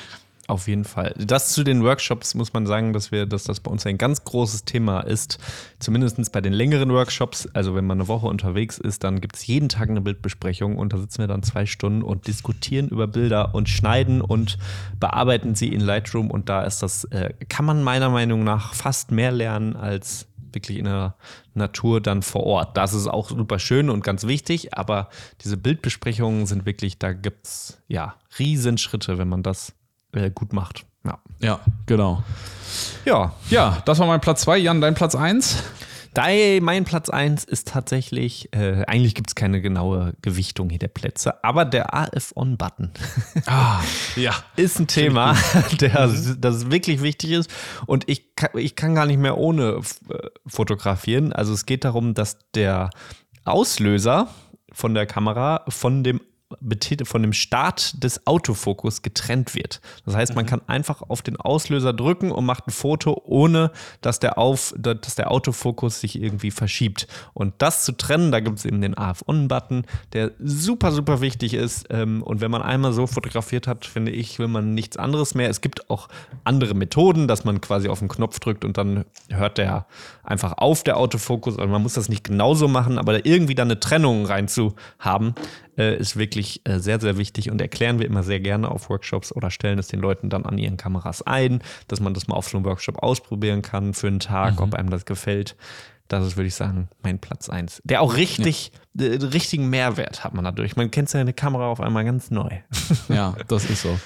Auf 0.47 0.69
jeden 0.69 0.85
Fall. 0.85 1.13
Das 1.17 1.49
zu 1.49 1.65
den 1.65 1.83
Workshops 1.83 2.33
muss 2.33 2.53
man 2.53 2.65
sagen, 2.65 2.93
dass 2.93 3.11
wir, 3.11 3.25
dass 3.25 3.43
das 3.43 3.59
bei 3.59 3.69
uns 3.69 3.85
ein 3.85 3.97
ganz 3.97 4.23
großes 4.23 4.63
Thema 4.63 5.01
ist. 5.01 5.39
Zumindest 5.79 6.31
bei 6.31 6.39
den 6.39 6.53
längeren 6.53 6.89
Workshops. 6.93 7.49
Also 7.53 7.75
wenn 7.75 7.85
man 7.85 7.99
eine 7.99 8.07
Woche 8.07 8.27
unterwegs 8.27 8.77
ist, 8.77 9.03
dann 9.03 9.19
gibt 9.19 9.35
es 9.35 9.45
jeden 9.45 9.67
Tag 9.67 9.89
eine 9.89 9.99
Bildbesprechung 9.99 10.77
und 10.77 10.93
da 10.93 10.99
sitzen 10.99 11.19
wir 11.19 11.27
dann 11.27 11.43
zwei 11.43 11.65
Stunden 11.65 12.01
und 12.01 12.27
diskutieren 12.27 12.87
über 12.87 13.07
Bilder 13.07 13.53
und 13.53 13.67
schneiden 13.67 14.21
und 14.21 14.57
bearbeiten 15.01 15.53
sie 15.53 15.67
in 15.67 15.81
Lightroom. 15.81 16.31
Und 16.31 16.47
da 16.47 16.63
ist 16.63 16.81
das, 16.81 17.03
äh, 17.05 17.33
kann 17.49 17.65
man 17.65 17.83
meiner 17.83 18.09
Meinung 18.09 18.45
nach 18.45 18.73
fast 18.73 19.11
mehr 19.11 19.33
lernen 19.33 19.75
als 19.75 20.27
wirklich 20.51 20.77
in 20.77 20.85
der 20.85 21.15
Natur 21.53 22.01
dann 22.01 22.21
vor 22.21 22.43
Ort. 22.43 22.77
Das 22.77 22.93
ist 22.93 23.07
auch 23.07 23.29
super 23.29 23.59
schön 23.59 23.89
und 23.89 24.03
ganz 24.03 24.25
wichtig, 24.25 24.73
aber 24.77 25.09
diese 25.41 25.57
Bildbesprechungen 25.57 26.45
sind 26.45 26.65
wirklich, 26.65 26.99
da 26.99 27.13
gibt 27.13 27.45
es 27.45 27.81
ja 27.87 28.15
Riesenschritte, 28.39 29.17
wenn 29.17 29.29
man 29.29 29.43
das 29.43 29.73
äh, 30.13 30.31
gut 30.31 30.53
macht. 30.53 30.85
Ja. 31.05 31.19
ja, 31.39 31.59
genau. 31.85 32.23
Ja. 33.05 33.33
Ja, 33.49 33.81
das 33.85 33.99
war 33.99 34.07
mein 34.07 34.19
Platz 34.19 34.41
2. 34.41 34.57
Jan, 34.57 34.81
dein 34.81 34.93
Platz 34.93 35.15
1? 35.15 35.63
Dein, 36.17 36.63
mein 36.63 36.83
Platz 36.83 37.09
1 37.11 37.43
ist 37.43 37.67
tatsächlich, 37.67 38.51
äh, 38.51 38.83
eigentlich 38.87 39.13
gibt 39.13 39.29
es 39.29 39.35
keine 39.35 39.61
genaue 39.61 40.15
Gewichtung 40.23 40.71
hier 40.71 40.79
der 40.79 40.87
Plätze, 40.87 41.43
aber 41.43 41.63
der 41.63 41.93
AF-On-Button 41.93 42.89
ah, 43.45 43.81
ja. 44.15 44.33
ist 44.55 44.79
ein 44.79 44.87
Thema, 44.87 45.37
der, 45.79 46.11
das 46.39 46.71
wirklich 46.71 47.03
wichtig 47.03 47.33
ist. 47.33 47.51
Und 47.85 48.09
ich 48.09 48.35
kann, 48.35 48.49
ich 48.55 48.75
kann 48.75 48.95
gar 48.95 49.05
nicht 49.05 49.19
mehr 49.19 49.37
ohne 49.37 49.79
äh, 50.09 50.27
fotografieren. 50.47 51.33
Also 51.33 51.53
es 51.53 51.67
geht 51.67 51.85
darum, 51.85 52.15
dass 52.15 52.39
der 52.55 52.89
Auslöser 53.45 54.27
von 54.71 54.95
der 54.95 55.05
Kamera 55.05 55.65
von 55.67 56.03
dem 56.03 56.19
von 57.03 57.21
dem 57.21 57.33
Start 57.33 58.01
des 58.03 58.25
Autofokus 58.25 59.01
getrennt 59.01 59.53
wird. 59.53 59.81
Das 60.05 60.15
heißt, 60.15 60.35
man 60.35 60.45
mhm. 60.45 60.49
kann 60.49 60.61
einfach 60.67 61.01
auf 61.01 61.21
den 61.21 61.35
Auslöser 61.35 61.91
drücken 61.91 62.31
und 62.31 62.45
macht 62.45 62.67
ein 62.67 62.71
Foto, 62.71 63.21
ohne 63.25 63.71
dass 64.01 64.19
der, 64.19 64.37
auf, 64.37 64.73
dass 64.77 65.15
der 65.15 65.29
Autofokus 65.29 65.99
sich 65.99 66.21
irgendwie 66.21 66.51
verschiebt. 66.51 67.07
Und 67.33 67.55
das 67.57 67.83
zu 67.83 67.91
trennen, 67.91 68.31
da 68.31 68.39
gibt 68.39 68.59
es 68.59 68.65
eben 68.65 68.81
den 68.81 68.97
AF-On-Button, 68.97 69.83
der 70.13 70.31
super, 70.39 70.91
super 70.93 71.19
wichtig 71.19 71.53
ist. 71.53 71.87
Ähm, 71.89 72.23
und 72.23 72.39
wenn 72.39 72.51
man 72.51 72.61
einmal 72.61 72.93
so 72.93 73.07
fotografiert 73.07 73.67
hat, 73.67 73.85
finde 73.85 74.11
ich, 74.11 74.39
will 74.39 74.47
man 74.47 74.73
nichts 74.73 74.95
anderes 74.95 75.35
mehr. 75.35 75.49
Es 75.49 75.59
gibt 75.59 75.89
auch 75.89 76.07
andere 76.45 76.75
Methoden, 76.75 77.27
dass 77.27 77.43
man 77.43 77.59
quasi 77.59 77.89
auf 77.89 77.99
den 77.99 78.07
Knopf 78.07 78.39
drückt 78.39 78.63
und 78.63 78.77
dann 78.77 79.03
hört 79.29 79.57
der 79.57 79.85
einfach 80.23 80.53
auf, 80.57 80.83
der 80.83 80.97
Autofokus. 80.97 81.57
Also 81.57 81.69
man 81.69 81.81
muss 81.81 81.93
das 81.93 82.07
nicht 82.07 82.23
genauso 82.23 82.69
machen, 82.69 82.97
aber 82.97 83.25
irgendwie 83.25 83.55
da 83.55 83.63
eine 83.63 83.79
Trennung 83.79 84.25
rein 84.25 84.47
zu 84.47 84.75
haben, 84.99 85.35
äh, 85.77 85.97
ist 85.97 86.17
wirklich 86.17 86.61
äh, 86.65 86.79
sehr, 86.79 86.99
sehr 86.99 87.17
wichtig 87.17 87.51
und 87.51 87.61
erklären 87.61 87.99
wir 87.99 88.05
immer 88.05 88.23
sehr 88.23 88.39
gerne 88.39 88.69
auf 88.69 88.89
Workshops 88.89 89.31
oder 89.31 89.51
stellen 89.51 89.79
es 89.79 89.87
den 89.87 89.99
Leuten 89.99 90.29
dann 90.29 90.45
an 90.45 90.57
ihren 90.57 90.77
Kameras 90.77 91.21
ein, 91.21 91.61
dass 91.87 91.99
man 91.99 92.13
das 92.13 92.27
mal 92.27 92.35
auf 92.35 92.49
so 92.49 92.57
einem 92.57 92.65
Workshop 92.65 93.01
ausprobieren 93.03 93.61
kann 93.61 93.93
für 93.93 94.07
einen 94.07 94.19
Tag, 94.19 94.55
mhm. 94.55 94.63
ob 94.63 94.75
einem 94.75 94.89
das 94.89 95.05
gefällt. 95.05 95.55
Das 96.07 96.25
ist, 96.25 96.37
würde 96.37 96.47
ich 96.47 96.55
sagen, 96.55 96.87
mein 97.03 97.19
Platz 97.19 97.49
1. 97.49 97.81
Der 97.83 98.01
auch 98.01 98.15
richtig 98.15 98.71
ja 98.73 98.79
richtigen 98.99 99.69
Mehrwert 99.69 100.23
hat 100.23 100.33
man 100.33 100.43
dadurch. 100.43 100.75
Man 100.75 100.91
kennt 100.91 101.09
seine 101.09 101.33
Kamera 101.33 101.67
auf 101.67 101.79
einmal 101.81 102.05
ganz 102.05 102.31
neu. 102.31 102.49
Ja, 103.09 103.35
das 103.47 103.65
ist 103.69 103.83
so. 103.83 103.97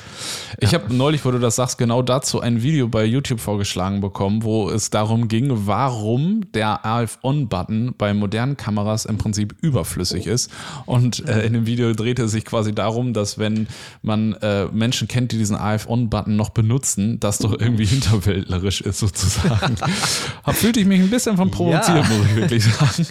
Ich 0.59 0.71
ja. 0.71 0.79
habe 0.79 0.93
neulich, 0.93 1.25
wo 1.25 1.31
du 1.31 1.39
das 1.39 1.55
sagst, 1.55 1.77
genau 1.77 2.01
dazu 2.01 2.39
ein 2.39 2.61
Video 2.61 2.87
bei 2.87 3.03
YouTube 3.03 3.39
vorgeschlagen 3.39 3.99
bekommen, 3.99 4.43
wo 4.43 4.69
es 4.69 4.89
darum 4.89 5.27
ging, 5.27 5.49
warum 5.65 6.51
der 6.53 6.85
AF-On-Button 6.85 7.95
bei 7.97 8.13
modernen 8.13 8.57
Kameras 8.57 9.05
im 9.05 9.17
Prinzip 9.17 9.55
überflüssig 9.61 10.27
ist. 10.27 10.51
Und 10.85 11.27
äh, 11.27 11.45
in 11.45 11.53
dem 11.53 11.65
Video 11.65 11.93
drehte 11.93 12.23
es 12.23 12.31
sich 12.31 12.45
quasi 12.45 12.73
darum, 12.73 13.13
dass 13.13 13.39
wenn 13.39 13.67
man 14.01 14.33
äh, 14.33 14.65
Menschen 14.67 15.07
kennt, 15.07 15.31
die 15.31 15.37
diesen 15.37 15.55
AF-On-Button 15.55 16.35
noch 16.35 16.49
benutzen, 16.49 17.19
das 17.19 17.39
doch 17.39 17.59
irgendwie 17.59 17.85
hinterwäldlerisch 17.85 18.81
ist 18.81 18.99
sozusagen. 18.99 19.75
Fühlte 20.51 20.79
ich 20.79 20.85
mich 20.85 21.01
ein 21.01 21.09
bisschen 21.09 21.37
von 21.37 21.49
provoziert, 21.49 22.05
ja. 22.05 22.17
muss 22.17 22.25
ich 22.27 22.35
wirklich 22.35 22.65
sagen. 22.65 23.07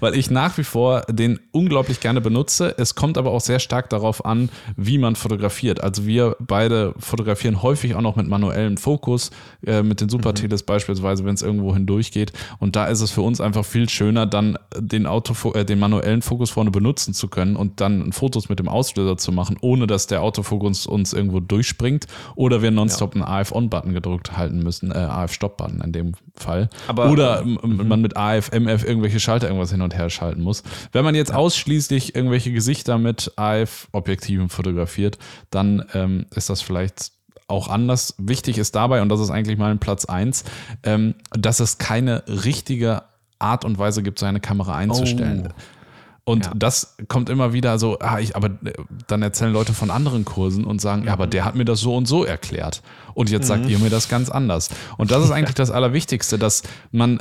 Weil 0.00 0.14
ich 0.14 0.30
nach 0.30 0.56
wie 0.58 0.64
vor 0.64 1.05
den 1.08 1.40
unglaublich 1.52 2.00
gerne 2.00 2.20
benutze. 2.20 2.74
Es 2.78 2.94
kommt 2.94 3.18
aber 3.18 3.30
auch 3.30 3.40
sehr 3.40 3.58
stark 3.58 3.90
darauf 3.90 4.24
an, 4.24 4.50
wie 4.76 4.98
man 4.98 5.16
fotografiert. 5.16 5.82
Also 5.82 6.06
wir 6.06 6.36
beide 6.40 6.94
fotografieren 6.98 7.62
häufig 7.62 7.94
auch 7.94 8.00
noch 8.00 8.16
mit 8.16 8.28
manuellem 8.28 8.76
Fokus, 8.76 9.30
äh, 9.66 9.82
mit 9.82 10.00
den 10.00 10.08
Superteles 10.08 10.62
mhm. 10.62 10.66
beispielsweise, 10.66 11.24
wenn 11.24 11.34
es 11.34 11.42
irgendwo 11.42 11.74
hindurchgeht. 11.74 12.32
Und 12.58 12.76
da 12.76 12.86
ist 12.86 13.00
es 13.00 13.10
für 13.10 13.22
uns 13.22 13.40
einfach 13.40 13.64
viel 13.64 13.88
schöner, 13.88 14.26
dann 14.26 14.58
den, 14.76 15.06
Autofo 15.06 15.52
äh, 15.52 15.64
den 15.64 15.78
manuellen 15.78 16.22
Fokus 16.22 16.50
vorne 16.50 16.70
benutzen 16.70 17.14
zu 17.14 17.28
können 17.28 17.56
und 17.56 17.80
dann 17.80 18.12
Fotos 18.12 18.48
mit 18.48 18.58
dem 18.58 18.68
Auslöser 18.68 19.16
zu 19.16 19.32
machen, 19.32 19.56
ohne 19.60 19.86
dass 19.86 20.06
der 20.06 20.22
Autofokus 20.22 20.86
uns 20.86 21.12
irgendwo 21.12 21.40
durchspringt 21.40 22.06
oder 22.34 22.62
wir 22.62 22.70
nonstop 22.70 23.14
ja. 23.14 23.22
einen 23.22 23.40
AF-On-Button 23.40 23.92
gedrückt 23.92 24.36
halten 24.36 24.60
müssen, 24.60 24.90
äh, 24.90 24.94
AF-Stop-Button 24.94 25.80
in 25.82 25.92
dem 25.92 26.12
Fall. 26.34 26.68
Aber, 26.88 27.10
oder 27.10 27.44
mhm. 27.44 27.88
man 27.88 28.00
mit 28.00 28.16
AF, 28.16 28.50
MF 28.52 28.84
irgendwelche 28.84 29.20
Schalter 29.20 29.46
irgendwas 29.46 29.70
hin 29.70 29.82
und 29.82 29.94
her 29.94 30.10
schalten 30.10 30.42
muss. 30.42 30.62
Wenn 30.96 31.04
man 31.04 31.14
jetzt 31.14 31.34
ausschließlich 31.34 32.14
irgendwelche 32.14 32.50
Gesichter 32.50 32.96
mit 32.96 33.30
AF-Objektiven 33.36 34.48
fotografiert, 34.48 35.18
dann 35.50 35.84
ähm, 35.92 36.24
ist 36.34 36.48
das 36.48 36.62
vielleicht 36.62 37.12
auch 37.48 37.68
anders. 37.68 38.14
Wichtig 38.16 38.56
ist 38.56 38.74
dabei, 38.74 39.02
und 39.02 39.10
das 39.10 39.20
ist 39.20 39.28
eigentlich 39.28 39.58
mein 39.58 39.78
Platz 39.78 40.06
1, 40.06 40.44
ähm, 40.84 41.14
dass 41.32 41.60
es 41.60 41.76
keine 41.76 42.24
richtige 42.26 43.02
Art 43.38 43.66
und 43.66 43.76
Weise 43.76 44.02
gibt, 44.02 44.18
seine 44.18 44.40
Kamera 44.40 44.74
einzustellen. 44.74 45.48
Oh. 45.50 46.32
Und 46.32 46.46
ja. 46.46 46.52
das 46.56 46.96
kommt 47.08 47.28
immer 47.28 47.52
wieder 47.52 47.78
so, 47.78 47.98
ah, 47.98 48.18
ich, 48.18 48.34
aber 48.34 48.46
äh, 48.46 48.72
dann 49.06 49.20
erzählen 49.20 49.52
Leute 49.52 49.74
von 49.74 49.90
anderen 49.90 50.24
Kursen 50.24 50.64
und 50.64 50.80
sagen, 50.80 51.04
ja, 51.04 51.12
aber 51.12 51.26
der 51.26 51.44
hat 51.44 51.56
mir 51.56 51.66
das 51.66 51.80
so 51.80 51.94
und 51.94 52.08
so 52.08 52.24
erklärt. 52.24 52.80
Und 53.12 53.28
jetzt 53.28 53.44
mhm. 53.44 53.48
sagt 53.48 53.68
ihr 53.68 53.78
mir 53.80 53.90
das 53.90 54.08
ganz 54.08 54.30
anders. 54.30 54.70
Und 54.96 55.10
das 55.10 55.22
ist 55.22 55.30
eigentlich 55.32 55.56
das 55.56 55.70
Allerwichtigste, 55.70 56.38
dass 56.38 56.62
man 56.90 57.20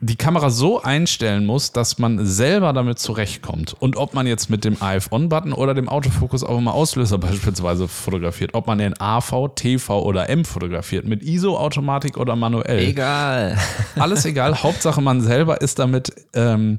die 0.00 0.16
Kamera 0.16 0.50
so 0.50 0.80
einstellen 0.80 1.44
muss, 1.44 1.72
dass 1.72 1.98
man 1.98 2.24
selber 2.24 2.72
damit 2.72 3.00
zurechtkommt. 3.00 3.74
Und 3.78 3.96
ob 3.96 4.14
man 4.14 4.28
jetzt 4.28 4.48
mit 4.48 4.64
dem 4.64 4.80
AF-On-Button 4.80 5.52
oder 5.52 5.74
dem 5.74 5.88
Autofokus 5.88 6.44
auch 6.44 6.58
immer 6.58 6.74
Auslöser 6.74 7.18
beispielsweise 7.18 7.88
fotografiert, 7.88 8.54
ob 8.54 8.66
man 8.68 8.78
den 8.78 8.98
AV, 9.00 9.48
TV 9.56 10.02
oder 10.02 10.28
M 10.28 10.44
fotografiert, 10.44 11.04
mit 11.04 11.22
ISO-Automatik 11.22 12.16
oder 12.16 12.36
manuell. 12.36 12.88
Egal. 12.88 13.58
Alles 13.96 14.24
egal. 14.24 14.62
Hauptsache 14.62 15.02
man 15.02 15.20
selber 15.20 15.60
ist 15.60 15.80
damit 15.80 16.12
ähm, 16.32 16.78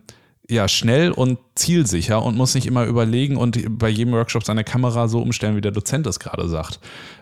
ja, 0.49 0.67
schnell 0.67 1.11
und 1.11 1.39
zielsicher 1.55 2.23
und 2.23 2.37
muss 2.37 2.55
nicht 2.55 2.65
immer 2.65 2.85
überlegen 2.85 3.35
und 3.35 3.77
bei 3.77 3.89
jedem 3.89 4.13
Workshop 4.13 4.45
seine 4.45 4.63
Kamera 4.63 5.09
so 5.09 5.21
umstellen, 5.21 5.57
wie 5.57 5.61
der 5.61 5.71
Dozent 5.71 6.07
es 6.07 6.19
gerade 6.19 6.47
sagt. 6.47 6.79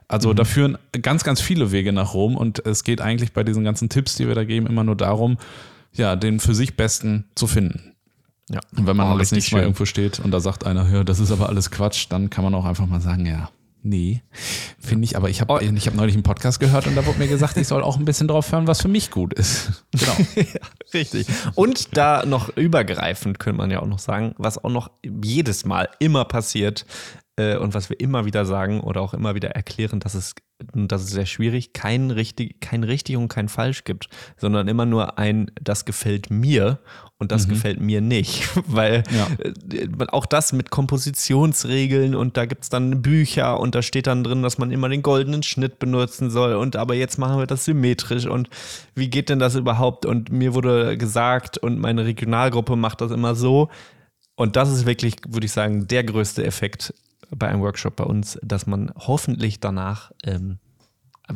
Also 0.08 0.30
mhm. 0.30 0.36
da 0.36 0.44
führen 0.46 0.78
ganz, 1.02 1.24
ganz 1.24 1.42
viele 1.42 1.72
Wege 1.72 1.92
nach 1.92 2.14
Rom 2.14 2.38
und 2.38 2.66
es 2.66 2.84
geht 2.84 3.02
eigentlich 3.02 3.34
bei 3.34 3.44
diesen 3.44 3.64
ganzen 3.64 3.90
Tipps, 3.90 4.16
die 4.16 4.28
wir 4.28 4.36
da 4.36 4.46
geben, 4.46 4.68
immer 4.68 4.84
nur 4.84 4.96
darum, 4.96 5.38
ja, 5.98 6.16
den 6.16 6.40
für 6.40 6.56
sich 6.56 6.76
Besten 6.76 7.26
zu 7.36 7.48
finden. 7.48 7.94
Ja. 8.50 8.62
Und 8.78 8.88
wenn 8.88 8.96
man 8.96 9.08
oh, 9.08 9.12
alles 9.12 9.32
nicht 9.32 9.52
mal 9.52 9.62
irgendwo 9.62 9.86
steht 9.86 10.20
und 10.20 10.32
da 10.32 10.40
sagt 10.40 10.66
einer, 10.66 10.90
ja, 10.90 11.04
das 11.04 11.20
ist 11.20 11.32
aber 11.32 11.50
alles 11.50 11.70
Quatsch, 11.70 12.08
dann 12.10 12.30
kann 12.30 12.44
man 12.44 12.56
auch 12.56 12.64
einfach 12.64 12.86
mal 12.86 13.02
sagen, 13.02 13.26
ja, 13.26 13.50
nee, 13.84 14.22
finde 14.80 15.04
ich, 15.04 15.18
aber 15.18 15.30
ich 15.30 15.42
habe 15.42 15.54
oh. 15.54 15.60
ich 15.60 15.88
hab 15.88 15.96
neulich 15.96 16.16
einen 16.16 16.24
Podcast 16.24 16.60
gehört 16.62 16.88
und 16.88 16.96
da 16.96 17.06
wurde 17.06 17.20
mir 17.20 17.28
gesagt, 17.28 17.58
ich 17.58 17.68
soll 17.68 17.84
auch 17.84 17.98
ein 17.98 18.06
bisschen 18.06 18.30
drauf 18.30 18.52
hören, 18.52 18.66
was 18.68 18.82
für 18.82 18.88
mich 18.88 19.12
gut 19.12 19.34
ist. 19.34 19.84
Genau. 19.92 20.16
ja, 20.36 20.62
richtig. 20.94 21.28
Und 21.56 21.98
da 21.98 22.26
noch 22.26 22.56
übergreifend 22.56 23.40
könnte 23.40 23.58
man 23.58 23.70
ja 23.70 23.82
auch 23.82 23.88
noch 23.88 24.00
sagen, 24.00 24.34
was 24.38 24.64
auch 24.64 24.70
noch 24.70 24.92
jedes 25.04 25.66
Mal 25.66 25.90
immer 26.00 26.24
passiert, 26.24 26.86
äh, 27.38 27.56
und 27.58 27.74
was 27.74 27.90
wir 27.90 28.00
immer 28.00 28.26
wieder 28.26 28.46
sagen 28.46 28.82
oder 28.82 29.02
auch 29.02 29.14
immer 29.14 29.36
wieder 29.36 29.52
erklären, 29.52 30.00
dass 30.00 30.16
es, 30.16 30.36
das 30.60 31.04
ist 31.04 31.12
sehr 31.12 31.28
schwierig, 31.28 31.74
kein 31.74 32.10
richtig, 32.10 32.60
kein 32.62 32.84
richtig 32.84 33.16
und 33.18 33.28
kein 33.28 33.48
falsch 33.48 33.84
gibt, 33.84 34.10
sondern 34.38 34.68
immer 34.68 34.86
nur 34.88 35.20
ein, 35.20 35.52
das 35.62 35.86
gefällt 35.86 36.32
mir 36.32 36.80
und 37.20 37.32
das 37.32 37.46
mhm. 37.46 37.52
gefällt 37.52 37.80
mir 37.80 38.02
nicht. 38.02 38.50
Weil 38.68 39.04
ja. 39.16 39.28
Äh, 39.44 39.88
auch 40.08 40.26
das 40.26 40.54
mit 40.54 40.72
Kompositionsregeln 40.72 42.16
und 42.16 42.38
da 42.38 42.46
gibt 42.46 42.64
es 42.64 42.70
dann 42.70 43.04
Bücher 43.04 43.60
und 43.60 43.76
da 43.76 43.84
steht 43.84 44.08
dann 44.08 44.24
drin, 44.24 44.42
dass 44.42 44.58
man 44.58 44.72
immer 44.72 44.90
den 44.90 45.04
goldenen 45.04 45.44
Schnitt 45.44 45.78
benutzen 45.78 46.32
soll 46.32 46.56
und 46.56 46.76
aber 46.76 46.96
jetzt 46.96 47.20
machen 47.20 47.38
wir 47.38 47.48
das 47.48 47.66
symmetrisch 47.66 48.26
und 48.26 48.50
wie 48.96 49.10
geht 49.10 49.30
denn 49.30 49.40
das 49.40 49.56
überhaupt? 49.56 50.06
Und 50.08 50.32
mir 50.32 50.56
wurde 50.56 50.98
gesagt 50.98 51.60
und 51.60 51.78
meine 51.78 52.06
Regionalgruppe 52.06 52.76
macht 52.76 53.02
das 53.02 53.12
immer 53.12 53.36
so. 53.36 53.70
Und 54.36 54.56
das 54.56 54.72
ist 54.72 54.86
wirklich, 54.86 55.16
würde 55.28 55.46
ich 55.46 55.52
sagen, 55.52 55.88
der 55.88 56.04
größte 56.04 56.44
Effekt 56.44 56.94
bei 57.36 57.48
einem 57.48 57.62
Workshop 57.62 57.96
bei 57.96 58.04
uns, 58.04 58.40
dass 58.42 58.68
man 58.68 58.92
hoffentlich 58.96 59.60
danach 59.60 60.12
ähm, 60.24 60.60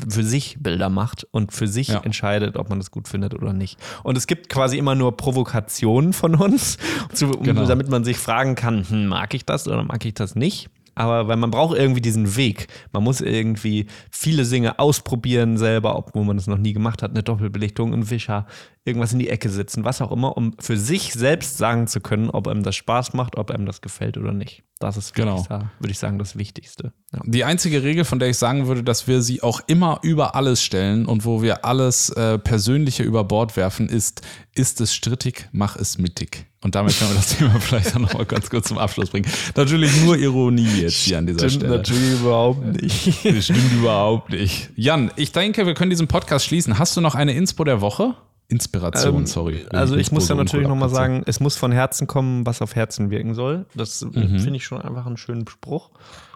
für 0.08 0.24
sich 0.24 0.58
Bilder 0.60 0.90
macht 0.90 1.26
und 1.32 1.52
für 1.52 1.68
sich 1.68 1.90
ja. 1.90 2.00
entscheidet, 2.00 2.56
ob 2.56 2.70
man 2.70 2.80
das 2.80 2.92
gut 2.92 3.08
findet 3.08 3.34
oder 3.34 3.54
nicht. 3.54 3.78
Und 4.04 4.18
es 4.18 4.26
gibt 4.26 4.50
quasi 4.50 4.78
immer 4.78 4.96
nur 4.96 5.18
Provokationen 5.18 6.14
von 6.14 6.36
uns, 6.36 6.78
zu, 7.14 7.32
genau. 7.32 7.66
damit 7.66 7.90
man 7.90 8.04
sich 8.04 8.18
fragen 8.18 8.56
kann, 8.56 8.88
hm, 8.88 9.08
mag 9.08 9.34
ich 9.34 9.46
das 9.46 9.68
oder 9.68 9.84
mag 9.84 10.06
ich 10.06 10.14
das 10.14 10.36
nicht? 10.36 10.70
Aber 10.94 11.28
weil 11.28 11.38
man 11.38 11.52
braucht 11.52 11.78
irgendwie 11.78 12.02
diesen 12.02 12.36
Weg. 12.36 12.68
Man 12.92 13.04
muss 13.04 13.22
irgendwie 13.22 13.88
viele 14.12 14.46
Dinge 14.46 14.78
ausprobieren 14.78 15.58
selber, 15.58 15.96
obwohl 15.96 16.26
man 16.26 16.38
es 16.38 16.48
noch 16.48 16.58
nie 16.58 16.74
gemacht 16.74 17.02
hat, 17.02 17.12
eine 17.12 17.24
Doppelbelichtung, 17.24 17.94
ein 17.94 18.10
Wischer, 18.10 18.46
irgendwas 18.84 19.14
in 19.14 19.20
die 19.20 19.30
Ecke 19.30 19.50
sitzen, 19.50 19.86
was 19.86 20.02
auch 20.02 20.12
immer, 20.12 20.36
um 20.38 20.56
für 20.60 20.76
sich 20.76 21.14
selbst 21.14 21.58
sagen 21.58 21.88
zu 21.88 22.02
können, 22.02 22.30
ob 22.30 22.48
einem 22.48 22.64
das 22.64 22.76
Spaß 22.76 23.14
macht, 23.14 23.38
ob 23.38 23.52
einem 23.52 23.66
das 23.66 23.82
gefällt 23.82 24.18
oder 24.18 24.34
nicht. 24.34 24.64
Das 24.80 24.98
ist, 24.98 25.14
genau. 25.14 25.46
würde 25.48 25.92
ich 25.92 26.00
sagen, 26.00 26.18
das 26.18 26.36
Wichtigste. 26.36 26.92
Ja. 27.14 27.20
Die 27.24 27.44
einzige 27.44 27.84
Regel, 27.84 28.04
von 28.04 28.18
der 28.18 28.30
ich 28.30 28.38
sagen 28.38 28.66
würde, 28.66 28.84
dass 28.84 29.08
wir 29.08 29.22
sie 29.22 29.44
auch 29.44 29.62
immer 29.68 30.00
über 30.02 30.34
alles 30.34 30.64
stellen 30.64 31.06
und 31.06 31.24
wo 31.24 31.44
wir 31.44 31.64
alles 31.64 32.10
äh, 32.10 32.40
Persönliche 32.40 33.04
über 33.04 33.24
Bord 33.24 33.56
werfen, 33.56 33.88
ist, 33.88 34.22
ist 34.56 34.82
es 34.82 34.96
strittig, 34.96 35.48
mach 35.52 35.76
es 35.76 36.00
mittig. 36.00 36.48
Und 36.64 36.74
damit 36.74 36.98
können 36.98 37.12
wir 37.12 37.16
das 37.16 37.30
Thema 37.38 37.60
vielleicht 37.60 37.94
dann 37.94 38.02
nochmal 38.02 38.26
ganz 38.26 38.50
kurz 38.50 38.68
zum 38.68 38.80
Abschluss 38.80 39.12
bringen. 39.12 39.30
Natürlich 39.56 40.04
nur 40.04 40.18
Ironie 40.18 40.82
jetzt 40.82 40.96
hier 40.96 41.20
an 41.20 41.28
dieser 41.28 41.50
stimmt 41.50 41.66
Stelle. 41.66 41.78
natürlich 41.78 42.14
überhaupt 42.14 42.82
nicht. 42.82 43.26
Das 43.26 43.46
stimmt 43.46 43.74
überhaupt 43.74 44.32
nicht. 44.32 44.72
Jan, 44.76 45.12
ich 45.16 45.32
denke, 45.32 45.68
wir 45.68 45.76
können 45.76 45.92
diesen 45.92 46.08
Podcast 46.08 46.46
schließen. 46.46 46.80
Hast 46.80 46.98
du 46.98 47.02
noch 47.02 47.14
eine 47.14 47.34
Inspo 47.34 47.64
der 47.64 47.82
Woche? 47.82 48.16
Inspiration, 48.52 49.20
ähm, 49.20 49.26
sorry. 49.26 49.66
Also 49.70 49.96
ich 49.96 50.12
muss 50.12 50.28
da 50.28 50.36
natürlich 50.36 50.68
nochmal 50.68 50.90
sagen, 50.90 51.24
es 51.26 51.40
muss 51.40 51.56
von 51.56 51.72
Herzen 51.72 52.06
kommen, 52.06 52.46
was 52.46 52.62
auf 52.62 52.76
Herzen 52.76 53.10
wirken 53.10 53.34
soll. 53.34 53.66
Das 53.74 54.02
mhm. 54.02 54.40
finde 54.40 54.58
ich 54.58 54.66
schon 54.66 54.82
einfach 54.82 55.06
einen 55.06 55.18
schönen 55.18 55.48
Spruch. 55.48 55.92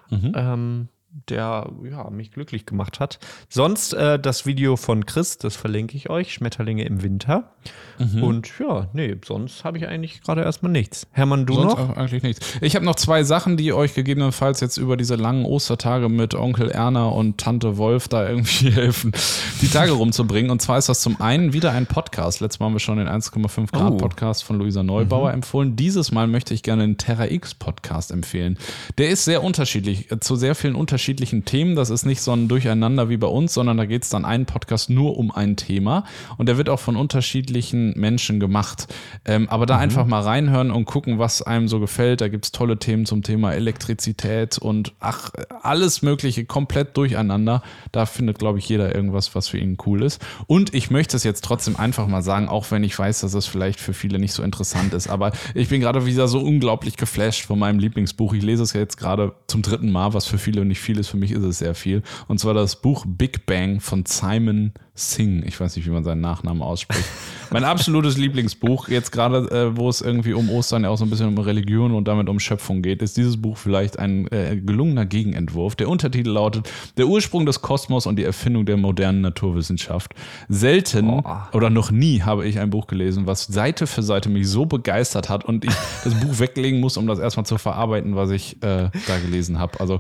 Mhm. 0.10 0.32
Ähm, 0.36 0.88
der 1.30 1.72
ja, 1.90 2.10
mich 2.10 2.32
glücklich 2.32 2.66
gemacht 2.66 3.00
hat. 3.00 3.20
Sonst 3.50 3.94
äh, 3.94 4.20
das 4.20 4.46
Video 4.46 4.76
von 4.76 5.06
Chris, 5.06 5.38
das 5.38 5.56
verlinke 5.56 5.96
ich 5.96 6.10
euch, 6.10 6.34
Schmetterlinge 6.34 6.84
im 6.84 7.04
Winter. 7.04 7.52
Mhm. 7.98 8.24
Und 8.24 8.52
ja, 8.60 8.90
nee, 8.92 9.16
sonst 9.26 9.64
habe 9.64 9.78
ich 9.78 9.88
eigentlich 9.88 10.22
gerade 10.22 10.44
erstmal 10.44 10.72
nichts. 10.72 11.08
Hermann, 11.12 11.46
du 11.46 11.56
sonst 11.56 11.78
noch? 11.78 11.96
eigentlich 11.96 12.22
nichts. 12.22 12.58
Ich 12.60 12.76
habe 12.76 12.84
noch 12.84 12.96
zwei 12.96 13.24
Sachen, 13.24 13.56
die 13.56 13.72
euch 13.72 13.94
gegebenenfalls 13.94 14.60
jetzt 14.60 14.78
über 14.78 14.98
diese 14.98 15.16
langen 15.16 15.46
Ostertage 15.46 16.10
mit 16.10 16.36
Onkel 16.36 16.70
Erna 16.70 17.06
und 17.08 17.38
Tante 17.38 17.78
Wolf 17.78 18.10
da 18.10 18.28
irgendwie 18.28 18.72
helfen, 18.72 19.14
die 19.62 19.70
Tage 19.70 19.94
rumzubringen. 19.94 20.52
Und 20.52 20.62
zwar 20.62 20.78
ist 20.78 20.90
das 20.90 21.00
zum 21.00 21.22
einen 21.22 21.54
wieder 21.54 21.72
ein 21.72 21.86
Podcast. 21.86 22.42
Letztes 22.42 22.60
Mal 22.60 22.68
haben 22.68 22.74
wir 22.74 22.80
schon 22.82 22.98
den 22.98 23.08
1,5 23.08 23.72
Grad 23.72 23.94
oh. 23.94 23.98
Podcast 23.98 24.44
von 24.44 24.60
Luisa 24.60 24.84
Neubauer 24.84 25.30
mhm. 25.30 25.36
empfohlen. 25.36 25.76
Dieses 25.78 26.12
Mal 26.12 26.28
möchte 26.28 26.54
ich 26.54 26.62
gerne 26.62 26.84
den 26.84 26.98
Terra 26.98 27.28
X 27.28 27.56
Podcast 27.56 28.12
empfehlen. 28.12 28.58
Der 28.98 29.10
ist 29.10 29.24
sehr 29.24 29.44
unterschiedlich, 29.44 30.12
äh, 30.12 30.20
zu 30.20 30.36
sehr 30.36 30.56
vielen 30.56 30.76
unterschiedlichen 30.76 31.05
unterschiedlichen 31.06 31.46
Themen. 31.46 31.76
Das 31.76 31.92
ist 31.92 32.08
nicht 32.08 32.20
so 32.22 32.32
ein 32.32 32.48
Durcheinander 32.48 33.10
wie 33.10 33.18
bei 33.18 33.28
uns, 33.28 33.54
sondern 33.54 33.78
da 33.78 33.86
geht 33.86 34.02
es 34.02 34.10
dann 34.10 34.26
einen 34.26 34.48
Podcast 34.48 34.90
nur 34.90 35.18
um 35.18 35.30
ein 35.30 35.56
Thema. 35.56 36.04
Und 36.38 36.48
der 36.50 36.58
wird 36.58 36.68
auch 36.68 36.80
von 36.80 36.96
unterschiedlichen 36.96 37.94
Menschen 37.96 38.40
gemacht. 38.40 38.88
Ähm, 39.24 39.48
aber 39.50 39.68
da 39.68 39.76
mhm. 39.76 39.82
einfach 39.84 40.08
mal 40.08 40.22
reinhören 40.22 40.72
und 40.72 40.86
gucken, 40.86 41.20
was 41.20 41.44
einem 41.44 41.68
so 41.68 41.80
gefällt. 41.80 42.22
Da 42.22 42.28
gibt 42.28 42.46
es 42.46 42.52
tolle 42.52 42.80
Themen 42.80 43.06
zum 43.06 43.22
Thema 43.22 43.54
Elektrizität 43.54 44.58
und 44.58 44.94
ach, 45.00 45.30
alles 45.62 46.02
Mögliche 46.02 46.44
komplett 46.46 46.98
durcheinander. 46.98 47.62
Da 47.92 48.08
findet, 48.08 48.40
glaube 48.40 48.58
ich, 48.58 48.68
jeder 48.68 48.96
irgendwas, 48.96 49.36
was 49.36 49.48
für 49.48 49.60
ihn 49.60 49.78
cool 49.86 50.02
ist. 50.02 50.20
Und 50.48 50.74
ich 50.74 50.90
möchte 50.90 51.16
es 51.18 51.24
jetzt 51.24 51.44
trotzdem 51.44 51.76
einfach 51.76 52.08
mal 52.08 52.24
sagen, 52.24 52.50
auch 52.50 52.72
wenn 52.72 52.84
ich 52.84 52.98
weiß, 52.98 53.22
dass 53.22 53.36
es 53.36 53.46
vielleicht 53.46 53.80
für 53.80 53.94
viele 53.94 54.18
nicht 54.18 54.34
so 54.34 54.42
interessant 54.42 54.96
ist. 54.96 55.08
Aber 55.08 55.34
ich 55.54 55.70
bin 55.70 55.82
gerade 55.82 56.08
wieder 56.08 56.28
so 56.28 56.40
unglaublich 56.40 56.98
geflasht 56.98 57.46
von 57.46 57.60
meinem 57.60 57.78
Lieblingsbuch. 57.78 58.34
Ich 58.34 58.42
lese 58.42 58.64
es 58.64 58.74
jetzt 58.74 58.98
gerade 58.98 59.34
zum 59.46 59.62
dritten 59.62 59.92
Mal, 59.92 60.16
was 60.16 60.26
für 60.26 60.40
viele 60.40 60.66
nicht 60.66 60.80
viel 60.80 60.95
viel 60.96 61.00
ist, 61.00 61.10
für 61.10 61.18
mich 61.18 61.32
ist 61.32 61.44
es 61.44 61.60
sehr 61.60 61.76
viel. 61.76 62.02
Und 62.28 62.40
zwar 62.40 62.54
das 62.54 62.82
Buch 62.82 63.06
Big 63.08 63.46
Bang 63.46 63.80
von 63.80 64.06
Simon 64.06 64.74
Singh. 64.98 65.46
Ich 65.46 65.60
weiß 65.60 65.76
nicht, 65.76 65.86
wie 65.86 65.92
man 65.92 66.06
seinen 66.06 66.22
Nachnamen 66.22 66.62
ausspricht. 66.62 67.04
mein 67.52 67.66
absolutes 67.66 68.18
Lieblingsbuch, 68.18 68.88
jetzt 68.88 69.12
gerade, 69.12 69.40
äh, 69.52 69.76
wo 69.76 69.90
es 69.90 70.00
irgendwie 70.00 70.34
um 70.34 70.50
Ostern 70.50 70.84
ja 70.84 70.90
auch 70.90 70.98
so 70.98 71.04
ein 71.04 71.10
bisschen 71.10 71.28
um 71.28 71.38
Religion 71.38 71.94
und 71.94 72.08
damit 72.08 72.30
um 72.30 72.40
Schöpfung 72.40 72.82
geht, 72.82 73.02
ist 73.02 73.18
dieses 73.18 73.42
Buch 73.42 73.58
vielleicht 73.58 74.00
ein 74.00 74.32
äh, 74.32 74.56
gelungener 74.56 75.06
Gegenentwurf. 75.06 75.76
Der 75.76 75.90
Untertitel 75.90 76.30
lautet 76.30 76.72
Der 76.96 77.08
Ursprung 77.08 77.46
des 77.46 77.62
Kosmos 77.62 78.06
und 78.06 78.16
die 78.16 78.24
Erfindung 78.24 78.66
der 78.66 78.78
modernen 78.78 79.20
Naturwissenschaft. 79.20 80.14
Selten 80.48 81.10
oh. 81.10 81.24
oder 81.52 81.70
noch 81.70 81.92
nie 81.92 82.22
habe 82.22 82.48
ich 82.48 82.60
ein 82.60 82.70
Buch 82.70 82.88
gelesen, 82.88 83.28
was 83.28 83.48
Seite 83.48 83.88
für 83.88 84.02
Seite 84.02 84.30
mich 84.30 84.48
so 84.48 84.66
begeistert 84.66 85.28
hat 85.28 85.44
und 85.44 85.66
ich 85.66 85.74
das 86.06 86.14
Buch 86.14 86.40
weglegen 86.40 86.80
muss, 86.80 86.96
um 86.96 87.06
das 87.06 87.20
erstmal 87.20 87.46
zu 87.46 87.58
verarbeiten, 87.58 88.16
was 88.16 88.30
ich 88.30 88.64
äh, 88.64 88.90
da 89.08 89.18
gelesen 89.22 89.60
habe. 89.60 89.78
Also 89.82 90.00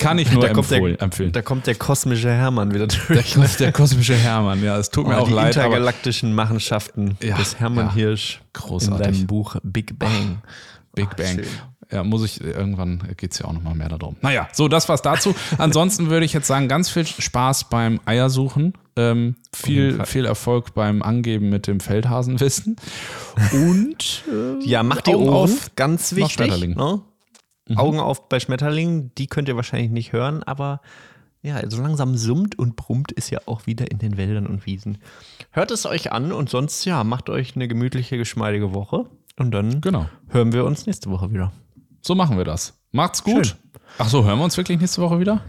kann 0.00 0.18
ich 0.18 0.32
nur 0.32 0.48
empfohlen, 0.48 0.96
der, 0.96 1.02
empfehlen. 1.02 1.30
Da 1.30 1.42
kommt 1.42 1.68
der 1.68 1.76
kosmische 1.76 2.32
Hermann 2.32 2.74
wieder 2.74 2.88
durch. 2.88 3.34
Der, 3.34 3.46
der 3.46 3.72
kosmische 3.72 4.16
Hermann, 4.16 4.31
ja, 4.40 4.78
es 4.78 4.90
tut 4.90 5.06
oh, 5.06 5.08
mir 5.08 5.18
auch 5.18 5.28
die 5.28 5.34
leid. 5.34 5.54
Die 5.54 5.58
intergalaktischen 5.58 6.34
Machenschaften 6.34 7.16
ja, 7.22 7.36
des 7.36 7.58
Hermann 7.58 7.86
ja, 7.86 7.94
Hirsch 7.94 8.40
großartig. 8.52 9.06
in 9.06 9.14
seinem 9.14 9.26
Buch 9.26 9.56
Big 9.62 9.98
Bang. 9.98 10.42
Big 10.94 11.08
Ach, 11.10 11.16
Bang. 11.16 11.34
Schön. 11.34 11.46
Ja, 11.92 12.02
muss 12.04 12.24
ich, 12.24 12.40
irgendwann 12.40 13.02
geht 13.18 13.32
es 13.32 13.38
ja 13.38 13.44
auch 13.44 13.52
nochmal 13.52 13.74
mehr 13.74 13.90
darum. 13.90 14.16
Naja, 14.22 14.48
so, 14.52 14.66
das 14.66 14.88
war's 14.88 15.02
dazu. 15.02 15.34
Ansonsten 15.58 16.08
würde 16.08 16.24
ich 16.24 16.32
jetzt 16.32 16.46
sagen, 16.46 16.66
ganz 16.66 16.88
viel 16.88 17.06
Spaß 17.06 17.68
beim 17.68 18.00
Eiersuchen. 18.06 18.72
Ähm, 18.96 19.36
viel, 19.54 20.02
viel 20.06 20.24
Erfolg 20.24 20.74
beim 20.74 21.02
Angeben 21.02 21.50
mit 21.50 21.66
dem 21.66 21.80
Feldhasenwissen. 21.80 22.76
Und 23.52 24.24
äh, 24.30 24.64
ja, 24.64 24.82
macht 24.82 25.06
die 25.06 25.14
Augen 25.14 25.28
auf, 25.28 25.70
ganz 25.76 26.14
wichtig. 26.14 26.50
Ne? 26.74 27.02
Mhm. 27.68 27.78
Augen 27.78 28.00
auf 28.00 28.28
bei 28.28 28.40
Schmetterlingen, 28.40 29.12
die 29.16 29.26
könnt 29.26 29.48
ihr 29.48 29.56
wahrscheinlich 29.56 29.90
nicht 29.90 30.12
hören, 30.12 30.42
aber 30.42 30.80
ja, 31.42 31.68
so 31.68 31.82
langsam 31.82 32.16
summt 32.16 32.58
und 32.58 32.76
brummt 32.76 33.12
es 33.16 33.30
ja 33.30 33.40
auch 33.46 33.66
wieder 33.66 33.90
in 33.90 33.98
den 33.98 34.16
Wäldern 34.16 34.46
und 34.46 34.64
Wiesen. 34.64 34.98
Hört 35.50 35.70
es 35.72 35.86
euch 35.86 36.12
an 36.12 36.32
und 36.32 36.48
sonst, 36.48 36.84
ja, 36.84 37.02
macht 37.02 37.28
euch 37.28 37.56
eine 37.56 37.66
gemütliche, 37.66 38.16
geschmeidige 38.16 38.72
Woche 38.74 39.06
und 39.36 39.50
dann 39.50 39.80
genau. 39.80 40.06
hören 40.28 40.52
wir 40.52 40.64
uns 40.64 40.86
nächste 40.86 41.10
Woche 41.10 41.32
wieder. 41.32 41.52
So 42.00 42.14
machen 42.14 42.38
wir 42.38 42.44
das. 42.44 42.78
Macht's 42.92 43.24
gut. 43.24 43.48
Schön. 43.48 43.56
Ach 43.98 44.08
so, 44.08 44.24
hören 44.24 44.38
wir 44.38 44.44
uns 44.44 44.56
wirklich 44.56 44.80
nächste 44.80 45.02
Woche 45.02 45.18
wieder? 45.18 45.42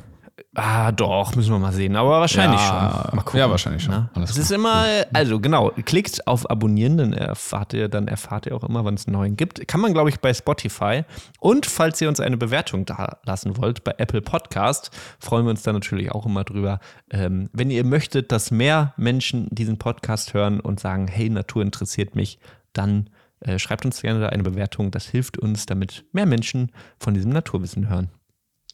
Ah, 0.55 0.91
doch, 0.91 1.35
müssen 1.35 1.51
wir 1.51 1.59
mal 1.59 1.73
sehen. 1.73 1.95
Aber 1.95 2.19
wahrscheinlich 2.21 2.59
ja, 2.59 3.05
schon. 3.07 3.15
Mal 3.15 3.23
gucken. 3.23 3.39
Ja, 3.39 3.49
wahrscheinlich 3.49 3.83
schon. 3.83 4.09
Es 4.23 4.35
ist 4.35 4.51
immer, 4.51 4.85
also 5.13 5.39
genau, 5.39 5.71
klickt 5.85 6.25
auf 6.27 6.49
Abonnieren, 6.49 6.97
dann 6.97 7.13
erfahrt 7.13 7.73
ihr, 7.73 7.87
dann 7.87 8.07
erfahrt 8.07 8.47
ihr 8.47 8.55
auch 8.55 8.63
immer, 8.63 8.83
wann 8.83 8.95
es 8.95 9.05
einen 9.05 9.15
neuen 9.15 9.37
gibt. 9.37 9.67
Kann 9.67 9.79
man, 9.79 9.93
glaube 9.93 10.09
ich, 10.09 10.19
bei 10.19 10.33
Spotify. 10.33 11.03
Und 11.39 11.67
falls 11.67 12.01
ihr 12.01 12.09
uns 12.09 12.19
eine 12.19 12.37
Bewertung 12.37 12.85
da 12.85 13.19
lassen 13.25 13.57
wollt 13.57 13.83
bei 13.83 13.93
Apple 13.97 14.21
Podcast, 14.21 14.89
freuen 15.19 15.45
wir 15.45 15.51
uns 15.51 15.61
da 15.61 15.71
natürlich 15.71 16.11
auch 16.11 16.25
immer 16.25 16.43
drüber. 16.43 16.79
Ähm, 17.11 17.49
wenn 17.53 17.69
ihr 17.69 17.85
möchtet, 17.85 18.31
dass 18.31 18.49
mehr 18.49 18.93
Menschen 18.97 19.47
diesen 19.51 19.77
Podcast 19.77 20.33
hören 20.33 20.59
und 20.59 20.79
sagen, 20.79 21.07
hey, 21.07 21.29
Natur 21.29 21.61
interessiert 21.61 22.15
mich, 22.15 22.39
dann 22.73 23.11
äh, 23.41 23.59
schreibt 23.59 23.85
uns 23.85 24.01
gerne 24.01 24.19
da 24.19 24.29
eine 24.29 24.43
Bewertung. 24.43 24.89
Das 24.89 25.05
hilft 25.05 25.37
uns, 25.37 25.67
damit 25.67 26.05
mehr 26.11 26.25
Menschen 26.25 26.71
von 26.97 27.13
diesem 27.13 27.31
Naturwissen 27.31 27.87
hören. 27.87 28.09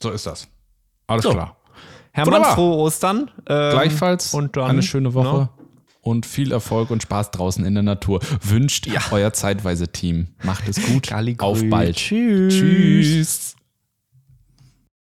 So 0.02 0.12
ist 0.12 0.26
das. 0.26 0.48
Alles 1.10 1.24
so. 1.24 1.32
klar. 1.32 1.56
Hermann, 2.12 2.36
Wunderbar. 2.36 2.56
frohe 2.56 2.76
Ostern. 2.78 3.32
Ähm, 3.48 3.72
Gleichfalls 3.72 4.34
und 4.34 4.56
dann, 4.58 4.70
eine 4.70 4.84
schöne 4.84 5.14
Woche. 5.14 5.26
No. 5.26 5.40
Ne? 5.40 5.50
Und 6.02 6.26
viel 6.26 6.52
Erfolg 6.52 6.92
und 6.92 7.04
Spaß 7.04 7.32
draußen 7.32 7.66
in 7.66 7.74
der 7.74 7.84
Natur. 7.84 8.20
Wünscht 8.42 8.88
ja. 8.88 9.02
euer 9.12 9.34
zeitweise 9.34 9.90
Team. 9.90 10.30
Macht 10.44 10.68
es 10.68 10.82
gut. 10.82 11.12
Auf 11.40 11.62
bald. 11.70 11.98
Tschüss. 11.98 12.54
Tschüss. 12.54 13.49